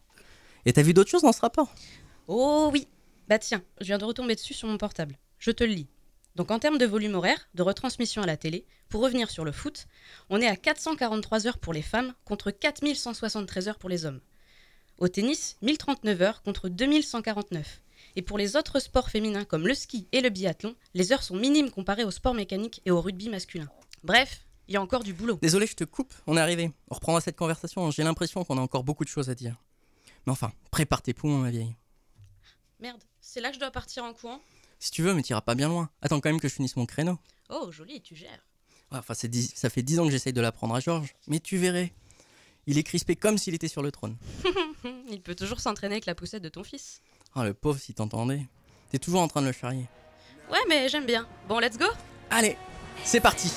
Et 0.66 0.74
t'as 0.74 0.82
vu 0.82 0.94
d'autres 0.94 1.10
choses 1.10 1.22
dans 1.22 1.32
ce 1.32 1.40
rapport? 1.40 1.74
Oh 2.28 2.70
oui 2.74 2.90
Bah 3.30 3.40
tiens, 3.40 3.64
je 3.80 3.86
viens 3.86 3.98
de 3.98 4.04
retomber 4.06 4.36
dessus 4.36 4.54
sur 4.54 4.68
mon 4.68 4.78
portable. 4.78 5.18
Je 5.40 5.52
te 5.52 5.64
le 5.64 5.72
lis. 5.72 5.88
Donc 6.36 6.52
en 6.52 6.60
termes 6.60 6.78
de 6.78 6.86
volume 6.86 7.16
horaire, 7.16 7.48
de 7.54 7.64
retransmission 7.64 8.22
à 8.22 8.26
la 8.26 8.36
télé, 8.36 8.66
pour 8.90 9.02
revenir 9.02 9.30
sur 9.30 9.46
le 9.46 9.54
foot, 9.54 9.88
on 10.30 10.42
est 10.42 10.48
à 10.48 10.58
443 10.58 11.48
heures 11.48 11.58
pour 11.60 11.72
les 11.72 11.82
femmes 11.82 12.14
contre 12.26 12.52
4173 12.52 13.70
heures 13.70 13.80
pour 13.80 13.90
les 13.90 14.06
hommes. 14.06 14.20
Au 14.98 15.10
tennis, 15.10 15.58
1039 15.62 16.22
heures 16.22 16.42
contre 16.42 16.70
2149. 16.70 17.82
Et 18.16 18.22
pour 18.22 18.38
les 18.38 18.56
autres 18.56 18.80
sports 18.80 19.10
féminins 19.10 19.44
comme 19.44 19.68
le 19.68 19.74
ski 19.74 20.08
et 20.14 20.22
le 20.22 20.30
biathlon, 20.30 20.74
les 20.94 21.12
heures 21.12 21.24
sont 21.24 21.36
minimes 21.36 21.70
comparées 21.70 22.06
au 22.06 22.12
sport 22.12 22.34
mécanique 22.34 22.82
et 22.86 22.92
au 22.92 23.02
rugby 23.02 23.28
masculin. 23.28 23.68
Bref, 24.06 24.46
il 24.70 24.74
y 24.74 24.78
a 24.78 24.82
encore 24.82 25.04
du 25.04 25.14
boulot. 25.14 25.38
Désolé, 25.42 25.68
je 25.68 25.76
te 25.76 25.84
coupe, 25.84 26.14
on 26.28 26.38
est 26.38 26.40
arrivé. 26.40 26.72
On 26.90 26.96
reprendra 26.96 27.20
cette 27.20 27.36
conversation, 27.36 27.92
j'ai 27.92 28.04
l'impression 28.04 28.46
qu'on 28.46 28.58
a 28.58 28.62
encore 28.62 28.86
beaucoup 28.86 29.04
de 29.04 29.10
choses 29.10 29.30
à 29.30 29.36
dire. 29.36 29.62
Mais 30.26 30.32
enfin, 30.32 30.54
prépare 30.72 31.02
tes 31.02 31.14
poumons, 31.14 31.40
ma 31.40 31.52
vieille. 31.52 31.76
Merde, 32.80 33.04
c'est 33.20 33.42
là 33.42 33.50
que 33.50 33.56
je 33.56 33.60
dois 33.60 33.72
partir 33.72 34.06
en 34.06 34.14
courant 34.14 34.40
Si 34.80 34.92
tu 34.92 35.02
veux, 35.02 35.14
mais 35.14 35.24
t'iras 35.24 35.42
pas 35.42 35.56
bien 35.56 35.68
loin. 35.68 35.90
Attends 36.02 36.22
quand 36.22 36.30
même 36.30 36.40
que 36.40 36.48
je 36.48 36.54
finisse 36.54 36.78
mon 36.78 36.86
créneau. 36.86 37.20
Oh, 37.50 37.70
joli, 37.70 38.02
tu 38.02 38.16
gères. 38.16 38.48
Enfin, 38.92 39.14
ça 39.14 39.70
fait 39.70 39.84
dix 39.84 40.00
ans 40.00 40.06
que 40.06 40.12
j'essaye 40.12 40.32
de 40.32 40.42
l'apprendre 40.42 40.74
à 40.74 40.80
Georges, 40.80 41.16
mais 41.28 41.42
tu 41.42 41.58
verrais. 41.58 41.92
Il 42.68 42.78
est 42.78 42.84
crispé 42.84 43.16
comme 43.16 43.38
s'il 43.38 43.54
était 43.54 43.68
sur 43.68 43.82
le 43.82 43.92
trône. 43.92 44.18
Il 45.10 45.22
peut 45.22 45.36
toujours 45.36 45.60
s'entraîner 45.60 45.96
avec 45.96 46.06
la 46.06 46.16
poussette 46.16 46.42
de 46.44 46.50
ton 46.50 46.64
fils. 46.64 47.02
Ah, 47.36 47.44
le 47.44 47.54
pauvre, 47.54 47.80
si 47.80 47.94
t'entendais. 47.94 48.46
T'es 48.90 49.00
toujours 49.00 49.22
en 49.22 49.28
train 49.28 49.42
de 49.42 49.48
le 49.48 49.52
charrier. 49.52 49.88
Ouais, 50.52 50.60
mais 50.70 50.90
j'aime 50.90 51.06
bien. 51.06 51.28
Bon, 51.48 51.60
let's 51.60 51.78
go 51.78 51.86
Allez, 52.30 52.58
c'est 53.04 53.20
parti 53.20 53.52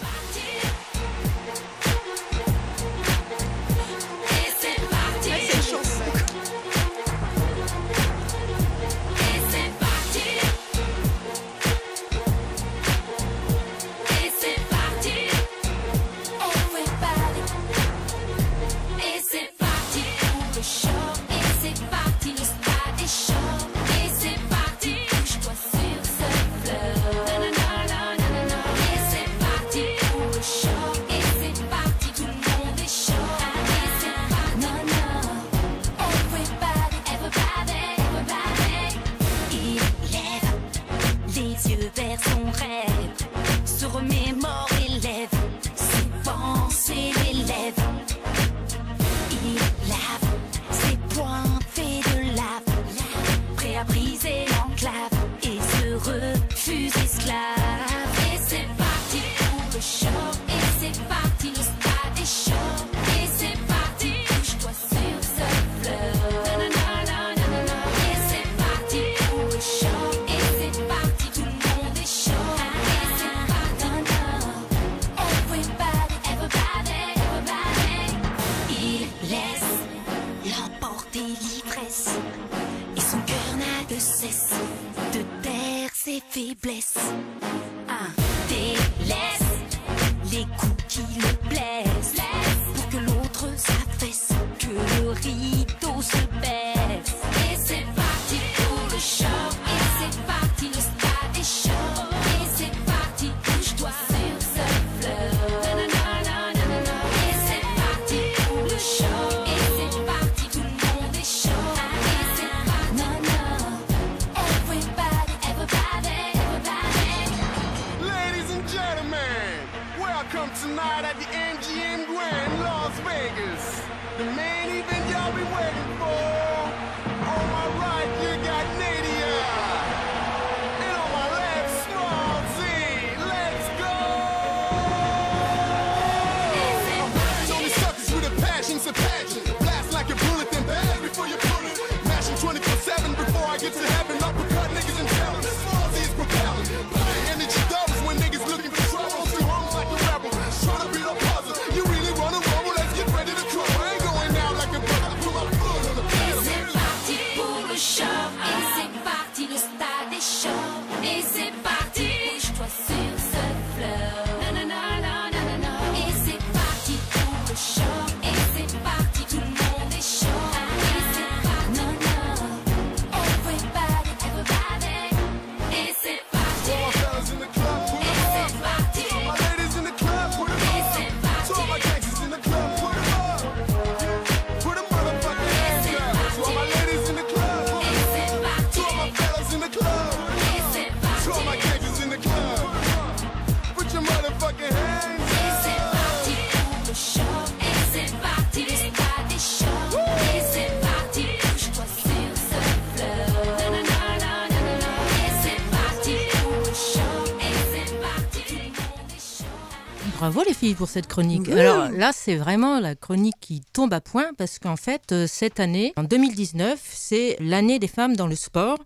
Bravo 210.38 210.50
les 210.50 210.54
filles 210.54 210.74
pour 210.74 210.88
cette 210.88 211.08
chronique? 211.08 211.48
Alors 211.48 211.90
là, 211.90 212.12
c'est 212.14 212.36
vraiment 212.36 212.78
la 212.78 212.94
chronique 212.94 213.34
qui 213.40 213.60
tombe 213.72 213.92
à 213.92 214.00
point 214.00 214.30
parce 214.38 214.60
qu'en 214.60 214.76
fait, 214.76 215.10
euh, 215.10 215.26
cette 215.26 215.58
année, 215.58 215.92
en 215.96 216.04
2019, 216.04 216.78
c'est 216.80 217.36
l'année 217.40 217.80
des 217.80 217.88
femmes 217.88 218.14
dans 218.14 218.28
le 218.28 218.36
sport 218.36 218.78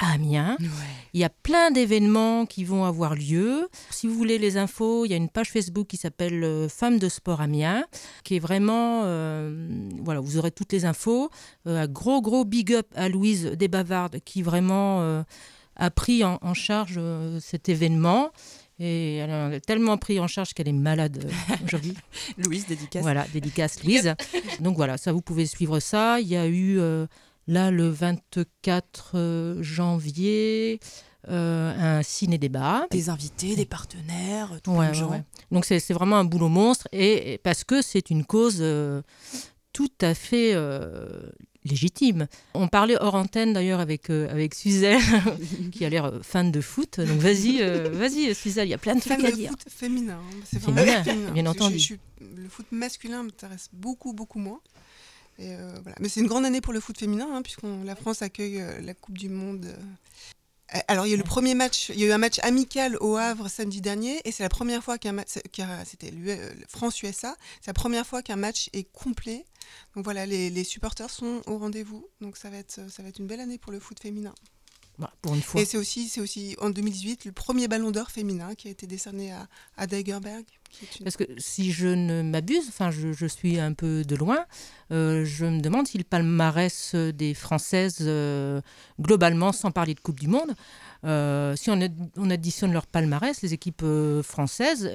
à 0.00 0.14
Amiens. 0.14 0.56
Il 1.14 1.20
y 1.20 1.24
a 1.24 1.28
plein 1.28 1.70
d'événements 1.70 2.46
qui 2.46 2.64
vont 2.64 2.84
avoir 2.84 3.14
lieu. 3.14 3.68
Si 3.90 4.08
vous 4.08 4.14
voulez 4.14 4.38
les 4.38 4.56
infos, 4.56 5.04
il 5.04 5.12
y 5.12 5.14
a 5.14 5.16
une 5.16 5.28
page 5.28 5.52
Facebook 5.52 5.86
qui 5.86 5.98
s'appelle 5.98 6.42
euh, 6.42 6.68
Femmes 6.68 6.98
de 6.98 7.08
sport 7.08 7.42
Amiens, 7.42 7.84
qui 8.24 8.34
est 8.34 8.40
vraiment, 8.40 9.02
euh, 9.04 9.68
voilà, 10.02 10.18
vous 10.18 10.36
aurez 10.36 10.50
toutes 10.50 10.72
les 10.72 10.84
infos. 10.84 11.30
Euh, 11.68 11.84
un 11.84 11.86
gros 11.86 12.20
gros 12.20 12.44
big 12.44 12.74
up 12.74 12.88
à 12.96 13.08
Louise 13.08 13.52
Desbavardes 13.56 14.18
qui 14.24 14.42
vraiment 14.42 15.00
euh, 15.02 15.22
a 15.76 15.92
pris 15.92 16.24
en, 16.24 16.40
en 16.42 16.54
charge 16.54 16.98
cet 17.38 17.68
événement. 17.68 18.32
Et 18.80 19.16
elle 19.16 19.30
a 19.30 19.60
tellement 19.60 19.96
pris 19.96 20.20
en 20.20 20.26
charge 20.28 20.54
qu'elle 20.54 20.68
est 20.68 20.72
malade 20.72 21.24
euh, 21.24 21.54
aujourd'hui. 21.66 21.94
Louise, 22.36 22.66
dédicace. 22.66 23.02
Voilà, 23.02 23.26
dédicace 23.32 23.82
Louise. 23.82 24.14
Donc 24.60 24.76
voilà, 24.76 24.96
ça 24.98 25.12
vous 25.12 25.20
pouvez 25.22 25.46
suivre 25.46 25.80
ça. 25.80 26.20
Il 26.20 26.28
y 26.28 26.36
a 26.36 26.46
eu 26.46 26.78
euh, 26.78 27.06
là 27.46 27.70
le 27.70 27.88
24 27.88 29.12
euh, 29.14 29.62
janvier 29.62 30.78
euh, 31.28 31.98
un 31.98 32.02
ciné-débat. 32.02 32.86
Des 32.90 33.10
invités, 33.10 33.56
des 33.56 33.66
partenaires, 33.66 34.52
tout 34.62 34.70
Ouais, 34.70 34.76
plein 34.76 34.84
de 34.86 34.90
ouais, 34.90 34.94
gens. 34.94 35.10
ouais. 35.10 35.22
Donc 35.50 35.64
c'est 35.64 35.80
c'est 35.80 35.92
vraiment 35.94 36.16
un 36.16 36.24
boulot 36.24 36.48
monstre 36.48 36.86
et, 36.92 37.32
et 37.34 37.38
parce 37.38 37.64
que 37.64 37.82
c'est 37.82 38.10
une 38.10 38.24
cause 38.24 38.58
euh, 38.60 39.02
tout 39.72 39.90
à 40.00 40.14
fait 40.14 40.52
euh, 40.54 41.30
légitime. 41.68 42.26
On 42.54 42.66
parlait 42.68 42.96
hors 43.00 43.14
antenne 43.14 43.52
d'ailleurs 43.52 43.80
avec, 43.80 44.10
euh, 44.10 44.28
avec 44.30 44.54
Suzelle 44.54 45.00
qui 45.72 45.84
a 45.84 45.88
l'air 45.88 46.06
euh, 46.06 46.18
fan 46.22 46.50
de 46.50 46.60
foot. 46.60 46.98
Donc 47.00 47.18
vas-y, 47.18 47.58
euh, 47.62 47.88
vas-y 47.92 48.34
Suzelle, 48.34 48.66
il 48.68 48.70
y 48.70 48.74
a 48.74 48.78
plein 48.78 48.94
de 48.96 49.00
trucs 49.00 49.22
à 49.24 49.30
dire. 49.30 49.50
foot 49.50 49.64
féminin. 49.68 50.18
hein. 50.20 50.36
C'est 50.44 50.60
Féminin, 50.60 50.82
vraiment 50.84 51.04
féminin. 51.04 51.30
bien 51.32 51.44
je- 51.44 51.48
entendu. 51.48 51.78
je 51.78 51.94
le 52.42 52.48
foot 52.48 52.66
masculin 52.72 53.22
m'intéresse 53.22 53.68
beaucoup, 53.72 54.12
beaucoup 54.12 54.38
moins. 54.38 54.60
Et 55.38 55.54
euh, 55.54 55.70
voilà. 55.82 55.96
Mais 56.00 56.08
c'est 56.08 56.20
une 56.20 56.26
grande 56.26 56.44
année 56.44 56.60
pour 56.60 56.72
le 56.72 56.80
foot 56.80 56.98
féminin, 56.98 57.28
hein, 57.32 57.42
puisque 57.42 57.60
la 57.84 57.94
France 57.94 58.22
accueille 58.22 58.60
la 58.82 58.92
Coupe 58.94 59.16
du 59.18 59.28
Monde. 59.28 59.66
Alors, 60.88 61.06
il 61.06 61.10
y 61.10 61.12
a 61.12 61.14
eu 61.14 61.18
le 61.18 61.24
premier 61.24 61.54
match, 61.54 61.88
il 61.88 61.98
y 61.98 62.04
a 62.04 62.08
eu 62.08 62.12
un 62.12 62.18
match 62.18 62.38
amical 62.42 62.98
au 63.00 63.16
Havre 63.16 63.48
samedi 63.48 63.80
dernier, 63.80 64.20
et 64.24 64.32
c'est 64.32 64.42
la 64.42 64.50
première 64.50 64.84
fois 64.84 64.98
qu'un 64.98 65.12
match, 65.12 65.28
c'était 65.84 66.12
euh, 66.12 66.50
France-USA, 66.68 67.36
c'est 67.60 67.68
la 67.68 67.74
première 67.74 68.06
fois 68.06 68.22
qu'un 68.22 68.36
match 68.36 68.68
est 68.74 68.84
complet. 68.84 69.46
Donc 69.94 70.04
voilà, 70.04 70.26
les, 70.26 70.50
les 70.50 70.64
supporters 70.64 71.10
sont 71.10 71.42
au 71.46 71.56
rendez-vous, 71.56 72.06
donc 72.20 72.36
ça 72.36 72.50
va, 72.50 72.58
être, 72.58 72.90
ça 72.90 73.02
va 73.02 73.08
être 73.08 73.18
une 73.18 73.26
belle 73.26 73.40
année 73.40 73.56
pour 73.56 73.72
le 73.72 73.80
foot 73.80 73.98
féminin. 73.98 74.34
Bah, 74.98 75.12
pour 75.22 75.34
une 75.34 75.42
fois. 75.42 75.60
Et 75.60 75.64
c'est 75.64 75.78
aussi, 75.78 76.08
c'est 76.08 76.20
aussi 76.20 76.56
en 76.60 76.70
2018 76.70 77.24
le 77.24 77.32
premier 77.32 77.68
ballon 77.68 77.92
d'or 77.92 78.10
féminin 78.10 78.54
qui 78.54 78.66
a 78.68 78.70
été 78.70 78.86
décerné 78.86 79.30
à, 79.30 79.48
à. 79.76 79.86
Une... 80.98 81.04
Parce 81.04 81.16
que 81.16 81.24
si 81.38 81.72
je 81.72 81.88
ne 81.88 82.22
m'abuse, 82.22 82.64
enfin 82.68 82.90
je, 82.90 83.12
je 83.12 83.26
suis 83.26 83.58
un 83.58 83.72
peu 83.72 84.02
de 84.04 84.14
loin, 84.16 84.44
euh, 84.92 85.24
je 85.24 85.44
me 85.44 85.60
demande 85.60 85.86
si 85.88 85.98
le 85.98 86.04
palmarès 86.04 86.94
des 86.94 87.34
Françaises, 87.34 87.98
euh, 88.00 88.60
globalement, 89.00 89.52
sans 89.52 89.70
parler 89.70 89.94
de 89.94 90.00
Coupe 90.00 90.20
du 90.20 90.28
Monde, 90.28 90.54
euh, 91.04 91.54
si 91.56 91.70
on, 91.70 91.80
ad- 91.80 91.94
on 92.16 92.28
additionne 92.30 92.72
leur 92.72 92.86
palmarès, 92.86 93.40
les 93.42 93.54
équipes 93.54 93.84
françaises 94.22 94.90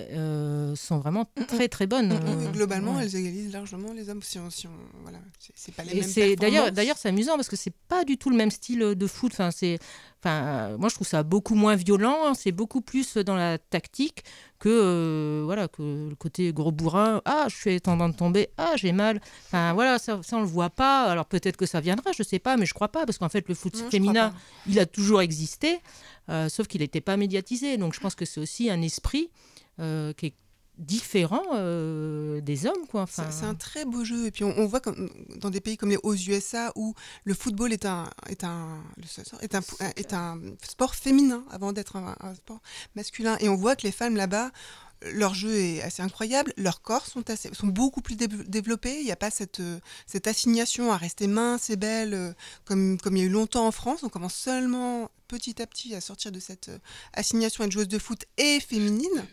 sont 0.75 0.97
vraiment 0.99 1.29
très 1.47 1.67
très 1.67 1.87
bonnes. 1.87 2.19
Globalement, 2.51 2.95
ouais. 2.95 3.03
elles 3.03 3.15
égalisent 3.15 3.51
largement 3.53 3.93
les 3.93 4.09
hommes. 4.09 4.21
Si 4.21 4.37
on, 4.39 4.49
si 4.49 4.67
on- 4.67 5.01
voilà, 5.03 5.19
c'est- 5.55 5.71
pas 5.73 5.83
les 5.83 6.19
Et 6.19 6.35
d'ailleurs 6.71 6.97
c'est 6.97 7.09
amusant 7.09 7.35
parce 7.35 7.47
que 7.49 7.55
c'est 7.55 7.73
pas 7.87 8.03
du 8.03 8.17
tout 8.17 8.29
le 8.29 8.35
même 8.35 8.51
style 8.51 8.79
de 8.95 9.07
foot. 9.07 9.31
Enfin 9.33 9.51
c'est 9.51 9.79
enfin 10.23 10.43
euh, 10.43 10.77
moi 10.77 10.89
je 10.89 10.95
trouve 10.95 11.07
ça 11.07 11.23
beaucoup 11.23 11.55
moins 11.55 11.75
violent. 11.75 12.33
C'est 12.33 12.51
beaucoup 12.51 12.81
plus 12.81 13.17
dans 13.17 13.35
la 13.35 13.57
tactique 13.57 14.23
que 14.59 14.69
euh, 14.69 15.41
voilà 15.43 15.67
que 15.67 16.09
le 16.09 16.15
côté 16.15 16.53
gros 16.53 16.71
bourrin. 16.71 17.21
Ah 17.25 17.47
je 17.49 17.55
suis 17.55 17.81
tendance 17.81 18.13
de 18.13 18.17
tomber. 18.17 18.49
Ah 18.57 18.73
j'ai 18.75 18.93
mal. 18.93 19.19
Enfin 19.47 19.73
voilà 19.73 19.99
ça, 19.99 20.21
ça 20.23 20.37
on 20.37 20.41
le 20.41 20.47
voit 20.47 20.69
pas. 20.69 21.03
Alors 21.03 21.25
peut-être 21.25 21.57
que 21.57 21.65
ça 21.65 21.81
viendra, 21.81 22.11
je 22.13 22.23
sais 22.23 22.39
pas, 22.39 22.55
mais 22.55 22.65
je 22.65 22.73
crois 22.73 22.87
pas 22.87 23.05
parce 23.05 23.17
qu'en 23.17 23.29
fait 23.29 23.47
le 23.49 23.55
foot 23.55 23.75
Non, 23.75 23.89
féminin 23.89 24.33
il 24.67 24.79
a 24.79 24.85
toujours 24.85 25.21
existé, 25.21 25.79
euh, 26.29 26.47
sauf 26.47 26.67
qu'il 26.67 26.81
n'était 26.81 27.01
pas 27.01 27.17
médiatisé. 27.17 27.77
Donc 27.77 27.93
je 27.93 27.99
pense 27.99 28.15
que 28.15 28.25
c'est 28.25 28.39
aussi 28.39 28.69
un 28.69 28.81
esprit 28.81 29.29
euh, 29.79 30.13
qui 30.13 30.27
est 30.27 30.33
différent 30.83 31.43
euh, 31.53 32.41
des 32.41 32.65
hommes 32.65 32.85
quoi. 32.89 33.05
C'est 33.09 33.21
Enfin, 33.21 33.31
c'est 33.31 33.45
un 33.45 33.55
très 33.55 33.85
beau 33.85 34.03
jeu. 34.03 34.25
Et 34.27 34.31
puis 34.31 34.43
on, 34.43 34.57
on 34.57 34.65
voit 34.65 34.79
comme, 34.79 35.09
dans 35.37 35.49
des 35.49 35.61
pays 35.61 35.77
comme 35.77 35.89
les 35.89 35.99
aux 36.03 36.13
USA 36.15 36.71
où 36.75 36.93
le 37.23 37.33
football 37.33 37.73
est 37.73 37.85
un, 37.85 38.09
est 38.29 38.43
un, 38.43 38.83
est 39.41 39.55
un, 39.55 39.61
est 39.95 40.13
un 40.13 40.39
sport 40.67 40.95
féminin 40.95 41.43
avant 41.51 41.73
d'être 41.73 41.95
un, 41.95 42.15
un 42.19 42.35
sport 42.35 42.61
masculin. 42.95 43.37
Et 43.39 43.49
on 43.49 43.55
voit 43.55 43.75
que 43.75 43.83
les 43.83 43.91
femmes 43.91 44.15
là-bas, 44.15 44.51
leur 45.11 45.33
jeu 45.33 45.53
est 45.55 45.81
assez 45.81 46.01
incroyable, 46.01 46.53
leurs 46.55 46.81
corps 46.81 47.05
sont, 47.05 47.29
assez, 47.29 47.49
sont 47.53 47.67
beaucoup 47.67 48.01
plus 48.01 48.15
dé- 48.15 48.27
développés. 48.27 48.99
Il 48.99 49.05
n'y 49.05 49.11
a 49.11 49.17
pas 49.17 49.31
cette, 49.31 49.59
euh, 49.59 49.79
cette 50.07 50.27
assignation 50.27 50.91
à 50.93 50.97
rester 50.97 51.27
mince 51.27 51.69
et 51.69 51.75
belle 51.75 52.13
euh, 52.13 52.31
comme, 52.65 52.97
comme 53.01 53.17
il 53.17 53.19
y 53.19 53.23
a 53.23 53.25
eu 53.25 53.29
longtemps 53.29 53.67
en 53.67 53.71
France. 53.71 54.03
On 54.03 54.09
commence 54.09 54.35
seulement 54.35 55.11
petit 55.27 55.61
à 55.61 55.67
petit 55.67 55.93
à 55.95 55.99
sortir 56.01 56.31
de 56.31 56.39
cette 56.39 56.71
assignation 57.13 57.63
à 57.63 57.67
être 57.67 57.73
joueuse 57.73 57.87
de 57.89 57.99
foot 57.99 58.23
et 58.37 58.59
féminine. 58.61 59.25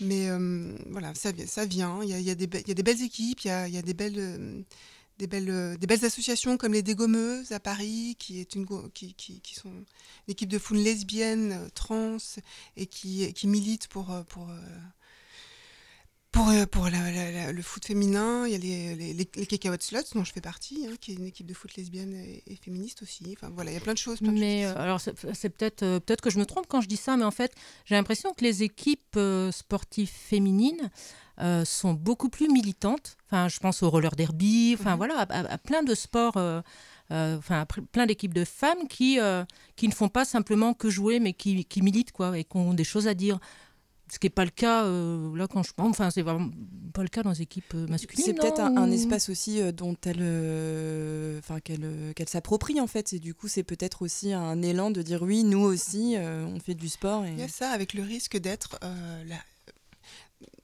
Mais 0.00 0.28
euh, 0.30 0.76
voilà, 0.88 1.14
ça, 1.14 1.30
vi- 1.32 1.46
ça 1.46 1.66
vient. 1.66 2.02
Il 2.02 2.08
y 2.08 2.14
a, 2.14 2.20
y 2.20 2.30
a 2.30 2.32
y 2.32 2.70
a 2.70 2.74
des 2.74 2.82
belles 2.82 3.02
équipes, 3.02 3.40
il 3.44 3.48
y 3.48 3.50
a, 3.50 3.68
y 3.68 3.76
a 3.76 3.82
des, 3.82 3.94
belles, 3.94 4.18
euh, 4.18 4.62
des, 5.18 5.26
belles, 5.26 5.50
euh, 5.50 5.76
des 5.76 5.86
belles 5.86 6.04
associations 6.04 6.56
comme 6.56 6.72
les 6.72 6.82
Dégommeuses 6.82 7.52
à 7.52 7.60
Paris, 7.60 8.16
qui, 8.18 8.40
est 8.40 8.54
une, 8.54 8.66
qui, 8.92 9.14
qui, 9.14 9.54
sont 9.54 9.68
une 9.68 9.84
équipe 10.28 10.48
de 10.48 10.58
foot 10.58 10.78
lesbienne, 10.78 11.52
euh, 11.52 11.68
trans, 11.74 12.16
et 12.76 12.86
qui, 12.86 13.32
qui 13.34 13.46
milite 13.46 13.88
pour, 13.88 14.10
pour, 16.40 16.48
euh, 16.50 16.64
pour 16.66 16.84
la- 16.88 17.10
la- 17.12 17.30
la- 17.30 17.52
le 17.52 17.62
foot 17.62 17.84
féminin. 17.84 18.46
Il 18.46 18.52
y 18.52 18.54
a 18.54 18.58
les, 18.58 18.94
les, 18.96 19.12
les, 19.14 19.28
les 19.34 19.46
Cacahuètes 19.46 19.82
Sluts, 19.82 20.14
dont 20.14 20.24
je 20.24 20.32
fais 20.32 20.40
partie, 20.40 20.86
hein, 20.88 20.94
qui 21.00 21.12
est 21.12 21.14
une 21.16 21.26
équipe 21.26 21.46
de 21.46 21.52
foot 21.54 21.76
lesbienne 21.76 22.14
et, 22.14 22.42
et 22.46 22.56
féministe 22.56 23.02
aussi. 23.02 23.24
Enfin 23.36 23.50
voilà, 23.54 23.70
il 23.70 23.74
y 23.74 23.76
a 23.76 23.80
plein 23.80 23.92
de 23.92 23.98
choses. 23.98 24.18
plein 24.20 24.32
de 24.32 24.38
Mais 24.38 24.62
choses 24.64 24.74
euh, 24.76 24.82
alors 24.82 25.00
c'est 25.00 25.48
peut-être 25.50 25.82
euh, 25.82 26.00
peut-être 26.00 26.22
que 26.22 26.30
je 26.30 26.38
me 26.38 26.46
trompe 26.46 26.66
quand 26.66 26.80
je 26.80 26.88
dis 26.88 26.96
ça, 26.96 27.16
mais 27.16 27.24
en 27.24 27.30
fait 27.30 27.52
j'ai 27.84 27.94
l'impression 27.94 28.32
que 28.32 28.42
les 28.44 28.62
équipes 28.62 29.16
euh, 29.16 29.52
sportives 29.52 30.08
féminines 30.10 30.90
sont 31.64 31.94
beaucoup 31.94 32.28
plus 32.28 32.48
militantes. 32.48 33.16
Enfin, 33.26 33.48
je 33.48 33.58
pense 33.60 33.82
au 33.82 33.88
roller 33.88 34.14
derby, 34.14 34.76
enfin 34.78 34.90
Mhm. 34.92 34.96
voilà, 34.98 35.20
à, 35.20 35.22
à- 35.22 35.52
à 35.54 35.58
plein 35.58 35.82
de 35.82 35.94
sports. 35.94 36.36
Enfin, 37.10 37.66
plein 37.92 38.04
d'équipes 38.06 38.34
de 38.34 38.44
femmes 38.44 38.86
qui, 38.88 39.18
qui 39.74 39.88
ne 39.88 39.92
font 39.94 40.08
pas 40.10 40.26
simplement 40.26 40.74
que 40.74 40.90
jouer, 40.90 41.18
mais 41.18 41.32
qui, 41.32 41.64
qui 41.64 41.80
militent, 41.80 42.12
quoi, 42.12 42.38
et 42.38 42.44
qui 42.44 42.56
ont 42.58 42.74
des 42.74 42.84
choses 42.84 43.08
à 43.08 43.14
dire. 43.14 43.38
Ce 44.12 44.18
qui 44.18 44.26
n'est 44.26 44.30
pas 44.30 44.44
le 44.44 44.50
cas 44.50 44.84
euh, 44.84 45.36
là 45.36 45.46
quand 45.46 45.62
je 45.62 45.72
pense. 45.72 45.90
Enfin, 45.90 46.10
c'est 46.10 46.22
vraiment 46.22 46.50
pas 46.92 47.02
le 47.02 47.08
cas 47.08 47.22
dans 47.22 47.30
les 47.30 47.42
équipes 47.42 47.72
euh, 47.74 47.86
masculines. 47.86 48.24
C'est 48.24 48.34
peut-être 48.34 48.58
un, 48.60 48.90
espace 48.90 49.28
aussi 49.28 49.60
euh, 49.60 49.70
dont 49.72 49.96
elle, 50.04 50.18
euh, 50.20 51.38
enfin 51.38 51.60
qu'elle, 51.60 51.84
euh, 51.84 52.12
qu'elle 52.14 52.28
s'approprie 52.28 52.80
en 52.80 52.86
fait. 52.88 53.12
Et 53.12 53.18
du 53.20 53.34
coup, 53.34 53.46
c'est 53.48 53.62
peut-être 53.62 54.02
aussi 54.02 54.32
un 54.32 54.62
élan 54.62 54.90
de 54.90 55.02
dire 55.02 55.22
oui, 55.22 55.44
nous 55.44 55.60
aussi, 55.60 56.16
euh, 56.16 56.44
on 56.44 56.58
fait 56.58 56.74
du 56.74 56.88
sport. 56.88 57.24
Et... 57.24 57.30
Il 57.30 57.38
y 57.38 57.42
a 57.42 57.48
ça 57.48 57.70
avec 57.70 57.94
le 57.94 58.02
risque 58.02 58.36
d'être. 58.36 58.78
euh, 58.82 59.24
la- 59.24 59.36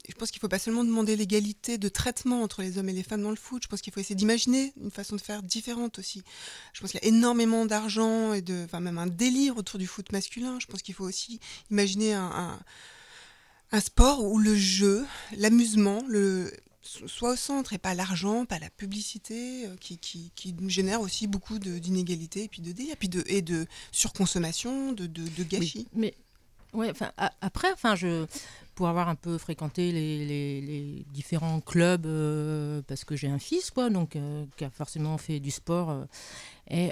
Je 0.08 0.14
pense 0.14 0.30
qu'il 0.30 0.38
ne 0.38 0.42
faut 0.42 0.48
pas 0.48 0.58
seulement 0.58 0.84
demander 0.84 1.14
l'égalité 1.16 1.78
de 1.78 1.88
traitement 1.88 2.42
entre 2.42 2.62
les 2.62 2.78
hommes 2.78 2.88
et 2.88 2.92
les 2.92 3.02
femmes 3.04 3.22
dans 3.22 3.30
le 3.30 3.36
foot. 3.36 3.62
Je 3.62 3.68
pense 3.68 3.80
qu'il 3.80 3.92
faut 3.92 4.00
essayer 4.00 4.14
d'imaginer 4.16 4.72
une 4.82 4.90
façon 4.90 5.14
de 5.16 5.20
faire 5.20 5.42
différente 5.42 5.98
aussi. 6.00 6.22
Je 6.72 6.80
pense 6.80 6.90
qu'il 6.90 7.00
y 7.00 7.04
a 7.04 7.08
énormément 7.08 7.64
d'argent 7.66 8.32
et 8.32 8.40
de, 8.42 8.64
enfin 8.64 8.80
même 8.80 8.98
un 8.98 9.06
délire 9.06 9.56
autour 9.56 9.78
du 9.78 9.86
foot 9.86 10.10
masculin. 10.12 10.58
Je 10.60 10.66
pense 10.66 10.82
qu'il 10.82 10.94
faut 10.94 11.04
aussi 11.04 11.38
imaginer 11.70 12.14
un, 12.14 12.24
un, 12.24 12.58
un 13.72 13.80
sport 13.80 14.24
où 14.24 14.38
le 14.38 14.54
jeu, 14.54 15.04
l'amusement, 15.36 16.02
le 16.08 16.52
soit 16.82 17.32
au 17.32 17.36
centre 17.36 17.72
et 17.72 17.78
pas 17.78 17.94
l'argent, 17.94 18.44
pas 18.46 18.60
la 18.60 18.70
publicité, 18.70 19.66
euh, 19.66 19.74
qui, 19.80 19.98
qui, 19.98 20.54
génère 20.68 21.00
aussi 21.00 21.26
beaucoup 21.26 21.58
d'inégalités 21.58 22.44
et 22.44 22.48
puis 22.48 22.62
de 22.62 22.70
délire, 22.70 22.94
puis 22.96 23.08
de, 23.08 23.24
et 23.26 23.42
de 23.42 23.66
surconsommation, 23.90 24.92
de, 24.92 25.06
de, 25.06 25.22
de 25.28 25.42
gâchis. 25.42 25.88
Mais 25.94 26.14
ouais, 26.74 26.88
enfin 26.90 27.10
après, 27.40 27.72
enfin 27.72 27.96
je 27.96 28.26
pour 28.76 28.86
avoir 28.88 29.08
un 29.08 29.14
peu 29.16 29.36
fréquenté 29.38 29.90
les, 29.90 30.24
les- 30.26 30.60
les 30.60 31.04
différents 31.12 31.60
clubs 31.60 32.04
euh, 32.06 32.82
parce 32.86 33.04
que 33.04 33.16
j'ai 33.16 33.28
un 33.28 33.38
fils 33.40 33.70
quoi, 33.72 33.88
donc 33.90 34.14
euh, 34.14 34.44
qui 34.56 34.64
a 34.64 34.70
forcément 34.70 35.16
fait 35.18 35.40
du 35.40 35.50
sport. 35.50 35.90
euh, 35.90 36.04
et 36.70 36.90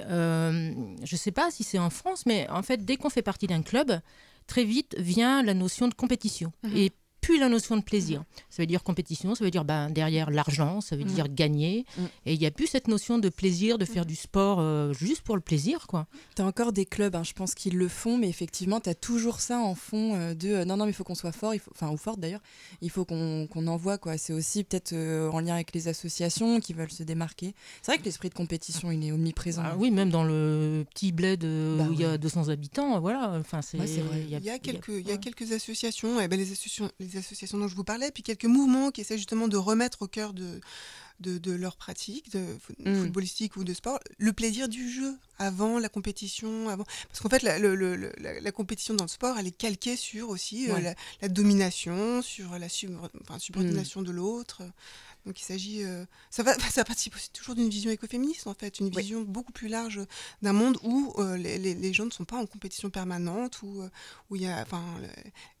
je 1.05 1.15
sais 1.15 1.31
pas 1.31 1.51
si 1.51 1.63
c'est 1.63 1.79
en 1.79 1.89
France, 1.89 2.25
mais 2.25 2.49
en 2.49 2.63
fait 2.63 2.83
dès 2.83 2.97
qu'on 2.97 3.09
fait 3.09 3.21
partie 3.21 3.47
d'un 3.47 3.61
club, 3.61 3.99
très 4.47 4.63
vite 4.65 4.95
vient 4.97 5.41
la 5.43 5.53
notion 5.53 5.87
de 5.87 5.93
compétition 5.93 6.51
Mhm. 6.63 6.77
et 6.77 6.91
puis 7.25 7.39
la 7.39 7.49
notion 7.49 7.75
de 7.75 7.81
plaisir. 7.81 8.23
Ça 8.51 8.61
veut 8.61 8.67
dire 8.67 8.83
compétition, 8.83 9.33
ça 9.33 9.43
veut 9.43 9.49
dire 9.49 9.65
ben, 9.65 9.89
derrière 9.89 10.29
l'argent, 10.29 10.79
ça 10.79 10.95
veut 10.95 11.03
Mhm. 11.05 11.09
dire 11.11 11.27
gagner. 11.27 11.83
Mhm. 11.97 12.07
Et 12.27 12.33
il 12.33 12.39
n'y 12.39 12.45
a 12.45 12.51
plus 12.51 12.67
cette 12.67 12.87
notion 12.87 13.17
de 13.17 13.29
plaisir, 13.29 13.79
de 13.79 13.85
faire 13.85 14.05
du 14.05 14.15
sport 14.15 14.59
euh, 14.59 14.93
juste 14.93 15.21
pour 15.21 15.35
le 15.35 15.41
plaisir. 15.41 15.87
quoi. 15.87 16.05
T'as 16.35 16.43
encore 16.45 16.71
des 16.71 16.85
clubs, 16.85 17.15
hein, 17.15 17.23
je 17.23 17.33
pense 17.33 17.55
qu'ils 17.55 17.77
le 17.77 17.87
font, 17.87 18.19
mais 18.19 18.29
effectivement, 18.29 18.79
t'as 18.79 18.93
toujours 18.93 19.39
ça 19.39 19.57
en 19.59 19.73
fond 19.73 20.13
euh, 20.15 20.35
de 20.35 20.49
euh, 20.49 20.65
non, 20.65 20.77
non, 20.77 20.85
mais 20.85 20.91
il 20.91 20.93
faut 20.93 21.03
qu'on 21.03 21.15
soit 21.15 21.31
fort, 21.31 21.55
il 21.55 21.59
faut, 21.59 21.71
enfin, 21.73 21.89
ou 21.89 21.97
forte 21.97 22.19
d'ailleurs, 22.19 22.41
il 22.81 22.91
faut 22.91 23.05
qu'on 23.05 23.47
qu'on 23.49 23.65
envoie, 23.65 23.97
quoi. 23.97 24.17
C'est 24.19 24.33
aussi 24.33 24.63
peut-être 24.63 24.93
en 24.93 25.39
lien 25.39 25.55
avec 25.55 25.73
les 25.73 25.87
associations 25.87 26.59
qui 26.59 26.73
veulent 26.73 26.91
se 26.91 27.01
démarquer. 27.03 27.55
C'est 27.81 27.91
vrai 27.91 27.97
que 27.97 28.05
l'esprit 28.05 28.29
de 28.29 28.35
compétition, 28.35 28.91
il 28.91 29.03
est 29.03 29.11
omniprésent. 29.11 29.63
Ah 29.65 29.75
oui, 29.77 29.89
même 29.89 30.11
dans 30.11 30.23
le 30.23 30.85
petit 30.93 31.11
bled 31.11 31.41
Bah 31.41 31.85
où 31.89 31.93
il 31.93 31.99
y 31.99 32.05
a 32.05 32.11
oui. 32.13 32.19
200 32.19 32.49
habitants, 32.49 32.99
voilà. 32.99 33.33
Enfin, 33.39 33.61
c'est. 33.63 33.79
Ouais. 33.79 33.87
Il 34.29 34.43
y 34.43 34.49
a 34.51 34.59
quelques, 34.59 34.89
il 34.89 35.07
y 35.07 35.11
a 35.11 35.17
quelques 35.17 35.51
associations, 35.51 36.19
eh 36.21 36.27
ben, 36.27 36.37
les 36.37 36.51
associations, 36.51 36.91
les 36.99 37.14
associations 37.17 37.57
dont 37.57 37.67
je 37.67 37.75
vous 37.75 37.83
parlais, 37.83 38.11
puis 38.11 38.23
quelques 38.23 38.45
mouvements 38.45 38.91
qui 38.91 39.01
essaient 39.01 39.17
justement 39.17 39.47
de 39.47 39.57
remettre 39.57 40.01
au 40.03 40.07
cœur 40.07 40.33
de, 40.33 40.59
de, 41.21 41.37
de 41.37 41.51
leur 41.53 41.77
pratique, 41.77 42.29
de 42.31 42.45
foot- 42.61 42.75
Mm. 42.79 43.01
footballistique 43.03 43.55
ou 43.55 43.63
de 43.63 43.73
sport, 43.73 43.99
le 44.17 44.33
plaisir 44.33 44.67
du 44.67 44.89
jeu 44.89 45.17
avant 45.39 45.79
la 45.79 45.87
compétition, 45.89 46.67
avant. 46.69 46.83
Parce 47.07 47.19
qu'en 47.21 47.29
fait, 47.29 47.41
la, 47.41 47.57
le- 47.59 47.75
le- 47.75 47.95
le- 47.95 48.11
la, 48.19 48.39
la 48.41 48.51
compétition 48.51 48.93
dans 48.93 49.05
le 49.05 49.09
sport, 49.09 49.37
elle 49.37 49.47
est 49.47 49.57
calquée 49.57 49.95
sur 49.95 50.29
aussi 50.29 50.69
euh, 50.69 50.73
Ouais. 50.75 50.81
la, 50.81 50.95
la 51.21 51.29
domination, 51.29 52.21
sur 52.21 52.57
la 52.59 52.67
sub- 52.69 52.97
enfin, 53.21 53.39
subordination 53.39 54.01
de 54.01 54.11
l'autre. 54.11 54.61
Donc 55.25 55.39
il 55.41 55.43
s'agit, 55.43 55.83
euh, 55.83 56.05
ça 56.29 56.43
va, 56.43 56.53
ça 56.71 56.83
participe 56.83 57.15
aussi 57.15 57.31
toujours 57.31 57.55
d'une 57.55 57.69
vision 57.69 57.89
écoféministe 57.91 58.45
en 58.47 58.53
fait, 58.53 58.79
une 58.79 58.87
Oui. 58.93 59.01
vision 59.01 59.21
beaucoup 59.23 59.51
plus 59.53 59.69
large 59.69 60.01
d'un 60.43 60.53
monde 60.53 60.77
où 60.83 61.13
euh, 61.17 61.35
les, 61.37 61.57
les- 61.57 61.73
les 61.73 61.93
gens 61.93 62.05
ne 62.05 62.11
sont 62.11 62.25
pas 62.25 62.37
en 62.37 62.45
compétition 62.45 62.89
permanente, 62.91 63.61
où, 63.63 63.81
où 64.29 64.35
il 64.35 64.43
y 64.43 64.47
a, 64.47 64.61
enfin, 64.61 64.83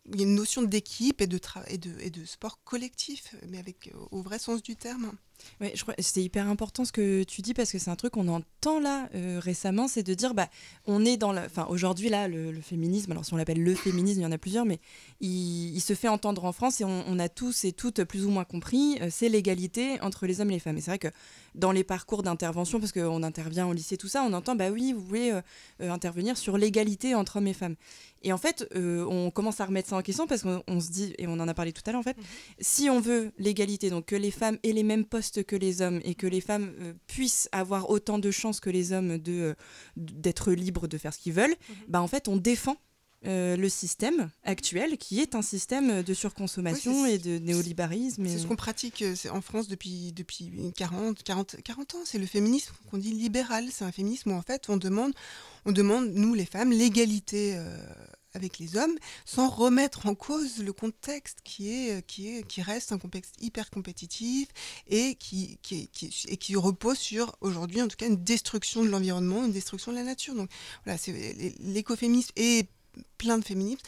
il 0.07 0.17
y 0.17 0.23
a 0.23 0.27
une 0.27 0.35
notion 0.35 0.61
d'équipe 0.61 1.21
et 1.21 1.27
de, 1.27 1.39
et, 1.67 1.77
de, 1.77 1.99
et 1.99 2.09
de 2.09 2.25
sport 2.25 2.63
collectif, 2.63 3.35
mais 3.47 3.57
avec 3.57 3.87
euh, 3.87 3.97
au 4.11 4.21
vrai 4.21 4.39
sens 4.39 4.61
du 4.61 4.75
terme. 4.75 5.13
Ouais, 5.61 5.71
je 5.75 5.81
crois 5.83 5.93
c'est 5.99 6.23
hyper 6.23 6.47
important 6.47 6.85
ce 6.85 6.91
que 6.91 7.23
tu 7.23 7.41
dis 7.41 7.53
parce 7.53 7.71
que 7.71 7.79
c'est 7.79 7.89
un 7.89 7.95
truc 7.95 8.13
qu'on 8.13 8.27
entend 8.27 8.79
là 8.79 9.09
euh, 9.15 9.39
récemment, 9.41 9.87
c'est 9.87 10.03
de 10.03 10.13
dire 10.13 10.33
bah 10.33 10.49
on 10.85 11.05
est 11.05 11.17
dans 11.17 11.31
la, 11.31 11.45
enfin 11.45 11.65
aujourd'hui 11.69 12.09
là 12.09 12.27
le, 12.27 12.51
le 12.51 12.61
féminisme, 12.61 13.11
alors 13.11 13.25
si 13.25 13.33
on 13.33 13.37
l'appelle 13.37 13.61
le 13.63 13.75
féminisme, 13.75 14.19
il 14.19 14.23
y 14.23 14.25
en 14.25 14.31
a 14.31 14.37
plusieurs, 14.37 14.65
mais 14.65 14.79
il, 15.21 15.75
il 15.75 15.79
se 15.81 15.93
fait 15.93 16.07
entendre 16.07 16.45
en 16.45 16.51
France 16.51 16.81
et 16.81 16.83
on, 16.83 17.03
on 17.07 17.19
a 17.19 17.29
tous 17.29 17.63
et 17.65 17.71
toutes 17.71 18.03
plus 18.03 18.25
ou 18.25 18.29
moins 18.29 18.43
compris, 18.43 18.97
euh, 19.01 19.07
c'est 19.11 19.29
l'égalité 19.29 19.99
entre 20.01 20.25
les 20.25 20.41
hommes 20.41 20.51
et 20.51 20.55
les 20.55 20.59
femmes. 20.59 20.77
Et 20.77 20.81
c'est 20.81 20.91
vrai 20.91 20.99
que 20.99 21.09
dans 21.53 21.71
les 21.71 21.83
parcours 21.85 22.21
d'intervention, 22.21 22.79
parce 22.79 22.91
qu'on 22.91 23.23
intervient 23.23 23.67
au 23.67 23.73
lycée 23.73 23.97
tout 23.97 24.07
ça, 24.09 24.23
on 24.23 24.33
entend 24.33 24.55
bah 24.55 24.69
oui 24.71 24.93
vous 24.93 25.05
voulez 25.05 25.31
euh, 25.31 25.91
intervenir 25.91 26.37
sur 26.37 26.57
l'égalité 26.57 27.15
entre 27.15 27.37
hommes 27.37 27.47
et 27.47 27.53
femmes. 27.53 27.75
Et 28.23 28.33
en 28.33 28.37
fait 28.37 28.67
euh, 28.75 29.05
on 29.05 29.31
commence 29.31 29.61
à 29.61 29.65
remettre 29.65 29.89
ça 29.89 29.95
en 29.97 30.01
question 30.01 30.27
parce 30.27 30.41
qu'on 30.41 30.63
on 30.67 30.79
se 30.81 30.89
dit 30.91 31.13
et 31.17 31.27
on 31.27 31.33
en 31.33 31.47
a 31.47 31.53
parlé 31.53 31.71
tout 31.71 31.83
à 31.85 31.91
l'heure 31.91 31.99
en 31.99 32.03
fait 32.03 32.17
si 32.59 32.89
on 32.89 32.99
veut 32.99 33.31
l'égalité, 33.37 33.89
donc 33.89 34.05
que 34.05 34.15
les 34.15 34.31
femmes 34.31 34.57
aient 34.63 34.71
les 34.73 34.83
mêmes 34.83 35.05
postes 35.05 35.24
que 35.43 35.55
les 35.55 35.81
hommes 35.81 36.01
et 36.03 36.15
que 36.15 36.27
les 36.27 36.41
femmes 36.41 36.73
euh, 36.81 36.93
puissent 37.07 37.49
avoir 37.51 37.89
autant 37.89 38.19
de 38.19 38.31
chances 38.31 38.59
que 38.59 38.69
les 38.69 38.91
hommes 38.93 39.17
de 39.17 39.31
euh, 39.33 39.53
d'être 39.97 40.51
libres 40.51 40.87
de 40.87 40.97
faire 40.97 41.13
ce 41.13 41.19
qu'ils 41.19 41.33
veulent, 41.33 41.55
bah 41.87 42.01
en 42.01 42.07
fait 42.07 42.27
on 42.27 42.37
défend 42.37 42.77
euh, 43.27 43.55
le 43.57 43.69
système 43.69 44.29
actuel 44.43 44.97
qui 44.99 45.19
est 45.19 45.33
un 45.33 45.41
système 45.41 46.03
de 46.03 46.13
surconsommation 46.13 47.03
Oui, 47.03 47.11
et 47.13 47.17
de 47.17 47.39
néolibéralisme. 47.39 48.23
C'est 48.27 48.33
et- 48.33 48.37
ce 48.37 48.45
qu'on 48.45 48.55
pratique 48.55 49.03
en 49.31 49.41
France 49.41 49.67
depuis, 49.67 50.11
depuis 50.13 50.51
40, 50.75 51.23
40, 51.23 51.55
40 51.63 51.95
ans. 51.95 52.01
C'est 52.05 52.19
le 52.19 52.27
féminisme 52.27 52.71
qu'on 52.91 52.97
dit 52.99 53.13
libéral. 53.13 53.65
C'est 53.71 53.83
un 53.83 53.91
féminisme 53.91 54.31
où 54.31 54.35
en 54.35 54.43
fait 54.43 54.69
on 54.69 54.77
demande, 54.77 55.13
on 55.65 55.71
demande 55.71 56.11
nous 56.13 56.35
les 56.35 56.45
femmes, 56.45 56.71
l'égalité 56.71 57.55
euh, 57.57 57.77
avec 58.35 58.59
les 58.59 58.77
hommes, 58.77 58.95
sans 59.25 59.49
remettre 59.49 60.05
en 60.05 60.13
cause 60.15 60.59
le 60.59 60.73
contexte 60.73 61.39
qui 61.43 61.69
est, 61.71 62.05
qui 62.05 62.27
est, 62.37 62.43
qui 62.47 62.61
reste 62.61 62.91
un 62.91 62.97
contexte 62.99 63.33
hyper 63.41 63.69
compétitif 63.71 64.49
et 64.87 65.15
qui, 65.15 65.57
qui, 65.61 65.87
qui- 65.87 66.13
et 66.27 66.37
qui 66.37 66.55
repose 66.55 66.97
sur 66.97 67.35
aujourd'hui 67.41 67.81
en 67.81 67.87
tout 67.87 67.97
cas 67.97 68.07
une 68.07 68.23
destruction 68.23 68.83
de 68.83 68.89
l'environnement, 68.89 69.45
une 69.45 69.51
destruction 69.51 69.91
de 69.91 69.97
la 69.97 70.03
nature. 70.03 70.35
Donc 70.35 70.49
voilà, 70.83 70.99
l'écoféminisme 71.59 72.31
et 72.35 72.67
plein 73.17 73.37
de 73.37 73.45
féminismes 73.45 73.81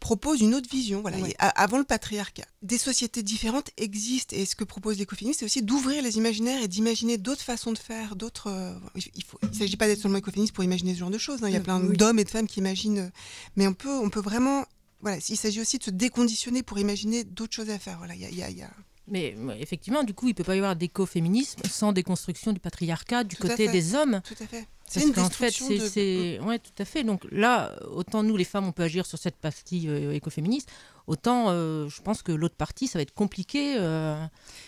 proposent 0.00 0.40
une 0.40 0.54
autre 0.54 0.68
vision. 0.68 1.00
Voilà. 1.00 1.18
Ouais. 1.18 1.30
Et 1.30 1.34
a- 1.38 1.48
avant 1.48 1.78
le 1.78 1.84
patriarcat, 1.84 2.44
des 2.62 2.78
sociétés 2.78 3.22
différentes 3.22 3.70
existent 3.76 4.34
et 4.36 4.46
ce 4.46 4.54
que 4.56 4.64
propose 4.64 4.98
l'écoféminisme, 4.98 5.40
c'est 5.40 5.44
aussi 5.46 5.62
d'ouvrir 5.62 6.02
les 6.02 6.16
imaginaires 6.16 6.62
et 6.62 6.68
d'imaginer 6.68 7.18
d'autres 7.18 7.42
façons 7.42 7.72
de 7.72 7.78
faire, 7.78 8.16
d'autres. 8.16 8.48
euh, 8.48 8.74
il 9.14 9.24
faut, 9.24 9.38
il 9.42 9.54
s'agit 9.56 9.76
pas 9.76 9.86
d'être 9.86 10.00
seulement 10.00 10.18
écoféministe 10.18 10.54
pour 10.54 10.64
imaginer 10.64 10.94
ce 10.94 10.98
genre 11.00 11.10
de 11.10 11.18
choses. 11.18 11.42
hein. 11.44 11.48
Il 11.48 11.52
y 11.52 11.56
a 11.56 11.60
Mm, 11.60 11.64
plein 11.64 11.80
oui. 11.80 11.96
d'hommes 11.96 12.18
et 12.18 12.24
de 12.24 12.30
femmes 12.30 12.46
qui 12.46 12.60
imaginent, 12.60 12.98
euh, 12.98 13.10
mais 13.56 13.66
on 13.66 13.74
peut, 13.74 13.96
on 13.98 14.10
peut 14.10 14.20
vraiment. 14.20 14.64
Voilà, 15.00 15.18
il 15.28 15.36
s'agit 15.36 15.60
aussi 15.60 15.78
de 15.78 15.84
se 15.84 15.90
déconditionner 15.90 16.62
pour 16.62 16.78
imaginer 16.78 17.24
d'autres 17.24 17.54
choses 17.54 17.68
à 17.70 17.78
faire. 17.78 17.98
Voilà, 17.98 18.14
il 18.14 18.22
y 18.22 18.24
a- 18.24 18.30
y 18.30 18.42
a- 18.42 18.50
il 18.50 18.56
y 18.58 18.62
a... 18.62 18.70
Mais 19.06 19.36
effectivement, 19.60 20.02
du 20.02 20.14
coup, 20.14 20.28
il 20.28 20.34
peut 20.34 20.44
pas 20.44 20.54
y 20.54 20.58
avoir 20.58 20.76
d'écoféminisme 20.76 21.60
sans 21.70 21.92
déconstruction 21.92 22.54
du 22.54 22.58
patriarcat 22.60 23.22
du 23.22 23.36
Tout 23.36 23.42
côté 23.46 23.68
des 23.68 23.94
hommes. 23.94 24.22
Tout 24.26 24.42
à 24.42 24.46
fait. 24.46 24.66
Parce 24.84 24.98
C'est 24.98 25.06
une 25.08 25.14
qu'en 25.14 25.28
fait, 25.30 25.46
destruction 25.46 25.66
c'est, 25.68 25.78
de- 25.78 25.88
c'est- 25.88 26.40
ouais, 26.46 26.58
tout 26.58 26.70
à 26.78 26.84
fait. 26.84 27.04
Donc 27.04 27.22
là, 27.30 27.74
autant 27.90 28.22
nous, 28.22 28.36
les 28.36 28.44
femmes, 28.44 28.66
on 28.66 28.72
peut 28.72 28.82
agir 28.82 29.06
sur 29.06 29.18
cette 29.18 29.36
partie 29.36 29.88
euh, 29.88 30.12
écoféministe, 30.12 30.70
autant 31.06 31.46
euh, 31.50 31.88
je 31.88 32.00
pense 32.02 32.22
que 32.22 32.32
l'autre 32.32 32.54
partie, 32.56 32.86
ça 32.86 32.98
va 32.98 33.02
être 33.02 33.14
compliqué 33.14 33.74
euh, 33.78 34.16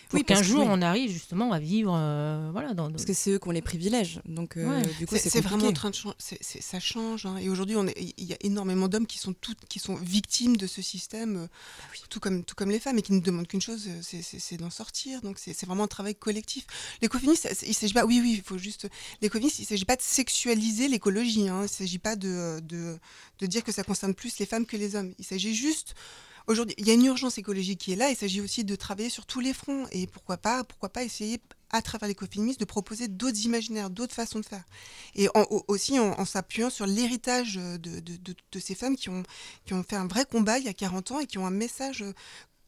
pour 0.09 0.19
Oui, 0.19 0.25
qu'un 0.25 0.41
jour, 0.43 0.61
oui. 0.61 0.67
on 0.69 0.81
arrive 0.81 1.11
justement 1.11 1.51
à 1.51 1.59
vivre, 1.59 1.93
euh, 1.95 2.49
voilà, 2.51 2.73
dans. 2.73 2.89
Parce 2.91 3.05
que 3.05 3.13
c'est 3.13 3.31
eux 3.31 3.39
qui 3.39 3.47
ont 3.47 3.51
les 3.51 3.61
privilèges. 3.61 4.21
Donc, 4.25 4.55
euh, 4.57 4.65
Ouais. 4.81 4.81
du 4.99 5.07
coup, 5.07 5.15
C'est 5.17 5.29
vraiment 5.41 5.55
en 5.55 5.59
compliqué. 5.59 5.73
train 5.73 5.89
de 5.89 5.95
changer. 5.95 6.15
ça 6.19 6.79
change. 6.79 7.25
hein. 7.25 7.37
Et 7.37 7.49
aujourd'hui, 7.49 7.75
on 7.75 7.87
est- 7.87 8.13
il 8.17 8.25
y 8.25 8.33
a 8.33 8.37
énormément 8.41 8.87
d'hommes 8.87 9.07
qui 9.07 9.17
sont 9.17 9.33
toutes, 9.33 9.65
qui 9.67 9.79
sont 9.79 9.95
victimes 9.95 10.57
de 10.57 10.67
ce 10.67 10.81
système, 10.81 11.35
euh, 11.37 11.47
Bah 11.47 11.97
tout 12.09 12.19
comme 12.19 12.43
tout 12.43 12.55
comme 12.55 12.69
les 12.69 12.79
femmes, 12.79 12.97
et 12.97 13.01
qui 13.01 13.13
ne 13.13 13.19
demandent 13.19 13.47
qu'une 13.47 13.61
chose, 13.61 13.87
c'est- 14.01 14.57
d'en 14.57 14.69
sortir. 14.69 15.21
Donc 15.21 15.39
c'est 15.39 15.53
c'est 15.53 15.65
vraiment 15.65 15.83
un 15.83 15.87
travail 15.87 16.15
collectif. 16.15 16.65
L'écoféminisme, 17.01 17.49
il 17.65 17.73
s'agit 17.73 17.93
pas. 17.93 18.05
Oui, 18.05 18.19
oui, 18.21 18.35
il 18.37 18.43
faut 18.43 18.57
juste. 18.57 18.87
L'écoféminisme, 19.21 19.61
il 19.61 19.65
s'agit 19.65 19.85
pas 19.85 19.95
de 19.95 20.01
sexualiser 20.01 20.87
l'écologie. 20.87 21.49
Hein. 21.49 21.63
Il 21.63 21.69
s'agit 21.69 21.99
pas 21.99 22.15
de, 22.15 22.59
de 22.61 22.97
de 23.39 23.45
dire 23.45 23.63
que 23.63 23.71
ça 23.71 23.83
concerne 23.83 24.13
plus 24.15 24.37
les 24.39 24.45
femmes 24.45 24.65
que 24.65 24.77
les 24.77 24.95
hommes. 24.95 25.13
Il 25.19 25.25
s'agit 25.25 25.53
juste 25.53 25.93
Aujourd'hui, 26.47 26.75
il 26.77 26.87
y 26.87 26.91
a 26.91 26.93
une 26.93 27.03
urgence 27.05 27.37
écologique 27.37 27.79
qui 27.81 27.91
est 27.91 27.95
là. 27.97 28.09
Il 28.09 28.15
s'agit 28.15 28.39
aussi 28.39 28.63
de 28.63 28.75
travailler 28.75 29.09
sur 29.09 29.25
tous 29.25 29.41
les 29.41 29.53
fronts. 29.53 29.85
Et 29.91 30.07
pourquoi 30.07 30.37
pas, 30.37 30.63
pourquoi 30.63 30.87
pas 30.89 31.03
essayer, 31.03 31.41
à 31.71 31.81
travers 31.81 32.07
l'écoféminisme, 32.07 32.59
de 32.59 32.65
proposer 32.65 33.09
d'autres 33.09 33.43
imaginaires, 33.43 33.89
d'autres 33.89 34.13
façons 34.15 34.39
de 34.39 34.45
faire. 34.45 34.63
Et 35.15 35.27
en- 35.35 35.43
au- 35.49 35.65
aussi 35.67 35.99
en, 35.99 36.23
s'appuyant 36.23 36.69
sur 36.69 36.85
l'héritage 36.85 37.55
de, 37.55 37.99
de- 37.99 38.59
ces 38.59 38.75
femmes 38.75 38.95
qui 38.95 39.09
ont, 39.09 39.23
qui 39.65 39.73
ont 39.73 39.83
fait 39.83 39.97
un 39.97 40.07
vrai 40.07 40.23
combat 40.25 40.57
il 40.57 40.65
y 40.65 40.69
a 40.69 40.73
40 40.73 41.11
ans 41.11 41.19
et 41.19 41.25
qui 41.27 41.37
ont 41.37 41.45
un 41.45 41.51
message 41.51 42.03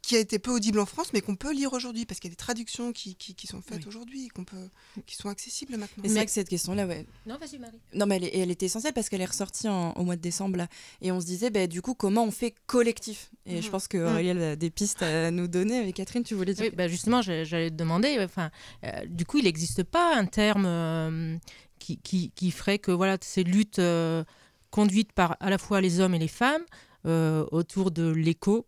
qui 0.02 0.16
a 0.16 0.20
été 0.20 0.39
peu 0.39 0.52
audible 0.52 0.80
en 0.80 0.86
France, 0.86 1.12
mais 1.14 1.22
qu'on 1.22 1.36
peut 1.36 1.54
lire 1.54 1.74
aujourd'hui, 1.74 2.06
parce 2.06 2.20
qu'il 2.20 2.30
y 2.30 2.32
a 2.32 2.36
des 2.36 2.38
traductions 2.38 2.93
qui, 2.93 3.16
qui- 3.16 3.36
qui 3.36 3.47
sont 3.47 3.62
faites 3.62 3.80
Oui. 3.82 3.88
aujourd'hui, 3.88 4.26
et 4.26 4.30
qu'on 4.30 4.45
peut, 4.45 4.70
qui 5.06 5.16
sont 5.16 5.30
accessibles 5.30 5.76
maintenant. 5.78 6.04
Et 6.04 6.08
c'est 6.08 6.16
vrai 6.16 6.26
que 6.26 6.32
cette 6.32 6.47
question-là, 6.50 6.88
ouais, 6.88 7.06
Non, 7.28 7.38
vas-y, 7.38 7.60
Marie. 7.60 7.78
Non, 7.93 8.06
mais 8.06 8.16
elle, 8.16 8.24
est- 8.24 8.38
elle 8.38 8.50
était 8.52 8.66
essentielle 8.68 8.93
parce 8.93 9.10
qu'elle 9.10 9.22
est 9.22 9.26
ressortie 9.26 9.68
en- 9.68 9.91
au 9.93 10.04
mois 10.04 10.16
de 10.16 10.22
décembre. 10.22 10.58
Là, 10.58 10.68
et 11.02 11.12
on 11.12 11.20
se 11.20 11.26
disait, 11.26 11.50
bah, 11.50 11.68
du 11.68 11.82
coup, 11.82 11.93
comment 11.93 12.24
on 12.24 12.32
fait 12.32 12.56
collectif? 12.66 13.30
Et 13.45 13.62
je 13.62 13.66
Mhm. 13.68 13.72
pense 13.72 13.88
que 13.88 13.97
Aurélie, 13.97 14.30
elle 14.30 14.41
a 14.41 14.56
des 14.56 14.70
pistes 14.70 15.02
à 15.04 15.32
nous 15.32 15.47
donner. 15.47 15.84
Mais 15.84 15.91
Catherine, 15.93 16.24
tu 16.24 16.34
voulais 16.34 16.54
dire 16.54 16.66
Oui, 16.66 16.72
bah 16.76 16.88
justement, 16.88 17.22
j'allais 17.22 17.70
te 17.70 17.76
demander, 17.76 18.18
enfin, 18.24 18.52
euh, 18.86 19.06
du 19.06 19.26
coup, 19.26 19.38
il 19.39 19.43
n'existe 19.43 19.84
pas 19.84 20.16
un 20.16 20.26
terme 20.26 20.66
euh, 20.66 21.38
qui, 21.78 21.97
qui, 21.97 22.32
qui 22.32 22.52
ferait 22.52 22.80
que 22.80 22.91
voilà, 22.91 23.18
ces 23.22 23.43
luttes 23.43 23.80
euh, 23.80 24.24
conduites 24.72 25.12
par 25.14 25.36
à 25.39 25.50
la 25.50 25.58
fois 25.58 25.82
les 25.82 26.00
hommes 26.00 26.14
et 26.16 26.20
les 26.20 26.28
femmes 26.28 26.64
euh, 27.06 27.45
autour 27.52 27.91
de 27.91 28.10
l'éco, 28.10 28.66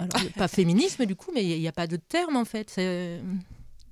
Alors, 0.00 0.32
pas 0.36 0.48
féminisme 0.48 1.06
du 1.06 1.14
coup, 1.16 1.30
mais 1.34 1.44
il 1.44 1.60
n'y 1.60 1.68
a 1.68 1.72
pas 1.72 1.86
de 1.86 1.96
terme 1.96 2.36
en 2.36 2.44
fait. 2.44 2.70
c'est- 2.70 3.20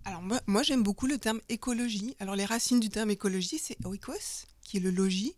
Alors 0.05 0.23
moi, 0.23 0.41
moi, 0.47 0.63
j'aime 0.63 0.83
beaucoup 0.83 1.07
le 1.07 1.19
terme 1.19 1.41
écologie. 1.49 2.17
Alors 2.19 2.35
les 2.37 2.45
racines 2.47 2.81
du 2.81 2.89
terme 2.89 3.11
écologie, 3.11 3.59
c'est 3.59 3.77
oikos, 3.85 4.47
qui 4.63 4.79
est 4.79 4.81
le 4.81 4.91
logis, 4.91 5.35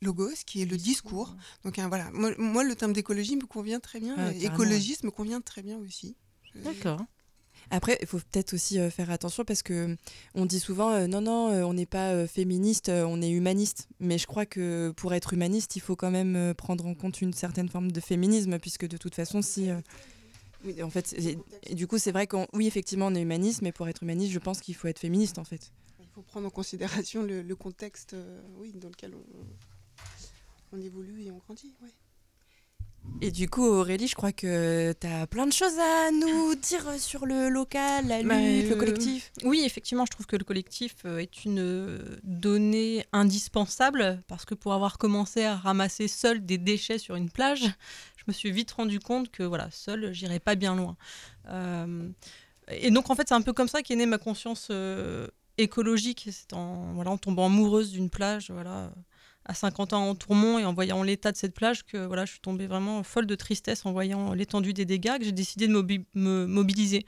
logos, 0.00 0.30
qui 0.46 0.62
est 0.62 0.66
le 0.66 0.76
discours. 0.76 1.36
Donc 1.64 1.78
hein, 1.78 1.88
voilà, 1.88 2.10
moi, 2.12 2.30
moi, 2.38 2.64
le 2.64 2.74
terme 2.74 2.92
d'écologie 2.94 3.36
me 3.36 3.46
convient 3.46 3.80
très 3.80 4.00
bien. 4.00 4.14
Ah, 4.18 4.32
écologiste 4.32 5.04
me 5.04 5.10
convient 5.10 5.40
très 5.40 5.62
bien 5.62 5.76
aussi. 5.78 6.16
Je- 6.54 6.60
D'accord. 6.60 7.04
Après, 7.70 7.96
il 8.02 8.06
faut 8.06 8.18
peut-être 8.18 8.52
aussi 8.54 8.78
euh, 8.78 8.90
faire 8.90 9.10
attention 9.10 9.42
parce 9.44 9.62
que 9.62 9.96
on 10.34 10.44
dit 10.44 10.60
souvent 10.60 10.90
euh, 10.90 11.06
non, 11.06 11.22
non, 11.22 11.50
euh, 11.50 11.62
on 11.62 11.72
n'est 11.72 11.86
pas 11.86 12.10
euh, 12.10 12.26
féministe, 12.26 12.90
euh, 12.90 13.04
on 13.06 13.22
est 13.22 13.30
humaniste. 13.30 13.88
Mais 14.00 14.18
je 14.18 14.26
crois 14.26 14.44
que 14.44 14.92
pour 14.96 15.14
être 15.14 15.32
humaniste, 15.32 15.74
il 15.76 15.80
faut 15.80 15.96
quand 15.96 16.10
même 16.10 16.36
euh, 16.36 16.52
prendre 16.54 16.84
en 16.86 16.94
compte 16.94 17.22
une 17.22 17.32
certaine 17.32 17.68
forme 17.70 17.90
de 17.90 18.00
féminisme, 18.00 18.58
puisque 18.58 18.86
de 18.86 18.96
toute 18.98 19.14
façon, 19.14 19.40
si. 19.42 19.70
euh, 19.70 19.80
oui, 20.64 20.82
en 20.82 20.90
fait, 20.90 21.14
et, 21.66 21.74
du 21.74 21.86
coup, 21.86 21.98
c'est 21.98 22.12
vrai 22.12 22.26
qu'on, 22.26 22.46
oui, 22.52 22.66
effectivement, 22.66 23.06
on 23.06 23.14
est 23.14 23.22
humaniste, 23.22 23.62
mais 23.62 23.72
pour 23.72 23.88
être 23.88 24.02
humaniste, 24.02 24.32
je 24.32 24.38
pense 24.38 24.60
qu'il 24.60 24.74
faut 24.74 24.88
être 24.88 24.98
féministe, 24.98 25.38
en 25.38 25.44
fait. 25.44 25.72
Il 26.00 26.06
faut 26.14 26.22
prendre 26.22 26.46
en 26.46 26.50
considération 26.50 27.22
le, 27.22 27.42
le 27.42 27.56
contexte 27.56 28.14
euh, 28.14 28.40
oui, 28.58 28.72
dans 28.74 28.88
lequel 28.88 29.14
on, 29.14 30.76
on 30.76 30.80
évolue 30.80 31.22
et 31.22 31.30
on 31.30 31.38
grandit. 31.38 31.74
ouais. 31.82 31.90
Et 33.20 33.30
du 33.30 33.48
coup, 33.48 33.64
Aurélie, 33.64 34.08
je 34.08 34.14
crois 34.14 34.32
que 34.32 34.92
tu 34.98 35.06
as 35.06 35.26
plein 35.26 35.46
de 35.46 35.52
choses 35.52 35.78
à 35.78 36.10
nous 36.10 36.54
dire 36.54 36.98
sur 36.98 37.26
le 37.26 37.48
local, 37.48 38.06
la 38.08 38.18
lutte, 38.18 38.28
Bah, 38.28 38.38
le 38.40 38.72
euh, 38.72 38.76
collectif. 38.76 39.30
Oui, 39.44 39.62
effectivement, 39.64 40.04
je 40.04 40.10
trouve 40.10 40.26
que 40.26 40.36
le 40.36 40.44
collectif 40.44 40.96
euh, 41.04 41.18
est 41.18 41.44
une 41.44 41.60
euh, 41.60 42.18
donnée 42.22 43.04
indispensable 43.12 44.22
parce 44.26 44.44
que 44.44 44.54
pour 44.54 44.72
avoir 44.72 44.98
commencé 44.98 45.44
à 45.44 45.54
ramasser 45.54 46.08
seul 46.08 46.44
des 46.44 46.58
déchets 46.58 46.98
sur 46.98 47.14
une 47.14 47.30
plage, 47.30 47.64
je 48.26 48.30
me 48.30 48.32
suis 48.32 48.50
vite 48.50 48.72
rendu 48.72 49.00
compte 49.00 49.30
que 49.30 49.42
voilà, 49.42 49.68
seul, 49.70 50.12
j'irais 50.12 50.40
pas 50.40 50.54
bien 50.54 50.74
loin. 50.74 50.96
Euh, 51.48 52.08
et 52.68 52.90
donc 52.90 53.10
en 53.10 53.14
fait, 53.14 53.28
c'est 53.28 53.34
un 53.34 53.42
peu 53.42 53.52
comme 53.52 53.68
ça 53.68 53.82
qu'est 53.82 53.96
née 53.96 54.06
ma 54.06 54.18
conscience 54.18 54.68
euh, 54.70 55.26
écologique. 55.58 56.28
C'est 56.32 56.54
en 56.54 56.94
voilà, 56.94 57.10
en 57.10 57.18
tombant 57.18 57.46
amoureuse 57.46 57.92
d'une 57.92 58.08
plage, 58.08 58.50
voilà, 58.50 58.90
à 59.44 59.52
50 59.52 59.92
ans 59.92 60.08
en 60.08 60.14
Tourmont 60.14 60.58
et 60.58 60.64
en 60.64 60.72
voyant 60.72 61.02
l'état 61.02 61.32
de 61.32 61.36
cette 61.36 61.54
plage 61.54 61.84
que 61.84 61.98
voilà, 61.98 62.24
je 62.24 62.30
suis 62.32 62.40
tombée 62.40 62.66
vraiment 62.66 63.02
folle 63.02 63.26
de 63.26 63.34
tristesse 63.34 63.84
en 63.84 63.92
voyant 63.92 64.32
l'étendue 64.32 64.72
des 64.72 64.86
dégâts 64.86 65.18
que 65.18 65.24
j'ai 65.24 65.32
décidé 65.32 65.66
de 65.66 66.02
me 66.14 66.46
mobiliser. 66.46 67.04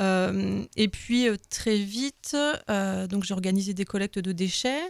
Euh, 0.00 0.64
et 0.76 0.88
puis 0.88 1.28
très 1.48 1.76
vite, 1.78 2.36
donc 3.08 3.22
j'ai 3.22 3.34
organisé 3.34 3.72
des 3.72 3.84
collectes 3.84 4.18
de 4.18 4.32
déchets. 4.32 4.82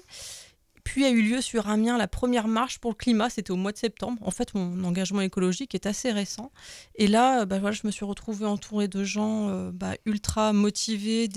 Puis 0.92 1.04
a 1.04 1.10
eu 1.10 1.22
lieu 1.22 1.40
sur 1.40 1.68
Amiens 1.68 1.96
la 1.98 2.08
première 2.08 2.48
marche 2.48 2.80
pour 2.80 2.90
le 2.90 2.96
climat, 2.96 3.30
c'était 3.30 3.52
au 3.52 3.56
mois 3.56 3.70
de 3.70 3.76
septembre. 3.76 4.18
En 4.22 4.32
fait, 4.32 4.54
mon 4.54 4.82
engagement 4.82 5.20
écologique 5.20 5.72
est 5.76 5.86
assez 5.86 6.10
récent. 6.10 6.50
Et 6.96 7.06
là, 7.06 7.42
euh, 7.42 7.46
bah, 7.46 7.60
voilà, 7.60 7.76
je 7.76 7.82
me 7.86 7.92
suis 7.92 8.04
retrouvée 8.04 8.44
entourée 8.46 8.88
de 8.88 9.04
gens 9.04 9.48
euh, 9.50 9.70
bah, 9.72 9.92
ultra 10.04 10.52
motivés, 10.52 11.28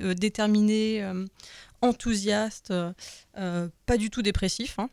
euh, 0.00 0.14
déterminés, 0.14 1.00
euh, 1.00 1.24
enthousiastes, 1.80 2.72
pas 3.34 3.96
du 3.96 4.10
tout 4.10 4.22
dépressifs. 4.22 4.80
hein. 4.80 4.90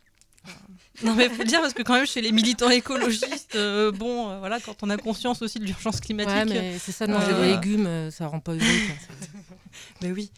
Non 1.02 1.14
mais 1.14 1.28
faut 1.28 1.42
le 1.42 1.48
dire 1.48 1.60
parce 1.60 1.74
que 1.74 1.82
quand 1.82 1.94
même 1.94 2.06
chez 2.06 2.20
les 2.22 2.32
militants 2.32 2.70
écologistes, 2.70 3.56
euh, 3.56 3.90
bon 3.92 4.30
euh, 4.30 4.38
voilà 4.38 4.58
quand 4.60 4.82
on 4.82 4.88
a 4.90 4.96
conscience 4.96 5.42
aussi 5.42 5.58
de 5.58 5.64
l'urgence 5.66 6.00
climatique, 6.00 6.34
Ouais, 6.34 6.44
mais 6.46 6.78
c'est 6.78 6.92
ça 6.92 7.06
de 7.06 7.12
manger 7.12 7.32
Euh, 7.32 7.42
des 7.42 7.52
légumes, 7.54 8.10
ça 8.10 8.26
rend 8.28 8.40
pas 8.40 8.52
heureux. 8.52 8.64
Mais 10.02 10.12
oui. 10.12 10.30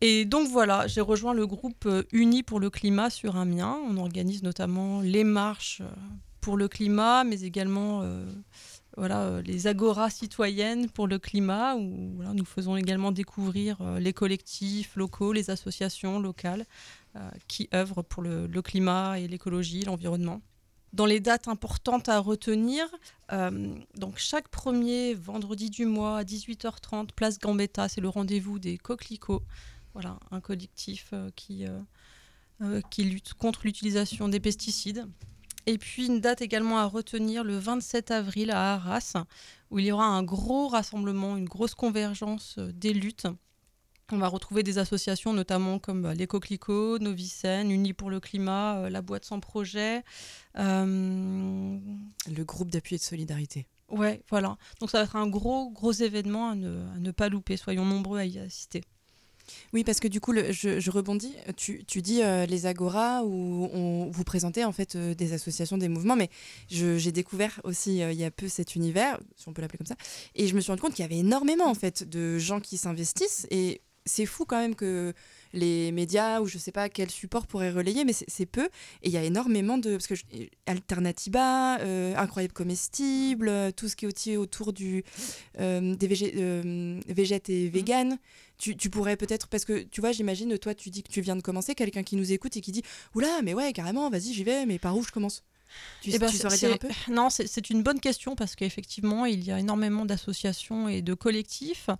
Et 0.00 0.24
donc 0.24 0.48
voilà, 0.48 0.86
j'ai 0.86 1.00
rejoint 1.00 1.34
le 1.34 1.46
groupe 1.46 1.86
euh, 1.86 2.04
Uni 2.12 2.44
pour 2.44 2.60
le 2.60 2.70
climat 2.70 3.10
sur 3.10 3.36
Amiens. 3.36 3.78
On 3.88 3.96
organise 3.96 4.44
notamment 4.44 5.00
les 5.00 5.24
marches 5.24 5.80
euh, 5.80 5.90
pour 6.40 6.56
le 6.56 6.68
climat, 6.68 7.24
mais 7.24 7.40
également 7.40 8.02
euh, 8.02 8.24
voilà, 8.96 9.42
les 9.42 9.66
agoras 9.66 10.08
citoyennes 10.10 10.88
pour 10.88 11.08
le 11.08 11.18
climat, 11.18 11.74
où 11.74 12.22
nous 12.32 12.44
faisons 12.44 12.76
également 12.76 13.10
découvrir 13.10 13.78
les 13.98 14.12
collectifs 14.12 14.96
locaux, 14.96 15.32
les 15.32 15.50
associations 15.50 16.18
locales 16.18 16.64
qui 17.46 17.68
œuvrent 17.74 18.02
pour 18.02 18.22
le, 18.22 18.48
climat 18.62 19.20
et 19.20 19.28
l'écologie, 19.28 19.84
l'environnement. 19.84 20.40
Dans 20.94 21.06
les 21.06 21.20
dates 21.20 21.46
importantes 21.46 22.08
à 22.08 22.18
retenir, 22.18 22.86
donc 23.94 24.14
chaque 24.16 24.48
premier 24.48 25.14
vendredi 25.14 25.70
du 25.70 25.86
mois 25.86 26.18
à 26.18 26.24
18h30, 26.24 27.10
place 27.14 27.38
Gambetta, 27.38 27.88
c'est 27.88 28.00
le 28.00 28.08
rendez-vous 28.08 28.58
des 28.58 28.78
coquelicots. 28.78 29.42
Voilà, 29.94 30.18
un 30.30 30.40
collectif 30.40 31.10
euh, 31.12 31.30
qui, 31.34 31.66
euh, 31.66 31.80
euh, 32.62 32.80
qui 32.90 33.04
lutte 33.04 33.34
contre 33.34 33.60
l'utilisation 33.64 34.28
des 34.28 34.40
pesticides. 34.40 35.06
Et 35.66 35.76
puis 35.76 36.06
une 36.06 36.20
date 36.20 36.40
également 36.40 36.78
à 36.78 36.86
retenir 36.86 37.44
le 37.44 37.58
27 37.58 38.10
avril 38.10 38.50
à 38.50 38.74
Arras, 38.74 39.14
où 39.70 39.78
il 39.78 39.86
y 39.86 39.92
aura 39.92 40.06
un 40.06 40.22
gros 40.22 40.68
rassemblement, 40.68 41.36
une 41.36 41.48
grosse 41.48 41.74
convergence 41.74 42.58
des 42.58 42.94
luttes. 42.94 43.26
On 44.10 44.16
va 44.16 44.28
retrouver 44.28 44.62
des 44.62 44.78
associations 44.78 45.34
notamment 45.34 45.78
comme 45.78 46.10
les 46.12 46.26
Coquelicots, 46.26 46.98
Novicène, 46.98 47.70
Unis 47.70 47.92
pour 47.92 48.08
le 48.08 48.20
climat, 48.20 48.88
la 48.88 49.02
Boîte 49.02 49.26
sans 49.26 49.40
projet. 49.40 50.02
Euh, 50.56 51.78
Le 52.26 52.44
groupe 52.44 52.70
d'appui 52.70 52.94
et 52.94 52.98
de 52.98 53.02
solidarité. 53.02 53.66
Ouais, 53.90 54.22
voilà. 54.30 54.56
Donc 54.80 54.90
ça 54.90 54.98
va 54.98 55.04
être 55.04 55.16
un 55.16 55.26
gros, 55.26 55.70
gros 55.70 55.92
événement 55.92 56.50
à 56.50 56.54
ne, 56.54 56.86
à 56.94 56.98
ne 56.98 57.10
pas 57.10 57.28
louper. 57.28 57.58
Soyons 57.58 57.84
nombreux 57.84 58.18
à 58.18 58.24
y 58.24 58.38
assister. 58.38 58.82
Oui, 59.72 59.84
parce 59.84 60.00
que 60.00 60.08
du 60.08 60.20
coup, 60.20 60.32
le- 60.32 60.52
je, 60.52 60.80
je 60.80 60.90
rebondis. 60.90 61.34
Tu, 61.56 61.84
tu 61.84 62.02
dis 62.02 62.22
euh, 62.22 62.46
les 62.46 62.66
agoras 62.66 63.22
où 63.24 63.68
on, 63.72 64.10
vous 64.10 64.24
présentez 64.24 64.64
en 64.64 64.72
fait 64.72 64.96
euh, 64.96 65.14
des 65.14 65.32
associations, 65.32 65.78
des 65.78 65.88
mouvements, 65.88 66.16
mais 66.16 66.30
j'ai 66.68 67.12
découvert 67.12 67.60
aussi 67.64 68.02
euh, 68.02 68.12
il 68.12 68.18
y 68.18 68.24
a 68.24 68.30
peu 68.30 68.48
cet 68.48 68.74
univers, 68.74 69.18
si 69.36 69.48
on 69.48 69.52
peut 69.52 69.62
l'appeler 69.62 69.78
comme 69.78 69.86
ça, 69.86 69.96
et 70.34 70.46
je 70.46 70.54
me 70.54 70.60
suis 70.60 70.70
rendu 70.70 70.82
compte 70.82 70.94
qu'il 70.94 71.02
y 71.02 71.06
avait 71.06 71.18
énormément 71.18 71.66
en 71.66 71.74
fait 71.74 72.08
de 72.08 72.38
gens 72.38 72.60
qui 72.60 72.76
s'investissent 72.76 73.46
et 73.50 73.80
c'est 74.06 74.24
fou 74.24 74.46
quand 74.46 74.58
même 74.58 74.74
que 74.74 75.12
les 75.52 75.92
médias 75.92 76.40
ou 76.40 76.46
je 76.46 76.56
sais 76.56 76.72
pas 76.72 76.88
quel 76.88 77.10
support 77.10 77.46
pourrait 77.46 77.70
relayer, 77.70 78.04
mais 78.06 78.14
c'est 78.14 78.46
peu. 78.46 78.64
Et 79.02 79.08
il 79.08 79.10
y 79.10 79.18
a 79.18 79.22
énormément 79.22 79.76
de. 79.76 79.90
Parce 79.92 80.06
que 80.06 80.14
je- 80.14 80.22
Alternativa, 80.66 81.78
euh, 81.80 82.14
Incroyable 82.16 82.54
Comestible, 82.54 83.50
tout 83.76 83.88
ce 83.88 83.96
qui 83.96 84.06
est 84.06 84.08
aussi 84.08 84.36
autour 84.36 84.72
du, 84.72 85.04
euh, 85.60 85.94
des 85.94 86.06
végé, 86.06 86.32
euh, 86.36 86.98
végètes 87.08 87.50
et 87.50 87.68
véganes. 87.68 88.18
Tu, 88.58 88.76
tu 88.76 88.90
pourrais 88.90 89.16
peut-être. 89.16 89.46
Parce 89.48 89.64
que 89.64 89.82
tu 89.84 90.00
vois, 90.00 90.12
j'imagine, 90.12 90.58
toi, 90.58 90.74
tu 90.74 90.90
dis 90.90 91.02
que 91.02 91.10
tu 91.12 91.20
viens 91.20 91.36
de 91.36 91.42
commencer, 91.42 91.74
quelqu'un 91.74 92.02
qui 92.02 92.16
nous 92.16 92.32
écoute 92.32 92.56
et 92.56 92.60
qui 92.60 92.72
dit 92.72 92.82
Oula, 93.14 93.40
mais 93.42 93.54
ouais, 93.54 93.72
carrément, 93.72 94.10
vas-y, 94.10 94.32
j'y 94.32 94.44
vais, 94.44 94.66
mais 94.66 94.78
par 94.78 94.96
où 94.96 95.02
je 95.04 95.10
commence? 95.12 95.44
Tu, 96.00 96.10
Eh 96.12 96.18
ben, 96.18 96.28
tu 96.30 96.38
saurais 96.38 96.56
dire 96.56 96.72
un 96.72 96.76
peu? 96.76 96.88
Non, 97.12 97.28
c'est- 97.30 97.46
c'est 97.46 97.70
une 97.70 97.82
bonne 97.82 98.00
question 98.00 98.34
parce 98.36 98.56
qu'effectivement, 98.56 99.26
il 99.26 99.44
y 99.44 99.52
a 99.52 99.58
énormément 99.60 100.04
d'associations 100.06 100.88
et 100.88 101.02
de 101.02 101.14
collectifs. 101.14 101.90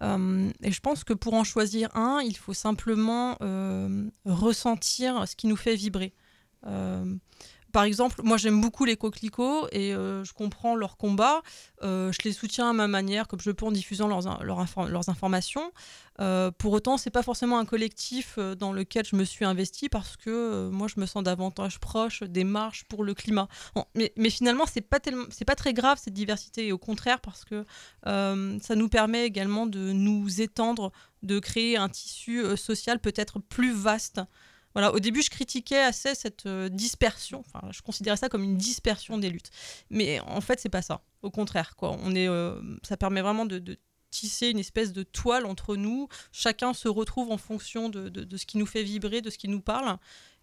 Euh, 0.00 0.50
et 0.62 0.70
je 0.72 0.80
pense 0.80 1.04
que 1.04 1.12
pour 1.12 1.34
en 1.34 1.42
choisir 1.44 1.94
un, 1.96 2.20
il 2.24 2.36
faut 2.36 2.54
simplement 2.54 3.36
euh, 3.42 4.08
ressentir 4.24 5.26
ce 5.28 5.36
qui 5.36 5.46
nous 5.48 5.56
fait 5.56 5.74
vibrer. 5.74 6.14
Euh, 6.66 7.04
par 7.76 7.84
exemple, 7.84 8.22
moi 8.24 8.38
j'aime 8.38 8.58
beaucoup 8.58 8.86
les 8.86 8.96
coquelicots 8.96 9.68
et 9.70 9.92
euh, 9.92 10.24
je 10.24 10.32
comprends 10.32 10.76
leur 10.76 10.96
combat. 10.96 11.42
Euh, 11.82 12.10
je 12.10 12.20
les 12.24 12.32
soutiens 12.32 12.70
à 12.70 12.72
ma 12.72 12.88
manière, 12.88 13.28
comme 13.28 13.42
je 13.42 13.50
peux 13.50 13.66
en 13.66 13.70
diffusant 13.70 14.08
leurs, 14.08 14.26
in- 14.26 14.38
leurs, 14.42 14.64
infor- 14.64 14.88
leurs 14.88 15.10
informations. 15.10 15.72
Euh, 16.18 16.50
pour 16.50 16.72
autant, 16.72 16.96
c'est 16.96 17.10
pas 17.10 17.22
forcément 17.22 17.58
un 17.58 17.66
collectif 17.66 18.38
dans 18.38 18.72
lequel 18.72 19.04
je 19.04 19.14
me 19.14 19.24
suis 19.24 19.44
investie 19.44 19.90
parce 19.90 20.16
que 20.16 20.70
moi 20.70 20.88
je 20.88 20.98
me 20.98 21.04
sens 21.04 21.22
davantage 21.22 21.78
proche 21.78 22.22
des 22.22 22.44
marches 22.44 22.84
pour 22.84 23.04
le 23.04 23.12
climat. 23.12 23.46
Mais, 23.94 24.30
finalement, 24.30 24.64
c'est 24.64 24.80
pas 24.80 24.98
pas 25.46 25.54
très 25.54 25.74
grave 25.74 25.98
cette 26.02 26.14
diversité 26.14 26.68
et 26.68 26.72
au 26.72 26.78
contraire 26.78 27.20
parce 27.20 27.44
que 27.44 27.66
ça 28.06 28.74
nous 28.74 28.88
permet 28.88 29.26
également 29.26 29.66
de 29.66 29.92
nous 29.92 30.40
étendre, 30.40 30.92
de 31.22 31.38
créer 31.40 31.76
un 31.76 31.90
tissu 31.90 32.42
social 32.56 33.00
peut-être 33.00 33.38
plus 33.38 33.74
vaste. 33.74 34.22
Voilà, 34.76 34.92
au 34.92 35.00
début, 35.00 35.22
je 35.22 35.30
critiquais 35.30 35.80
assez 35.80 36.14
cette 36.14 36.44
euh, 36.44 36.68
dispersion. 36.68 37.42
Je 37.70 37.80
considérais 37.80 38.18
ça 38.18 38.28
comme 38.28 38.44
une 38.44 38.58
dispersion 38.58 39.16
des 39.16 39.30
luttes. 39.30 39.48
Mais 39.88 40.20
en 40.20 40.42
fait, 40.42 40.60
c'est 40.60 40.68
pas 40.68 40.82
ça. 40.82 41.00
Au 41.22 41.30
contraire, 41.30 41.76
quoi. 41.76 41.96
On 42.02 42.14
est, 42.14 42.28
euh, 42.28 42.60
ça 42.82 42.98
permet 42.98 43.22
vraiment 43.22 43.46
de, 43.46 43.78
tisser 44.10 44.50
une 44.50 44.58
espèce 44.58 44.92
de 44.92 45.02
toile 45.02 45.46
entre 45.46 45.76
nous. 45.76 46.08
Chacun 46.30 46.74
se 46.74 46.88
retrouve 46.88 47.32
en 47.32 47.38
fonction 47.38 47.88
de 47.88 48.36
ce 48.36 48.44
qui 48.44 48.58
nous 48.58 48.66
fait 48.66 48.82
vibrer, 48.82 49.22
de 49.22 49.30
ce 49.30 49.38
qui 49.38 49.48
nous 49.48 49.62
parle. 49.62 49.96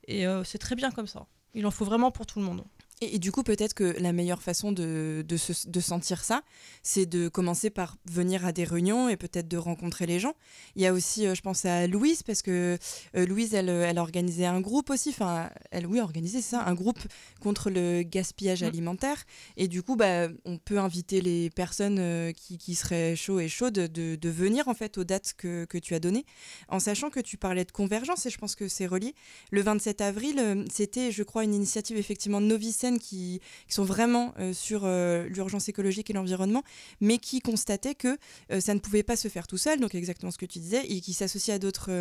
Et 0.08 0.26
euh, 0.26 0.44
c'est 0.44 0.58
très 0.58 0.74
bien 0.76 0.90
comme 0.90 1.08
ça. 1.08 1.28
Il 1.54 1.66
en 1.68 1.72
faut 1.72 1.86
vraiment 1.86 2.10
pour 2.10 2.26
tout 2.26 2.40
le 2.40 2.46
monde. 2.46 2.64
Et, 3.04 3.16
et 3.16 3.20
du 3.20 3.32
coup, 3.32 3.44
peut-être 3.44 3.74
que 3.74 3.96
la 4.00 4.14
meilleure 4.14 4.42
façon 4.42 4.72
de, 4.72 5.24
de, 5.28 5.38
se- 5.38 5.68
de 5.68 5.80
sentir 5.80 6.24
ça, 6.24 6.42
c'est 6.82 7.06
de 7.06 7.28
commencer 7.28 7.70
par 7.70 7.98
venir 8.06 8.46
à 8.46 8.52
des 8.52 8.64
réunions 8.64 9.10
et 9.10 9.18
peut-être 9.18 9.48
de 9.48 9.58
rencontrer 9.58 10.06
les 10.06 10.20
gens. 10.20 10.34
Il 10.76 10.82
y 10.82 10.88
a 10.88 10.94
aussi, 10.94 11.26
euh, 11.28 11.36
je 11.36 11.42
pense 11.42 11.66
à 11.66 11.88
Louise, 11.88 12.24
parce 12.24 12.42
que 12.42 12.78
euh, 13.16 13.26
Louise, 13.26 13.54
elle, 13.54 13.70
elle 13.70 13.98
a 13.98 14.02
organisé 14.02 14.46
un 14.46 14.62
groupe 14.62 14.90
aussi, 14.90 15.10
enfin, 15.10 15.50
elle, 15.72 15.86
oui, 15.88 16.00
c'est 16.28 16.42
ça, 16.42 16.64
un 16.66 16.74
groupe 16.74 17.00
contre 17.42 17.70
le 17.70 18.04
gaspillage 18.04 18.64
Mm. 18.64 18.68
alimentaire. 18.68 19.24
Et 19.58 19.68
du 19.68 19.84
coup, 19.84 19.96
bah, 19.96 20.28
on 20.46 20.58
peut 20.58 20.78
inviter 20.80 21.22
les 21.22 21.50
personnes 21.50 21.98
euh, 22.00 22.32
qui, 22.32 22.58
qui 22.58 22.76
seraient 22.76 23.16
chauds 23.16 23.40
et 23.40 23.48
chaudes 23.50 23.74
de, 23.74 24.16
de 24.16 24.30
venir, 24.30 24.68
en 24.68 24.74
fait, 24.74 24.98
aux 24.98 25.04
dates 25.04 25.34
que, 25.38 25.66
que 25.66 25.78
tu 25.78 25.96
as 25.96 26.00
données, 26.00 26.26
en 26.68 26.80
sachant 26.80 27.10
que 27.10 27.20
tu 27.20 27.38
parlais 27.38 27.66
de 27.66 27.72
convergence, 27.72 28.26
et 28.26 28.30
je 28.30 28.38
pense 28.38 28.56
que 28.56 28.68
c'est 28.68 28.86
relié. 28.88 29.14
Le 29.52 29.62
27 29.62 30.02
avril, 30.02 30.40
euh, 30.40 30.66
c'était, 30.72 31.12
je 31.12 31.24
crois, 31.24 31.44
une 31.44 31.54
initiative 31.54 31.98
effectivement 31.98 32.42
Novicène 32.42 32.93
personnes 32.94 33.00
qui, 33.00 33.42
qui 33.68 33.74
sont 33.74 33.84
vraiment 33.84 34.34
euh, 34.40 34.54
sur 34.54 34.82
euh, 34.86 35.28
l'urgence 35.28 35.70
écologique 35.70 36.10
et 36.10 36.14
l'environnement, 36.14 36.64
mais 37.02 37.18
qui 37.18 37.40
constataient 37.42 37.96
que 37.96 38.18
euh, 38.52 38.60
ça 38.60 38.74
ne 38.74 38.80
pouvait 38.80 39.04
pas 39.04 39.16
se 39.16 39.28
faire 39.28 39.48
tout 39.48 39.58
seul, 39.58 39.80
donc 39.80 39.96
exactement 39.96 40.32
ce 40.32 40.38
que 40.38 40.46
tu 40.46 40.60
disais, 40.60 40.86
et 40.88 41.02
qui 41.02 41.14
s'associent 41.14 41.56
à 41.56 41.60
d'autres 41.60 41.92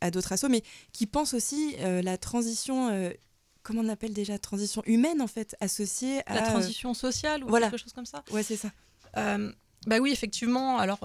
à 0.00 0.10
d'autres 0.10 0.32
assos, 0.32 0.48
mais 0.48 0.62
qui 0.92 1.06
pensent 1.06 1.34
aussi 1.34 1.76
la 1.80 2.16
transition. 2.18 3.12
Comment 3.62 3.82
on 3.82 3.88
appelle 3.88 4.12
déjà 4.12 4.38
transition 4.38 4.82
humaine 4.86 5.20
en 5.20 5.26
fait 5.26 5.56
associée 5.60 6.20
à 6.26 6.36
La 6.36 6.42
transition 6.42 6.94
sociale 6.94 7.42
ou 7.42 7.48
voilà. 7.48 7.68
quelque 7.68 7.80
chose 7.80 7.92
comme 7.92 8.06
ça? 8.06 8.22
Ouais 8.30 8.42
c'est 8.42 8.56
ça. 8.56 8.70
Euh, 9.16 9.52
bah 9.86 9.98
oui, 9.98 10.10
effectivement. 10.12 10.78
Alors, 10.78 11.00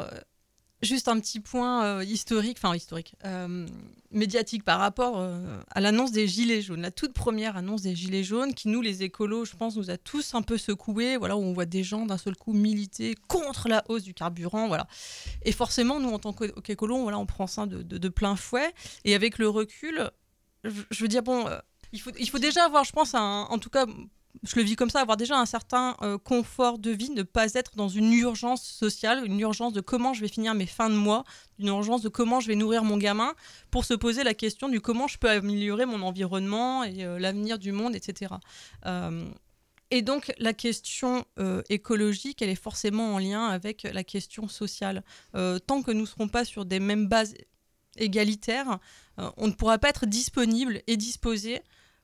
juste 0.81 1.07
un 1.07 1.19
petit 1.19 1.39
point 1.39 1.85
euh, 1.85 2.03
historique, 2.03 2.57
enfin 2.61 2.75
historique, 2.75 3.15
euh, 3.25 3.67
médiatique 4.11 4.63
par 4.63 4.79
rapport 4.79 5.19
euh, 5.19 5.61
à 5.69 5.79
l'annonce 5.79 6.11
des 6.11 6.27
Gilets 6.27 6.61
jaunes. 6.61 6.81
La 6.81 6.91
toute 6.91 7.13
première 7.13 7.55
annonce 7.55 7.81
des 7.81 7.95
Gilets 7.95 8.23
jaunes, 8.23 8.53
qui 8.53 8.67
nous, 8.67 8.81
les 8.81 9.03
écolos, 9.03 9.45
je 9.45 9.55
pense, 9.55 9.75
nous 9.77 9.89
a 9.89 9.97
tous 9.97 10.33
un 10.33 10.41
peu 10.41 10.57
secoués. 10.57 11.17
Voilà, 11.17 11.37
où 11.37 11.41
on 11.41 11.53
voit 11.53 11.65
des 11.65 11.83
gens 11.83 12.05
d'un 12.05 12.17
seul 12.17 12.35
coup 12.35 12.53
militer 12.53 13.15
contre 13.27 13.69
la 13.69 13.83
hausse 13.89 14.03
du 14.03 14.13
carburant. 14.13 14.67
Voilà. 14.67 14.87
Et 15.43 15.51
forcément, 15.51 15.99
nous, 15.99 16.09
en 16.09 16.19
tant 16.19 16.33
qu'é- 16.33 16.51
qu'écolos, 16.63 17.01
voilà, 17.03 17.19
on 17.19 17.25
prend 17.25 17.47
ça 17.47 17.65
de, 17.65 18.09
plein 18.09 18.35
fouet. 18.35 18.73
Et 19.05 19.15
avec 19.15 19.37
le 19.37 19.47
recul, 19.47 20.09
je, 20.63 21.01
veux 21.01 21.07
dire, 21.07 21.23
bon, 21.23 21.45
il, 21.93 21.99
faut, 21.99 22.39
déjà 22.39 22.65
avoir, 22.65 22.83
je 22.83 22.91
pense, 22.91 23.13
en 23.13 23.57
tout 23.59 23.69
cas, 23.69 23.85
je 24.43 24.55
le 24.55 24.63
vis 24.63 24.75
comme 24.75 24.89
ça, 24.89 25.01
avoir 25.01 25.17
déjà 25.17 25.37
un 25.37 25.45
certain 25.45 25.95
euh, 26.01 26.17
confort 26.17 26.79
de 26.79 26.91
vie, 26.91 27.09
ne 27.11 27.23
pas 27.23 27.53
être 27.53 27.75
dans 27.75 27.89
une 27.89 28.11
urgence 28.13 28.63
sociale, 28.63 29.25
une 29.25 29.39
urgence 29.39 29.73
de 29.73 29.81
comment 29.81 30.13
je 30.13 30.21
vais 30.21 30.27
finir 30.27 30.53
mes 30.53 30.65
fins 30.65 30.89
de 30.89 30.95
mois, 30.95 31.23
une 31.59 31.67
urgence 31.67 32.01
de 32.01 32.09
comment 32.09 32.39
je 32.39 32.47
vais 32.47 32.55
nourrir 32.55 32.83
mon 32.83 32.97
gamin, 32.97 33.33
pour 33.69 33.85
se 33.85 33.93
poser 33.93 34.23
la 34.23 34.33
question 34.33 34.69
du 34.69 34.81
comment 34.81 35.07
je 35.07 35.17
peux 35.17 35.29
améliorer 35.29 35.85
mon 35.85 36.01
environnement 36.01 36.83
et 36.83 37.05
euh, 37.05 37.19
l'avenir 37.19 37.59
du 37.59 37.71
monde, 37.71 37.95
etc. 37.95 38.33
Euh, 38.85 39.29
et 39.91 40.01
donc 40.01 40.31
la 40.37 40.53
question 40.53 41.25
écologique, 41.67 42.41
elle 42.41 42.49
est 42.49 42.55
forcément 42.55 43.15
en 43.15 43.19
lien 43.19 43.47
avec 43.47 43.83
la 43.83 44.05
question 44.05 44.47
sociale. 44.47 45.03
Tant 45.33 45.81
que 45.83 45.91
nous 45.91 46.03
ne 46.03 46.05
serons 46.05 46.29
pas 46.29 46.45
sur 46.45 46.63
des 46.63 46.79
mêmes 46.79 47.07
bases 47.07 47.33
égalitaires, 47.97 48.79
on 49.17 49.47
ne 49.47 49.51
pourra 49.51 49.79
pas 49.79 49.89
être 49.89 50.05
disponible 50.05 50.81
et 50.87 50.95
disposé 50.95 51.61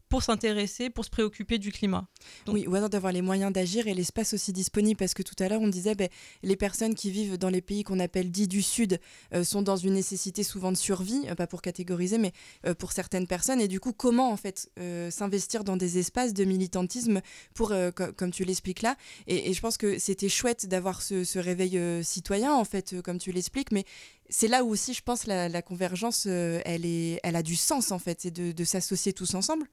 pour 0.10 0.24
s'intéresser, 0.24 0.90
pour 0.90 1.06
se 1.06 1.10
préoccuper 1.10 1.58
du 1.58 1.72
climat. 1.72 2.08
Oui, 2.48 2.66
ou 2.68 2.76
alors 2.76 2.90
d'avoir 2.90 3.12
les 3.12 3.22
moyens 3.22 3.52
d'agir 3.52 3.88
et 3.88 3.94
l'espace 3.94 4.34
aussi 4.34 4.54
disponible, 4.54 4.98
parce 4.98 5.14
que 5.14 5.24
tout 5.24 5.36
à 5.40 5.50
l'heure 5.50 5.62
on 5.62 5.68
disait, 5.68 5.96
ben, 5.96 6.10
les 6.44 6.56
personnes 6.56 6.96
qui 6.96 7.12
vivent 7.12 7.38
dans 7.38 7.50
les 7.50 7.62
pays 7.62 7.84
qu'on 7.84 8.00
appelle 8.00 8.32
dits 8.32 8.48
du 8.48 8.62
Sud 8.62 9.00
euh, 9.34 9.44
sont 9.44 9.62
dans 9.62 9.76
une 9.76 9.94
nécessité 9.94 10.44
souvent 10.44 10.72
de 10.72 10.78
survie, 10.78 11.24
euh, 11.28 11.36
pas 11.36 11.48
pour 11.48 11.62
catégoriser, 11.62 12.18
mais 12.18 12.32
euh, 12.66 12.74
pour 12.74 12.92
certaines 12.92 13.28
personnes. 13.28 13.60
Et 13.60 13.68
du 13.68 13.80
coup, 13.80 13.94
comment 13.94 14.32
en 14.32 14.38
fait 14.38 14.70
s'investir 15.10 15.64
dans 15.64 15.78
des 15.78 15.98
espaces 15.98 16.34
de 16.34 16.44
militantisme 16.44 17.22
pour, 17.54 17.74
co- 17.96 18.14
comme 18.16 18.32
tu 18.32 18.44
l'expliques 18.44 18.82
là 18.82 18.96
et, 19.28 19.54
je 19.54 19.62
pense 19.62 19.78
que 19.78 20.00
c'était 20.00 20.30
chouette 20.30 20.68
d'avoir 20.68 21.02
ce, 21.02 21.24
ce 21.24 21.40
réveil 21.40 21.80
citoyen, 22.04 22.54
en 22.54 22.64
fait, 22.66 23.02
comme 23.02 23.18
tu 23.18 23.32
l'expliques, 23.32 23.72
mais 23.72 23.86
c'est 24.30 24.48
là 24.48 24.64
où 24.64 24.70
aussi, 24.70 24.94
je 24.94 25.02
pense, 25.02 25.26
la, 25.26 25.50
la 25.50 25.62
convergence, 25.62 26.26
euh, 26.28 26.62
elle, 26.66 26.86
est, 26.86 27.20
elle 27.24 27.36
a 27.36 27.44
du 27.44 27.56
sens, 27.56 27.92
en 27.92 28.00
fait, 28.00 28.22
c'est 28.22 28.32
de, 28.32 28.52
de 28.52 28.64
s'associer 28.64 29.14
tous 29.14 29.36
ensemble. 29.36 29.68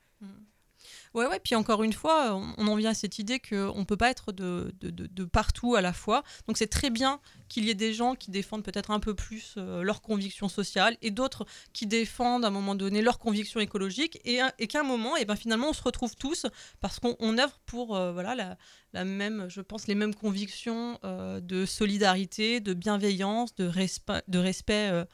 Ouais, 1.15 1.27
ouais, 1.29 1.39
puis 1.39 1.55
encore 1.55 1.85
une 1.85 1.93
fois, 1.93 2.35
on, 2.59 2.67
en 2.67 2.75
vient 2.75 2.91
à 2.91 2.95
cette 2.95 3.21
idée 3.21 3.39
qu'on 3.39 3.79
ne 3.79 3.85
peut 3.85 3.97
pas 3.97 4.11
être 4.11 4.33
de, 4.33 4.75
de, 4.81 4.91
de- 4.91 5.25
partout 5.25 5.77
à 5.77 5.81
la 5.81 5.93
fois. 5.93 6.25
Donc 6.49 6.59
c'est 6.59 6.67
très 6.67 6.91
bien 6.91 7.21
qu'il 7.49 7.65
y 7.67 7.71
ait 7.71 7.75
des 7.75 7.95
gens 7.95 8.17
qui 8.17 8.33
défendent 8.33 8.65
peut-être 8.65 8.91
un 8.91 8.99
peu 8.99 9.15
plus 9.15 9.55
euh, 9.57 9.83
leurs 9.85 10.03
convictions 10.03 10.49
sociales 10.49 10.97
et 11.03 11.13
d'autres 11.13 11.47
qui 11.73 11.87
défendent 11.87 12.45
à 12.45 12.49
un 12.49 12.51
moment 12.51 12.75
donné 12.75 13.01
leurs 13.01 13.21
convictions 13.21 13.61
écologiques 13.61 14.19
et, 14.25 14.41
qu'à 14.67 14.81
un 14.81 14.83
moment, 14.83 15.17
et 15.17 15.25
ben, 15.25 15.37
finalement, 15.37 15.69
on 15.69 15.73
se 15.73 15.83
retrouve 15.83 16.17
tous 16.17 16.47
parce 16.81 16.99
qu'on 16.99 17.15
on 17.21 17.39
œuvre 17.39 17.61
pour 17.65 17.95
euh, 17.95 18.11
voilà, 18.13 18.35
la, 18.35 18.57
la 18.93 19.05
même, 19.05 19.47
je 19.49 19.61
pense, 19.61 19.87
les 19.87 19.95
mêmes 19.95 20.17
convictions 20.17 20.99
euh, 21.05 21.39
de 21.41 21.65
solidarité, 21.65 22.59
de 22.59 22.75
bienveillance, 22.75 23.55
de, 23.55 23.69
respe- 23.69 24.23
de 24.27 24.39
respect. 24.41 25.07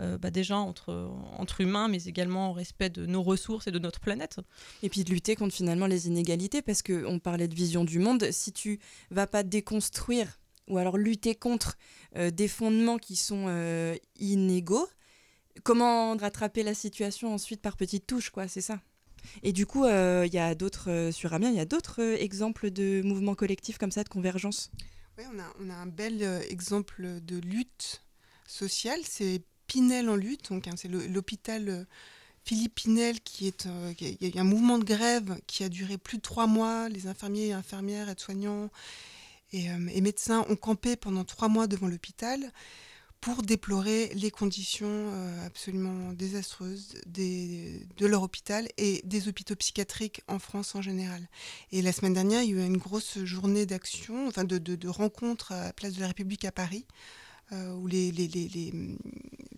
Euh, 0.00 0.18
bah, 0.18 0.30
déjà 0.30 0.56
entre, 0.56 1.10
entre 1.36 1.60
humains, 1.60 1.88
mais 1.88 2.04
également 2.04 2.50
au 2.50 2.52
respect 2.52 2.90
de 2.90 3.06
nos 3.06 3.22
ressources 3.22 3.66
et 3.66 3.70
de 3.70 3.78
notre 3.78 4.00
planète. 4.00 4.38
Et 4.82 4.88
puis 4.88 5.04
de 5.04 5.10
lutter 5.10 5.36
contre 5.36 5.54
finalement 5.54 5.86
les 5.86 6.06
inégalités, 6.06 6.62
parce 6.62 6.82
qu'on 6.82 7.18
parlait 7.18 7.48
de 7.48 7.54
vision 7.54 7.84
du 7.84 7.98
monde. 7.98 8.30
Si 8.30 8.52
tu 8.52 8.80
vas 9.10 9.26
pas 9.26 9.42
déconstruire 9.42 10.38
ou 10.66 10.78
alors 10.78 10.98
lutter 10.98 11.34
contre 11.34 11.78
euh, 12.16 12.30
des 12.30 12.48
fondements 12.48 12.98
qui 12.98 13.16
sont 13.16 13.46
euh, 13.48 13.96
inégaux, 14.18 14.88
comment 15.64 16.16
rattraper 16.16 16.62
la 16.62 16.74
situation 16.74 17.34
ensuite 17.34 17.60
par 17.62 17.76
petites 17.76 18.06
touches, 18.06 18.30
quoi, 18.30 18.48
c'est 18.48 18.60
ça? 18.60 18.80
Et 19.42 19.52
du 19.52 19.66
coup, 19.66 19.84
euh, 19.84 20.24
il 20.26 20.32
y 20.32 20.38
a 20.38 20.54
d'autres, 20.54 20.90
euh, 20.90 21.10
sur 21.10 21.32
Amiens, 21.32 21.50
il 21.50 21.56
y 21.56 21.60
a 21.60 21.64
d'autres 21.64 22.00
euh, 22.00 22.16
exemples 22.18 22.70
de 22.70 23.02
mouvements 23.02 23.34
collectifs 23.34 23.76
comme 23.76 23.90
ça, 23.90 24.04
de 24.04 24.08
convergence? 24.08 24.70
Ouais, 25.18 25.24
on, 25.34 25.38
a, 25.40 25.52
on 25.60 25.70
a 25.70 25.74
un 25.74 25.86
bel 25.86 26.22
euh, 26.22 26.40
exemple 26.48 27.20
de 27.22 27.38
lutte 27.38 28.02
sociale, 28.46 29.00
c'est 29.02 29.42
Pinel 29.68 30.08
en 30.08 30.16
lutte, 30.16 30.50
donc 30.50 30.66
hein, 30.66 30.74
c'est 30.76 30.88
l'hôpital 30.88 31.68
euh, 31.68 31.84
Philippe 32.44 32.74
Pinel 32.74 33.20
qui 33.20 33.46
est, 33.46 33.66
euh, 33.66 33.94
qui 33.94 34.06
a- 34.06 34.08
il 34.08 34.26
y 34.26 34.32
a 34.32 34.36
eu 34.36 34.40
un 34.40 34.44
mouvement 34.44 34.78
de 34.78 34.84
grève 34.84 35.38
qui 35.46 35.62
a 35.62 35.68
duré 35.68 35.98
plus 35.98 36.16
de 36.16 36.22
trois 36.22 36.46
mois, 36.46 36.88
les 36.88 37.06
infirmiers, 37.06 37.52
infirmières, 37.52 38.08
aides-soignants 38.08 38.70
et, 39.52 39.70
euh, 39.70 39.88
et 39.92 40.00
médecins 40.00 40.44
ont 40.48 40.56
campé 40.56 40.96
pendant 40.96 41.24
trois 41.24 41.48
mois 41.48 41.66
devant 41.66 41.86
l'hôpital 41.86 42.52
pour 43.20 43.42
déplorer 43.42 44.12
les 44.14 44.30
conditions 44.30 45.12
absolument 45.44 46.12
désastreuses 46.12 46.94
de 47.06 48.06
leur 48.06 48.22
hôpital 48.22 48.68
et 48.76 49.02
des 49.04 49.26
hôpitaux 49.26 49.56
psychiatriques 49.56 50.22
en 50.28 50.38
France 50.38 50.76
en 50.76 50.82
général. 50.82 51.28
Et 51.72 51.82
la 51.82 51.90
semaine 51.90 52.14
dernière, 52.14 52.44
il 52.44 52.50
y 52.50 52.60
a 52.60 52.62
eu 52.62 52.66
une 52.66 52.76
grosse 52.76 53.18
journée 53.24 53.66
d'action, 53.66 54.28
enfin 54.28 54.44
de, 54.44 54.58
de, 54.58 54.76
de 54.76 54.88
rencontres 54.88 55.50
à 55.50 55.64
la 55.64 55.72
place 55.72 55.94
de 55.94 56.00
la 56.00 56.06
République 56.06 56.44
à 56.44 56.52
Paris, 56.52 56.86
euh, 57.52 57.72
où 57.74 57.86
les, 57.86 58.10
les, 58.12 58.28
les, 58.28 58.48
les, 58.48 58.72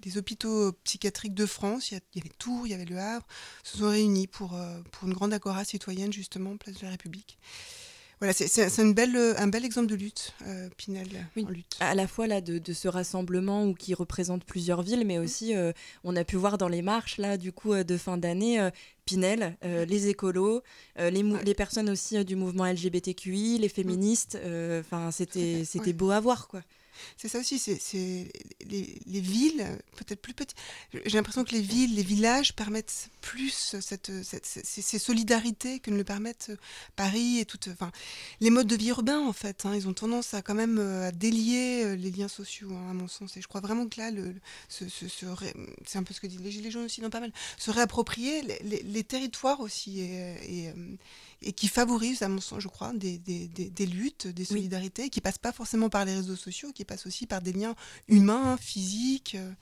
les 0.05 0.19
hôpitaux 0.19 0.73
psychiatriques 0.85 1.35
de 1.35 1.47
France, 1.47 1.91
il 1.91 2.01
y, 2.15 2.21
avait 2.21 2.31
Tours, 2.39 2.67
il 2.67 2.71
y 2.71 2.75
avait 2.75 2.85
Le 2.85 2.99
Havre, 2.99 3.27
se 3.65 3.79
sont 3.79 3.89
réunis 3.89 4.27
pour, 4.27 4.55
euh, 4.55 4.81
pour 4.93 5.09
une 5.09 5.15
grande 5.15 5.33
agora 5.33 5.65
citoyenne, 5.65 6.13
justement, 6.13 6.57
place 6.57 6.77
de 6.77 6.85
la 6.85 6.91
République. 6.91 7.39
Voilà, 8.21 8.35
c'est 8.35 8.59
euh, 8.59 9.35
un 9.39 9.47
bel 9.49 9.65
exemple 9.65 9.87
de 9.87 9.95
lutte, 9.95 10.35
euh, 10.47 10.69
Pinel 10.77 11.09
Oui. 11.37 11.45
en 11.47 11.49
lutte. 11.49 11.77
à 11.81 11.95
la 11.95 12.07
fois 12.07 12.27
là 12.27 12.43
de, 12.43 12.59
de 12.59 12.73
ce 12.75 12.87
rassemblement 12.87 13.65
ou 13.65 13.73
qui 13.73 13.95
représente 13.95 14.45
plusieurs 14.45 14.83
villes, 14.83 15.07
mais 15.07 15.19
aussi 15.19 15.57
euh, 15.57 15.73
on 16.05 16.15
a 16.17 16.23
pu 16.23 16.37
voir 16.37 16.59
dans 16.59 16.69
les 16.69 16.83
marches 16.83 17.17
là 17.17 17.39
du 17.39 17.51
coup 17.51 17.73
euh, 17.73 17.83
de 17.83 17.97
fin 17.97 18.19
d'année 18.19 18.61
euh, 18.61 18.69
Pinel, 19.07 19.57
euh, 19.65 19.87
les 19.87 20.09
écolos, 20.09 20.61
euh, 20.99 21.09
les, 21.09 21.23
mou- 21.23 21.37
Ouais. 21.37 21.45
les 21.45 21.55
personnes 21.55 21.89
aussi 21.89 22.19
euh, 22.19 22.23
du 22.25 22.37
mouvement 22.37 22.67
LGBTQI, 22.67 23.57
les 23.57 23.71
féministes. 23.71 24.35
euh, 24.35 24.81
Enfin 24.81 25.11
c'était 25.13 25.65
c'était 25.65 25.87
Ouais. 25.87 25.93
beau 25.95 26.11
à 26.11 26.21
voir 26.21 26.47
quoi. 26.47 26.61
C'est 27.17 27.29
ça 27.29 27.39
aussi, 27.39 27.59
c'est 27.59 28.29
les, 28.67 28.99
les 29.07 29.21
villes, 29.21 29.67
peut-être 29.97 30.21
plus 30.21 30.35
petites. 30.35 30.57
J'ai 31.05 31.17
l'impression 31.17 31.45
que 31.45 31.53
les 31.53 31.61
villes, 31.61 31.95
les 31.95 32.03
villages 32.03 32.55
permettent 32.55 33.11
plus 33.21 33.77
cette, 33.81 34.11
cette- 34.25 34.47
ces, 34.47 34.99
solidarités 34.99 35.81
que 35.81 35.91
ne 35.91 35.97
le 35.97 36.05
permettent 36.05 36.53
Paris 36.97 37.39
et 37.39 37.45
toutes. 37.45 37.69
Enfin, 37.69 37.91
les 38.41 38.51
modes 38.51 38.67
de 38.67 38.77
vie 38.77 38.89
urbains, 38.89 39.21
en 39.21 39.33
fait, 39.33 39.65
hein, 39.67 39.73
ils 39.75 39.89
ont 39.89 39.93
tendance 39.95 40.35
à 40.35 40.43
quand 40.43 40.55
même 40.55 40.79
euh, 40.79 41.09
à 41.09 41.13
délier 41.13 41.85
euh, 41.85 41.97
les 41.97 42.11
liens 42.11 42.29
sociaux, 42.29 42.71
hein, 42.73 42.91
à 42.91 42.95
mon 42.95 43.09
sens. 43.09 43.37
Et 43.37 43.43
je 43.43 43.49
crois 43.49 43.61
vraiment 43.61 43.87
que 43.89 43.99
là, 44.01 44.11
le, 44.11 44.35
ce, 44.69 44.89
ce- 44.89 45.07
c'est 45.87 45.99
un 45.99 46.03
peu 46.03 46.15
ce 46.15 46.21
que 46.21 46.27
disent 46.27 46.41
les 46.41 46.51
Gilets 46.51 46.71
jaunes 46.71 46.85
aussi, 46.85 47.01
non 47.01 47.11
pas 47.11 47.21
mal, 47.21 47.33
se 47.59 47.71
réapproprier 47.71 48.43
les, 48.63 49.05
territoires 49.05 49.61
aussi 49.61 49.99
euh, 50.01 50.73
et 51.43 51.53
qui 51.53 51.69
favorisent, 51.69 52.23
à 52.23 52.29
mon 52.29 52.41
sens, 52.41 52.61
je 52.61 52.69
crois, 52.69 52.93
des, 52.93 53.19
des, 53.19 53.49
des- 53.49 53.71
des 53.71 53.87
luttes, 53.87 54.27
des 54.27 54.45
solidarités, 54.45 55.09
qui 55.11 55.21
passent 55.21 55.39
pas 55.39 55.53
forcément 55.53 55.89
par 55.89 56.05
les 56.05 56.15
réseaux 56.15 56.37
sociaux, 56.37 56.73
qui 56.73 56.85
passent 56.85 57.07
aussi 57.07 57.27
par 57.27 57.41
des 57.43 57.53
liens 57.53 57.75
humains, 58.09 58.57
physiques. 58.59 59.35
euh, 59.37 59.53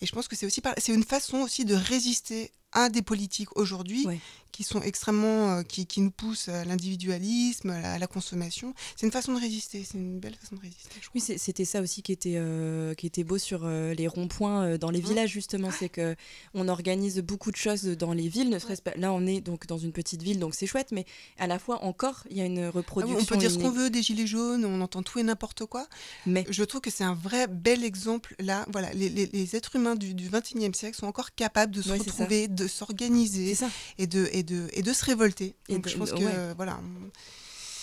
Et 0.00 0.06
je 0.06 0.12
pense 0.12 0.28
que 0.28 0.36
c'est 0.36 0.46
aussi 0.46 0.60
par... 0.60 0.74
c'est 0.78 0.92
une 0.94 1.04
façon 1.04 1.38
aussi 1.38 1.64
de 1.64 1.74
résister 1.74 2.50
à 2.72 2.88
des 2.88 3.02
politiques 3.02 3.56
aujourd'hui 3.56 4.06
Ouais. 4.06 4.18
qui 4.52 4.62
sont 4.64 4.80
extrêmement, 4.82 5.58
euh, 5.58 5.62
qui, 5.62 5.86
qui 5.86 6.00
nous 6.00 6.10
poussent 6.10 6.48
à 6.48 6.64
l'individualisme, 6.64 7.70
à 7.70 7.80
la, 7.80 7.92
à 7.94 7.98
la 7.98 8.06
consommation. 8.06 8.74
C'est 8.96 9.06
une 9.06 9.12
façon 9.12 9.32
de 9.34 9.40
résister, 9.40 9.84
c'est 9.88 9.96
une 9.98 10.18
belle 10.20 10.34
façon 10.34 10.56
de 10.56 10.60
résister. 10.60 10.88
Oui, 11.14 11.20
c'était 11.20 11.64
ça 11.64 11.80
aussi 11.80 12.02
qui 12.02 12.12
était, 12.12 12.34
euh, 12.36 12.94
qui 12.94 13.06
était 13.06 13.24
beau 13.24 13.38
sur 13.38 13.60
euh, 13.64 13.94
les 13.94 14.06
ronds-points 14.08 14.76
dans 14.78 14.90
les 14.90 15.00
villages, 15.00 15.30
justement. 15.30 15.70
C'est 15.76 15.88
que 15.88 16.14
on 16.54 16.68
organise 16.68 17.18
beaucoup 17.20 17.50
de 17.50 17.56
choses 17.56 17.84
dans 17.84 18.12
les 18.12 18.28
villes. 18.28 18.50
Ne 18.50 18.58
serait-ce 18.58 18.82
pas... 18.82 18.92
Là, 18.96 19.12
on 19.12 19.26
est 19.26 19.40
donc 19.40 19.66
dans 19.66 19.78
une 19.78 19.92
petite 19.92 20.22
ville, 20.22 20.38
donc 20.38 20.54
c'est 20.54 20.66
chouette, 20.66 20.88
mais 20.92 21.06
à 21.38 21.46
la 21.46 21.58
fois, 21.58 21.82
encore, 21.84 22.24
il 22.30 22.36
y 22.36 22.40
a 22.40 22.44
une 22.44 22.58
Ah 22.58 22.62
oui, 22.66 22.70
reproduction. 22.70 23.18
on 23.20 23.24
peut 23.24 23.36
dire 23.36 23.50
ce 23.50 23.58
qu'on 23.58 23.70
veut 23.70 23.90
des 23.90 24.02
gilets 24.02 24.26
jaunes, 24.26 24.64
on 24.64 24.80
entend 24.80 25.02
tout 25.02 25.18
et 25.18 25.22
n'importe 25.22 25.64
quoi. 25.64 25.86
Mais 26.26 26.44
Je 26.50 26.64
trouve 26.64 26.80
que 26.80 26.90
c'est 26.90 27.04
un 27.04 27.14
vrai 27.14 27.46
bel 27.46 27.84
exemple 27.84 28.34
là. 28.38 28.66
Voilà, 28.72 28.92
les, 28.92 29.08
les- 29.08 29.26
les 29.26 29.56
êtres 29.56 29.76
humains 29.76 29.94
du, 29.96 30.14
du 30.14 30.28
21e 30.28 30.74
siècle 30.74 30.96
sont 30.96 31.06
encore 31.06 31.34
capables 31.34 31.74
de 31.74 31.82
se 31.82 31.92
retrouver, 31.92 32.48
de 32.60 32.68
s'organiser 32.68 33.56
et 33.98 34.06
de, 34.06 34.28
et, 34.32 34.42
de, 34.42 34.68
et 34.72 34.82
de 34.82 34.92
se 34.92 35.04
révolter. 35.04 35.54
Et 35.68 35.74
Donc 35.74 35.84
de- 35.84 35.88
je 35.88 35.96
pense 35.96 36.12
que 36.12 36.18
ouais. 36.22 36.54
voilà. 36.56 36.80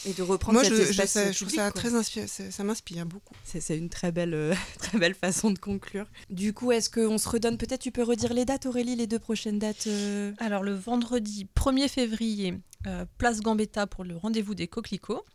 Et 0.06 0.14
de 0.14 0.22
reprendre 0.22 0.54
Moi, 0.60 0.64
cet 0.64 0.74
je, 0.74 0.92
je, 0.94 1.06
ça- 1.06 1.32
je 1.32 1.38
trouve 1.38 1.50
ça 1.54 1.70
quoi. 1.72 1.82
très 1.82 1.94
inspiré, 1.96 2.28
ça, 2.28 2.50
ça 2.50 2.64
m'inspire 2.64 3.06
beaucoup. 3.06 3.34
C'est 3.44 3.60
c'est 3.60 3.78
une 3.78 3.90
très 3.90 4.12
belle, 4.14 4.34
euh, 4.34 4.54
très 4.80 4.98
belle 5.00 5.16
façon 5.16 5.52
de 5.52 5.60
conclure. 5.60 6.06
Du 6.30 6.54
coup, 6.54 6.72
est-ce 6.72 6.90
qu'on 6.90 7.18
se 7.18 7.28
redonne 7.28 7.58
Peut-être 7.58 7.82
tu 7.82 7.92
peux 7.92 8.04
redire 8.04 8.34
les 8.34 8.46
dates, 8.46 8.68
Aurélie, 8.68 8.96
les 8.96 9.08
deux 9.08 9.20
prochaines 9.20 9.60
dates 9.60 9.88
euh, 9.88 10.32
Alors 10.38 10.64
le 10.64 10.74
vendredi 10.76 11.48
1er 11.58 11.90
février, 11.90 12.54
euh, 12.86 13.06
place 13.18 13.42
Gambetta 13.42 13.86
pour 13.88 14.06
le 14.06 14.16
rendez-vous 14.16 14.56
des 14.56 14.68
coquelicots. 14.68 15.26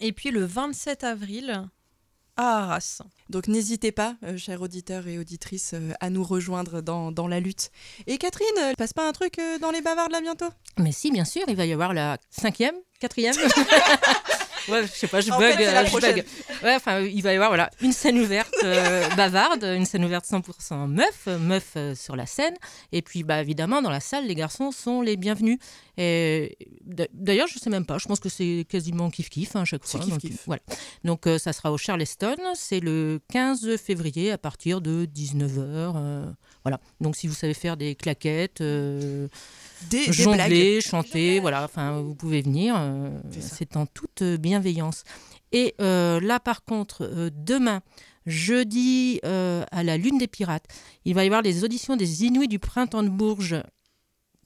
Et 0.00 0.12
puis 0.12 0.30
le 0.30 0.44
27 0.44 1.04
avril 1.04 1.68
à 2.36 2.58
Arras. 2.58 3.00
Donc 3.30 3.48
n'hésitez 3.48 3.92
pas, 3.92 4.16
euh, 4.24 4.36
chers 4.36 4.60
auditeurs 4.62 5.06
et 5.06 5.18
auditrices, 5.18 5.72
euh, 5.74 5.92
à 6.00 6.10
nous 6.10 6.24
rejoindre 6.24 6.80
dans, 6.80 7.12
dans 7.12 7.28
la 7.28 7.40
lutte. 7.40 7.70
Et 8.06 8.18
Catherine, 8.18 8.46
euh, 8.60 8.72
passe 8.76 8.92
pas 8.92 9.08
un 9.08 9.12
truc 9.12 9.38
euh, 9.38 9.58
dans 9.58 9.70
les 9.70 9.80
bavardes 9.80 10.12
là 10.12 10.20
bientôt? 10.20 10.48
Mais 10.78 10.92
si, 10.92 11.10
bien 11.10 11.24
sûr, 11.24 11.42
il 11.48 11.56
va 11.56 11.66
y 11.66 11.72
avoir 11.72 11.94
la 11.94 12.18
cinquième, 12.30 12.74
quatrième. 13.00 13.36
ouais, 14.68 14.82
je 14.86 14.92
sais 14.92 15.06
pas, 15.06 15.20
je 15.20 15.30
En 15.30 15.38
bug. 15.38 15.52
fait, 15.56 15.64
c'est 15.64 15.72
la 15.72 15.80
euh, 15.80 15.84
je 15.84 15.90
prochaine. 15.90 16.14
bug. 16.16 16.24
Ouais, 16.62 16.74
enfin, 16.76 17.00
il 17.00 17.22
va 17.22 17.32
y 17.32 17.34
avoir 17.36 17.50
voilà 17.50 17.70
une 17.80 17.92
scène 17.92 18.18
ouverte 18.18 18.54
euh, 18.62 19.08
bavarde, 19.16 19.64
une 19.64 19.84
scène 19.86 20.04
ouverte 20.04 20.24
100% 20.26 20.86
meuf, 20.88 21.26
meuf 21.26 21.72
euh, 21.76 21.94
sur 21.94 22.16
la 22.16 22.26
scène. 22.26 22.54
Et 22.92 23.02
puis, 23.02 23.22
bah 23.22 23.40
évidemment, 23.40 23.82
dans 23.82 23.90
la 23.90 24.00
salle, 24.00 24.26
les 24.26 24.34
garçons 24.34 24.72
sont 24.72 25.00
les 25.02 25.16
bienvenus. 25.16 25.58
Et 25.96 26.56
d'ailleurs, 27.12 27.46
je 27.46 27.58
sais 27.58 27.70
même 27.70 27.86
pas. 27.86 27.98
Je 27.98 28.06
pense 28.08 28.18
que 28.20 28.28
c'est 28.28 28.66
quasiment 28.68 29.10
kiff 29.10 29.30
kiff 29.30 29.54
à 29.54 29.64
chaque 29.64 29.84
fois. 29.84 30.00
kiff 30.00 30.10
donc, 30.10 30.20
kiff. 30.20 30.42
Voilà. 30.46 30.62
Donc, 31.04 31.26
euh, 31.26 31.38
ça 31.38 31.52
sera 31.52 31.70
au 31.72 31.78
Charleston. 31.78 32.36
C'est 32.54 32.80
le 32.80 33.20
15 33.32 33.76
février 33.76 34.32
à 34.32 34.38
partir 34.38 34.80
de 34.80 35.06
19h. 35.06 36.34
voilà. 36.64 36.80
Donc, 37.00 37.14
si 37.16 37.28
vous 37.28 37.34
savez 37.34 37.54
faire 37.54 37.76
des 37.76 37.94
claquettes. 37.94 38.60
Des, 38.60 39.28
des 39.90 40.04
blagues. 40.06 40.12
jongler, 40.12 40.80
chanter, 40.80 41.40
voilà, 41.40 41.64
enfin, 41.64 42.00
vous 42.00 42.14
pouvez 42.14 42.42
venir, 42.42 42.74
euh, 42.78 43.10
C'est 43.40 43.76
en 43.76 43.86
toute 43.86 44.22
euh, 44.22 44.36
bienveillance. 44.58 45.02
Et 45.52 45.74
euh, 45.80 46.20
là, 46.20 46.38
par 46.40 46.64
contre, 46.64 47.02
euh, 47.02 47.30
demain, 47.34 47.80
jeudi, 48.26 49.20
euh, 49.24 49.64
à 49.72 49.82
la 49.82 49.96
Lune 49.96 50.18
des 50.18 50.28
Pirates, 50.28 50.66
il 51.04 51.14
va 51.14 51.24
y 51.24 51.26
avoir 51.26 51.42
les 51.42 51.64
auditions 51.64 51.96
des 51.96 52.24
Inuits 52.24 52.48
du 52.48 52.58
Printemps 52.60 53.02
de 53.02 53.08
Bourges. 53.08 53.56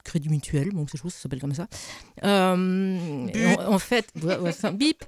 Crédit 0.03 0.29
mutuel, 0.29 0.71
donc 0.73 0.89
c'est 0.89 0.97
chose, 0.97 1.13
ça 1.13 1.21
s'appelle 1.23 1.41
comme 1.41 1.53
ça. 1.53 1.67
Euh, 2.23 3.27
en, 3.59 3.73
en 3.73 3.79
fait, 3.79 4.07
ouais, 4.23 4.51
un 4.63 4.71
bip. 4.71 5.03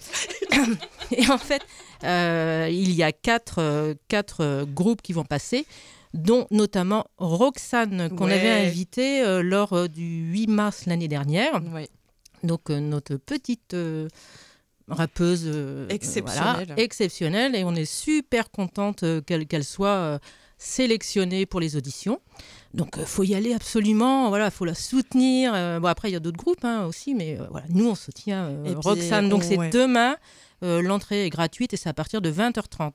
Et 1.12 1.28
en 1.30 1.38
fait, 1.40 1.64
il 2.04 2.92
y 2.92 3.02
a 3.02 3.12
quatre, 3.12 3.96
quatre 4.08 4.66
groupes 4.66 5.02
qui 5.02 5.14
vont 5.14 5.24
passer, 5.24 5.66
dont 6.14 6.46
notamment 6.52 7.06
Roxane, 7.18 8.10
qu'on 8.16 8.26
Ouais. 8.26 8.34
avait 8.34 8.68
invitée 8.68 9.42
lors 9.42 9.88
du 9.90 10.30
8 10.32 10.48
mars 10.48 10.86
l'année 10.86 11.08
dernière. 11.08 11.62
Donc, 12.44 12.70
notre 12.70 13.16
petite 13.16 13.76
rappeuse 14.88 15.44
euh, 15.46 15.88
Exceptionnelle. 15.90 16.66
voilà, 16.68 16.82
exceptionnelle. 16.82 17.56
Et 17.56 17.64
on 17.64 17.74
est 17.76 17.86
super 17.86 18.52
contente 18.52 19.04
euh, 19.04 19.22
qu'elle 19.22 19.64
soit 19.64 19.88
euh, 19.90 20.20
sélectionnée 20.58 21.46
pour 21.46 21.60
les 21.60 21.76
auditions. 21.76 22.20
Donc, 22.74 22.96
il 22.98 23.06
faut 23.06 23.24
y 23.24 23.36
aller 23.36 23.54
absolument. 23.54 24.30
Voilà, 24.30 24.50
faut 24.52 24.66
la 24.66 24.76
soutenir. 24.76 25.52
Bon, 25.82 25.88
après, 25.88 26.10
il 26.10 26.14
y 26.14 26.16
a 26.16 26.20
d'autres 26.20 26.38
groupes 26.38 26.64
hein, 26.64 26.86
aussi, 26.86 27.14
mais 27.14 27.38
voilà, 27.50 27.66
nous, 27.70 27.90
on 27.90 27.96
soutient 27.96 28.50
puis, 28.64 28.74
Roxane. 28.76 29.28
Donc, 29.30 29.42
on- 29.44 29.48
c'est 29.48 29.58
ouais. 29.58 29.70
demain. 29.70 30.16
L'entrée 30.62 31.26
est 31.26 31.30
gratuite 31.32 31.74
et 31.74 31.78
c'est 31.78 31.90
à 31.90 31.94
partir 31.94 32.22
de 32.22 32.30
20h30. 32.30 32.94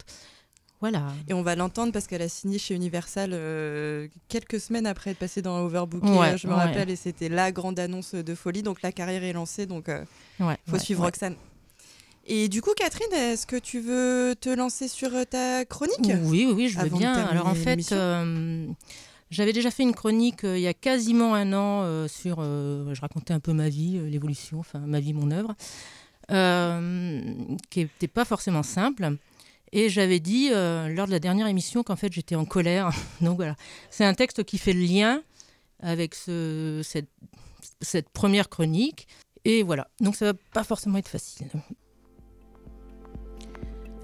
Voilà. 0.80 1.08
Et 1.26 1.32
on 1.34 1.42
va 1.42 1.56
l'entendre 1.56 1.90
parce 1.92 2.06
qu'elle 2.06 2.22
a 2.22 2.28
signé 2.28 2.58
chez 2.58 2.74
Universal 2.74 3.30
euh, 3.32 4.08
quelques 4.28 4.60
semaines 4.60 4.86
après 4.86 5.10
être 5.12 5.18
passée 5.18 5.40
dans 5.42 5.58
Overbook. 5.64 6.04
Ouais, 6.04 6.36
je 6.38 6.46
me 6.46 6.52
ouais. 6.52 6.58
rappelle, 6.60 6.90
et 6.90 6.96
c'était 6.96 7.28
la 7.30 7.50
grande 7.50 7.78
annonce 7.80 8.14
de 8.14 8.34
folie. 8.34 8.62
Donc 8.62 8.82
la 8.82 8.92
carrière 8.92 9.24
est 9.24 9.32
lancée, 9.32 9.64
donc 9.66 9.88
euh, 9.88 10.04
Ouais, 10.38 10.56
faut 10.68 10.78
suivre. 10.78 11.02
Roxane. 11.02 11.34
Et 12.28 12.48
du 12.48 12.60
coup, 12.60 12.72
Catherine, 12.76 13.12
est-ce 13.12 13.46
que 13.46 13.56
tu 13.56 13.78
veux 13.78 14.34
te 14.40 14.48
lancer 14.48 14.88
sur 14.88 15.14
euh, 15.14 15.24
ta 15.24 15.64
chronique? 15.64 16.10
Oui, 16.24 16.52
oui, 16.52 16.68
je 16.68 16.78
veux 16.80 16.88
bien. 16.88 17.14
Alors 17.14 17.46
en 17.46 17.54
fait, 17.54 17.92
euh, 17.92 18.66
j'avais 19.30 19.52
déjà 19.52 19.70
fait 19.70 19.84
une 19.84 19.94
chronique 19.94 20.42
euh, 20.42 20.58
il 20.58 20.62
y 20.62 20.66
a 20.66 20.74
quasiment 20.74 21.34
un 21.34 21.52
an 21.52 21.82
euh, 21.84 22.08
sur. 22.08 22.38
je 22.42 23.00
racontais 23.00 23.32
un 23.32 23.38
peu 23.38 23.52
ma 23.52 23.68
vie, 23.68 24.00
l'évolution, 24.10 24.58
enfin 24.58 24.80
ma 24.80 24.98
vie, 24.98 25.14
mon 25.14 25.30
œuvre, 25.30 25.54
qui 27.70 27.80
n'était 27.80 28.08
pas 28.08 28.24
forcément 28.24 28.64
simple. 28.64 29.16
Et 29.70 29.88
j'avais 29.88 30.18
dit 30.18 30.50
lors 30.50 31.06
de 31.06 31.12
la 31.12 31.20
dernière 31.20 31.46
émission 31.46 31.84
qu'en 31.84 31.96
fait 31.96 32.12
j'étais 32.12 32.34
en 32.34 32.44
colère. 32.44 32.90
Donc 33.20 33.36
voilà, 33.36 33.54
c'est 33.88 34.04
un 34.04 34.14
texte 34.14 34.42
qui 34.42 34.58
fait 34.58 34.72
le 34.72 34.80
lien 34.80 35.22
avec 35.80 36.16
ce, 36.16 36.80
cette, 36.82 37.10
cette 37.80 38.08
première 38.08 38.48
chronique. 38.48 39.06
Et 39.44 39.62
voilà, 39.62 39.86
donc 40.00 40.16
ça 40.16 40.24
va 40.24 40.34
pas 40.52 40.64
forcément 40.64 40.98
être 40.98 41.06
facile. 41.06 41.46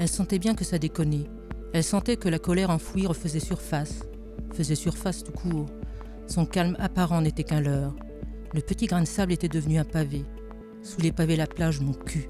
Elle 0.03 0.09
sentait 0.09 0.41
bien 0.41 0.57
que 0.57 0.65
ça 0.65 0.79
déconnait. 0.79 1.31
Elle 1.73 1.85
sentait 1.85 2.17
que 2.17 2.29
la 2.29 2.41
colère 2.41 2.71
enfouie 2.71 3.07
refaisait 3.07 3.39
surface. 3.39 4.01
Faisait 4.53 4.75
surface 4.75 5.23
tout 5.23 5.31
court. 5.31 5.69
Son 6.27 6.45
calme 6.45 6.77
apparent 6.81 7.21
n'était 7.21 7.45
qu'un 7.45 7.61
leurre. 7.61 7.95
Le 8.53 8.63
petit 8.63 8.87
grain 8.87 9.03
de 9.03 9.07
sable 9.07 9.33
était 9.33 9.47
devenu 9.47 9.79
un 9.79 9.85
pavé. 9.85 10.25
Sous 10.83 11.01
les 11.01 11.13
pavés 11.13 11.37
la 11.37 11.47
plage, 11.47 11.81
mon 11.81 11.93
cul. 11.93 12.27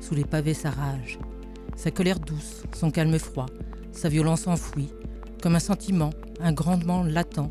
Sous 0.00 0.14
les 0.14 0.26
pavés 0.26 0.52
sa 0.52 0.70
rage. 0.70 1.18
Sa 1.76 1.90
colère 1.90 2.20
douce, 2.20 2.62
son 2.76 2.90
calme 2.90 3.18
froid, 3.18 3.46
sa 3.90 4.10
violence 4.10 4.46
enfouie, 4.46 4.92
comme 5.42 5.56
un 5.56 5.60
sentiment, 5.60 6.10
un 6.40 6.52
grandement 6.52 7.04
latent, 7.04 7.50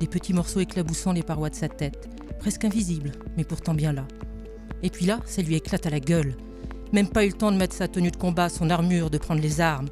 des 0.00 0.08
petits 0.08 0.34
morceaux 0.34 0.58
éclaboussant 0.58 1.12
les 1.12 1.22
parois 1.22 1.50
de 1.50 1.54
sa 1.54 1.68
tête, 1.68 2.08
presque 2.40 2.64
invisibles, 2.64 3.12
mais 3.36 3.44
pourtant 3.44 3.74
bien 3.74 3.92
là. 3.92 4.04
Et 4.82 4.90
puis 4.90 5.06
là, 5.06 5.20
ça 5.26 5.42
lui 5.42 5.54
éclate 5.54 5.86
à 5.86 5.90
la 5.90 6.00
gueule. 6.00 6.34
Même 6.92 7.08
pas 7.08 7.24
eu 7.24 7.28
le 7.28 7.34
temps 7.34 7.52
de 7.52 7.56
mettre 7.56 7.74
sa 7.74 7.88
tenue 7.88 8.10
de 8.10 8.16
combat, 8.16 8.48
son 8.48 8.70
armure, 8.70 9.10
de 9.10 9.18
prendre 9.18 9.40
les 9.40 9.60
armes. 9.60 9.88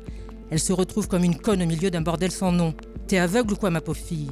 Elle 0.50 0.58
se 0.58 0.72
retrouve 0.72 1.08
comme 1.08 1.24
une 1.24 1.38
conne 1.38 1.62
au 1.62 1.66
milieu 1.66 1.90
d'un 1.90 2.02
bordel 2.02 2.30
sans 2.30 2.52
nom. 2.52 2.74
T'es 3.06 3.18
aveugle 3.18 3.54
ou 3.54 3.56
quoi, 3.56 3.70
ma 3.70 3.80
pauvre 3.80 3.98
fille? 3.98 4.30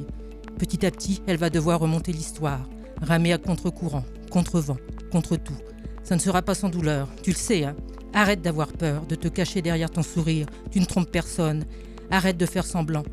Petit 0.57 0.85
à 0.85 0.91
petit, 0.91 1.21
elle 1.25 1.37
va 1.37 1.49
devoir 1.49 1.79
remonter 1.79 2.11
l'histoire, 2.11 2.67
ramer 3.01 3.33
à 3.33 3.37
contre-courant, 3.37 4.03
contre-vent, 4.29 4.77
contre 5.11 5.37
tout. 5.37 5.57
Ça 6.03 6.15
ne 6.15 6.19
sera 6.19 6.41
pas 6.41 6.53
sans 6.53 6.69
douleur, 6.69 7.07
tu 7.23 7.31
le 7.31 7.35
sais, 7.35 7.63
hein 7.63 7.75
Arrête 8.13 8.41
d'avoir 8.41 8.73
peur, 8.73 9.05
de 9.05 9.15
te 9.15 9.27
cacher 9.27 9.61
derrière 9.61 9.91
ton 9.91 10.03
sourire, 10.03 10.47
tu 10.71 10.79
ne 10.79 10.85
trompes 10.85 11.11
personne. 11.11 11.65
Arrête 12.11 12.37
de 12.37 12.45
faire 12.45 12.65
semblant. 12.65 13.03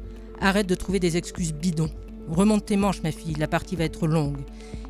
Arrête 0.40 0.66
de 0.66 0.74
trouver 0.74 1.00
des 1.00 1.16
excuses 1.16 1.52
bidons. 1.52 1.90
Remonte 2.28 2.66
tes 2.66 2.76
manches, 2.76 3.02
ma 3.02 3.12
fille, 3.12 3.34
la 3.38 3.48
partie 3.48 3.76
va 3.76 3.84
être 3.84 4.06
longue. 4.06 4.38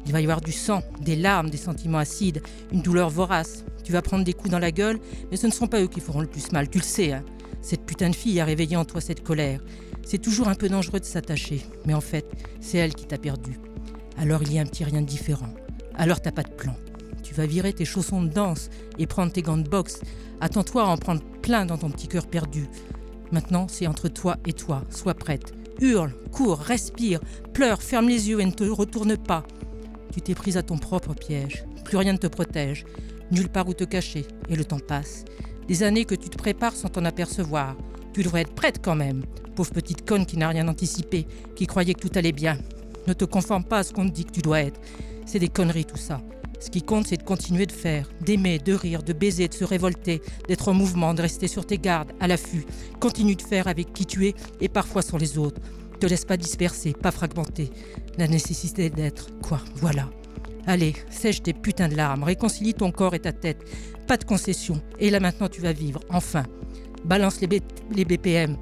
Il 0.06 0.12
va 0.12 0.20
y 0.20 0.24
avoir 0.24 0.40
du 0.40 0.52
sang, 0.52 0.82
des 1.00 1.16
larmes, 1.16 1.50
des 1.50 1.56
sentiments 1.56 1.98
acides, 1.98 2.42
une 2.72 2.80
douleur 2.80 3.10
vorace. 3.10 3.64
Tu 3.84 3.92
vas 3.92 4.02
prendre 4.02 4.24
des 4.24 4.32
coups 4.32 4.50
dans 4.50 4.58
la 4.58 4.70
gueule, 4.70 4.98
mais 5.30 5.36
ce 5.36 5.46
ne 5.46 5.52
seront 5.52 5.66
pas 5.66 5.80
eux 5.80 5.88
qui 5.88 6.00
feront 6.00 6.20
le 6.20 6.26
plus 6.26 6.52
mal, 6.52 6.68
tu 6.68 6.78
le 6.78 6.84
sais, 6.84 7.12
hein 7.12 7.24
Cette 7.60 7.84
putain 7.84 8.10
de 8.10 8.16
fille 8.16 8.40
a 8.40 8.44
réveillé 8.44 8.76
en 8.76 8.84
toi 8.84 9.00
cette 9.00 9.22
colère. 9.22 9.60
C'est 10.04 10.18
toujours 10.18 10.48
un 10.48 10.54
peu 10.54 10.68
dangereux 10.68 11.00
de 11.00 11.04
s'attacher, 11.04 11.62
mais 11.84 11.94
en 11.94 12.00
fait, 12.00 12.26
c'est 12.60 12.78
elle 12.78 12.94
qui 12.94 13.06
t'a 13.06 13.18
perdu. 13.18 13.58
Alors 14.16 14.42
il 14.42 14.52
y 14.52 14.58
a 14.58 14.62
un 14.62 14.66
petit 14.66 14.84
rien 14.84 15.02
de 15.02 15.06
différent. 15.06 15.52
Alors 15.94 16.20
t'as 16.20 16.32
pas 16.32 16.42
de 16.42 16.50
plan. 16.50 16.74
Tu 17.22 17.34
vas 17.34 17.46
virer 17.46 17.72
tes 17.72 17.84
chaussons 17.84 18.22
de 18.22 18.28
danse 18.28 18.70
et 18.98 19.06
prendre 19.06 19.32
tes 19.32 19.42
gants 19.42 19.58
de 19.58 19.68
boxe. 19.68 20.00
Attends-toi 20.40 20.82
à 20.82 20.86
en 20.86 20.96
prendre 20.96 21.22
plein 21.42 21.66
dans 21.66 21.76
ton 21.76 21.90
petit 21.90 22.06
cœur 22.08 22.26
perdu. 22.26 22.68
Maintenant, 23.32 23.66
c'est 23.68 23.88
entre 23.88 24.08
toi 24.08 24.36
et 24.46 24.52
toi. 24.52 24.84
Sois 24.90 25.14
prête. 25.14 25.52
Hurle, 25.80 26.12
cours, 26.32 26.58
respire, 26.58 27.20
pleure, 27.52 27.82
ferme 27.82 28.08
les 28.08 28.30
yeux 28.30 28.40
et 28.40 28.46
ne 28.46 28.50
te 28.50 28.64
retourne 28.64 29.16
pas. 29.16 29.44
Tu 30.12 30.22
t'es 30.22 30.34
prise 30.34 30.56
à 30.56 30.62
ton 30.62 30.78
propre 30.78 31.14
piège. 31.14 31.64
Plus 31.84 31.98
rien 31.98 32.14
ne 32.14 32.18
te 32.18 32.26
protège. 32.26 32.86
Nulle 33.30 33.48
part 33.50 33.68
où 33.68 33.74
te 33.74 33.84
cacher. 33.84 34.24
Et 34.48 34.56
le 34.56 34.64
temps 34.64 34.78
passe. 34.78 35.24
Des 35.68 35.82
années 35.82 36.04
que 36.04 36.14
tu 36.14 36.30
te 36.30 36.38
prépares 36.38 36.74
sans 36.74 36.88
t'en 36.88 37.04
apercevoir. 37.04 37.76
Tu 38.14 38.22
devrais 38.22 38.42
être 38.42 38.54
prête 38.54 38.80
quand 38.82 38.94
même. 38.94 39.24
Pauvre 39.54 39.72
petite 39.72 40.06
conne 40.06 40.24
qui 40.24 40.38
n'a 40.38 40.48
rien 40.48 40.68
anticipé, 40.68 41.26
qui 41.54 41.66
croyait 41.66 41.94
que 41.94 42.06
tout 42.06 42.18
allait 42.18 42.32
bien. 42.32 42.56
Ne 43.06 43.12
te 43.12 43.24
conforme 43.24 43.64
pas 43.64 43.78
à 43.78 43.82
ce 43.82 43.92
qu'on 43.92 44.08
te 44.08 44.14
dit 44.14 44.24
que 44.24 44.32
tu 44.32 44.40
dois 44.40 44.60
être. 44.60 44.80
C'est 45.26 45.38
des 45.38 45.48
conneries 45.48 45.84
tout 45.84 45.96
ça. 45.96 46.22
Ce 46.60 46.70
qui 46.70 46.82
compte, 46.82 47.06
c'est 47.06 47.16
de 47.16 47.22
continuer 47.22 47.66
de 47.66 47.72
faire, 47.72 48.08
d'aimer, 48.20 48.58
de 48.58 48.72
rire, 48.72 49.02
de 49.02 49.12
baiser, 49.12 49.48
de 49.48 49.54
se 49.54 49.64
révolter, 49.64 50.22
d'être 50.48 50.68
en 50.68 50.74
mouvement, 50.74 51.14
de 51.14 51.22
rester 51.22 51.48
sur 51.48 51.66
tes 51.66 51.78
gardes, 51.78 52.12
à 52.20 52.28
l'affût. 52.28 52.64
Continue 53.00 53.36
de 53.36 53.42
faire 53.42 53.68
avec 53.68 53.92
qui 53.92 54.06
tu 54.06 54.26
es 54.26 54.34
et 54.60 54.68
parfois 54.68 55.02
sans 55.02 55.18
les 55.18 55.38
autres. 55.38 55.60
Te 56.00 56.06
laisse 56.06 56.24
pas 56.24 56.36
disperser, 56.36 56.92
pas 56.92 57.10
fragmenter. 57.10 57.70
La 58.18 58.28
nécessité 58.28 58.90
d'être, 58.90 59.28
quoi, 59.40 59.60
voilà. 59.76 60.10
Allez, 60.66 60.94
sèche 61.10 61.42
tes 61.42 61.52
putains 61.52 61.88
de 61.88 61.94
larmes, 61.94 62.24
réconcilie 62.24 62.74
ton 62.74 62.90
corps 62.90 63.14
et 63.14 63.20
ta 63.20 63.32
tête. 63.32 63.62
Pas 64.06 64.16
de 64.16 64.24
concession. 64.24 64.82
Et 64.98 65.10
là 65.10 65.20
maintenant, 65.20 65.48
tu 65.48 65.60
vas 65.60 65.72
vivre, 65.72 66.00
enfin. 66.10 66.44
Balance 67.04 67.40
les, 67.40 68.04
BPM. 68.04 68.56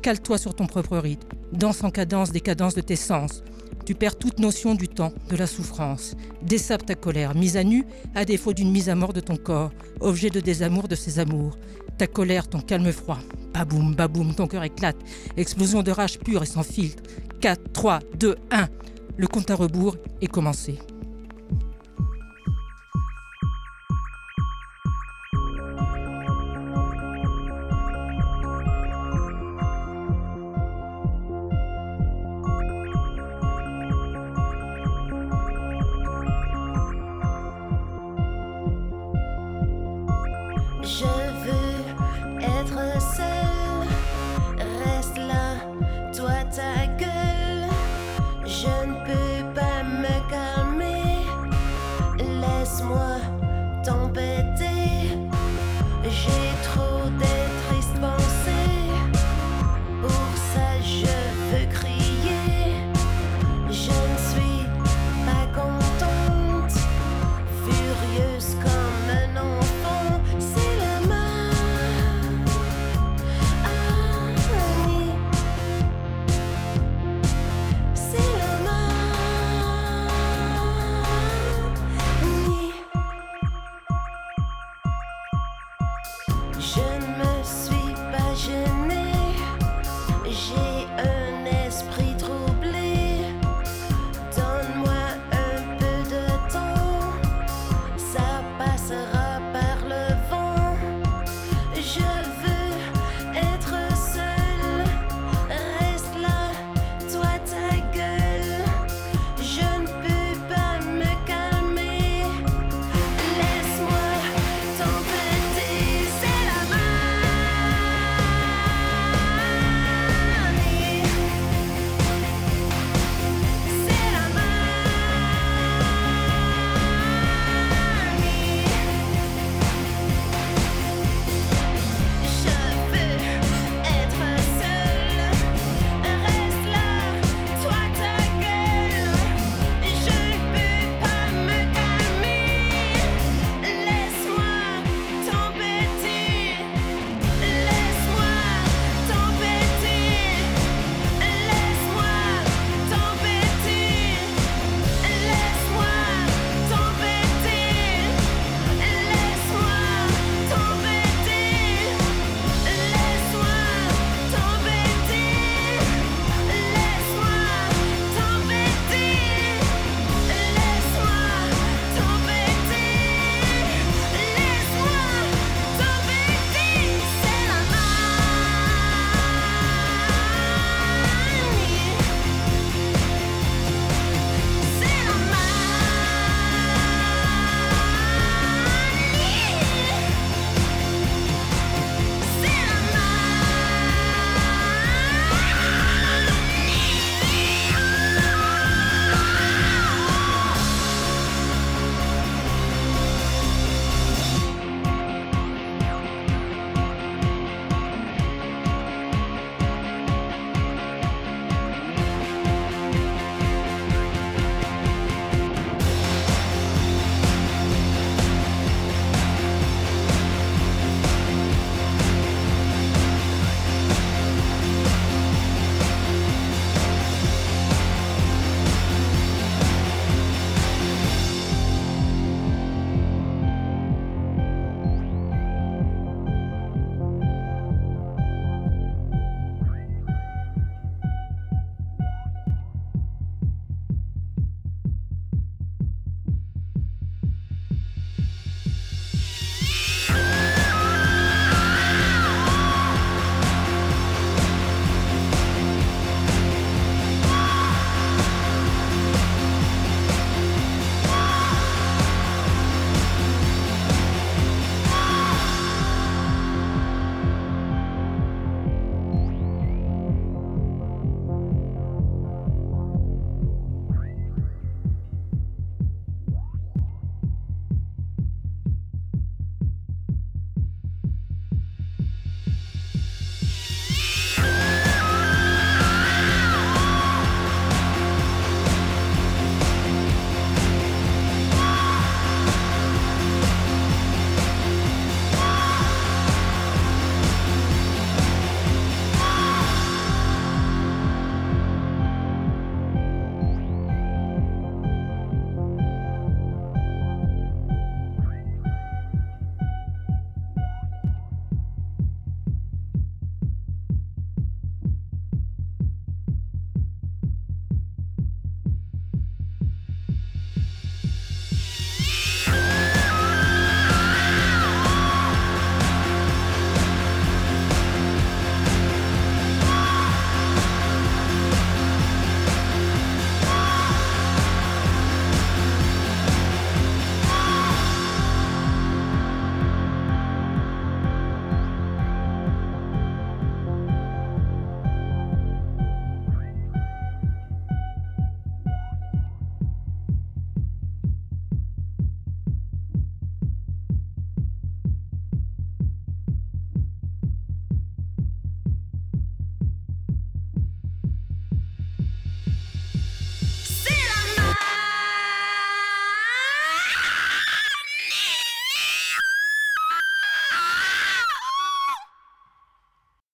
Cale-toi 0.00 0.38
sur 0.38 0.54
ton 0.54 0.66
propre 0.66 0.96
rythme. 0.96 1.28
Danse 1.52 1.84
en 1.84 1.90
cadence 1.90 2.32
des 2.32 2.40
cadences 2.40 2.74
de 2.74 2.80
tes 2.80 2.96
sens. 2.96 3.42
Tu 3.84 3.94
perds 3.94 4.16
toute 4.16 4.38
notion 4.38 4.74
du 4.74 4.88
temps, 4.88 5.12
de 5.28 5.36
la 5.36 5.46
souffrance. 5.46 6.14
Dessape 6.42 6.86
ta 6.86 6.94
colère, 6.94 7.34
mise 7.34 7.56
à 7.56 7.64
nu, 7.64 7.84
à 8.14 8.24
défaut 8.24 8.52
d'une 8.52 8.70
mise 8.70 8.88
à 8.88 8.94
mort 8.94 9.12
de 9.12 9.20
ton 9.20 9.36
corps, 9.36 9.72
objet 10.00 10.30
de 10.30 10.40
désamour 10.40 10.86
de 10.88 10.94
ses 10.94 11.18
amours. 11.18 11.58
Ta 11.98 12.06
colère, 12.06 12.48
ton 12.48 12.60
calme 12.60 12.92
froid. 12.92 13.18
Baboum, 13.52 13.94
baboum, 13.94 14.34
ton 14.34 14.46
cœur 14.46 14.64
éclate. 14.64 14.96
Explosion 15.36 15.82
de 15.82 15.90
rage 15.90 16.18
pure 16.18 16.42
et 16.42 16.46
sans 16.46 16.62
filtre. 16.62 17.02
4, 17.40 17.72
3, 17.72 17.98
2, 18.18 18.36
1. 18.50 18.68
Le 19.16 19.26
compte 19.26 19.50
à 19.50 19.56
rebours 19.56 19.96
est 20.20 20.26
commencé. 20.26 20.78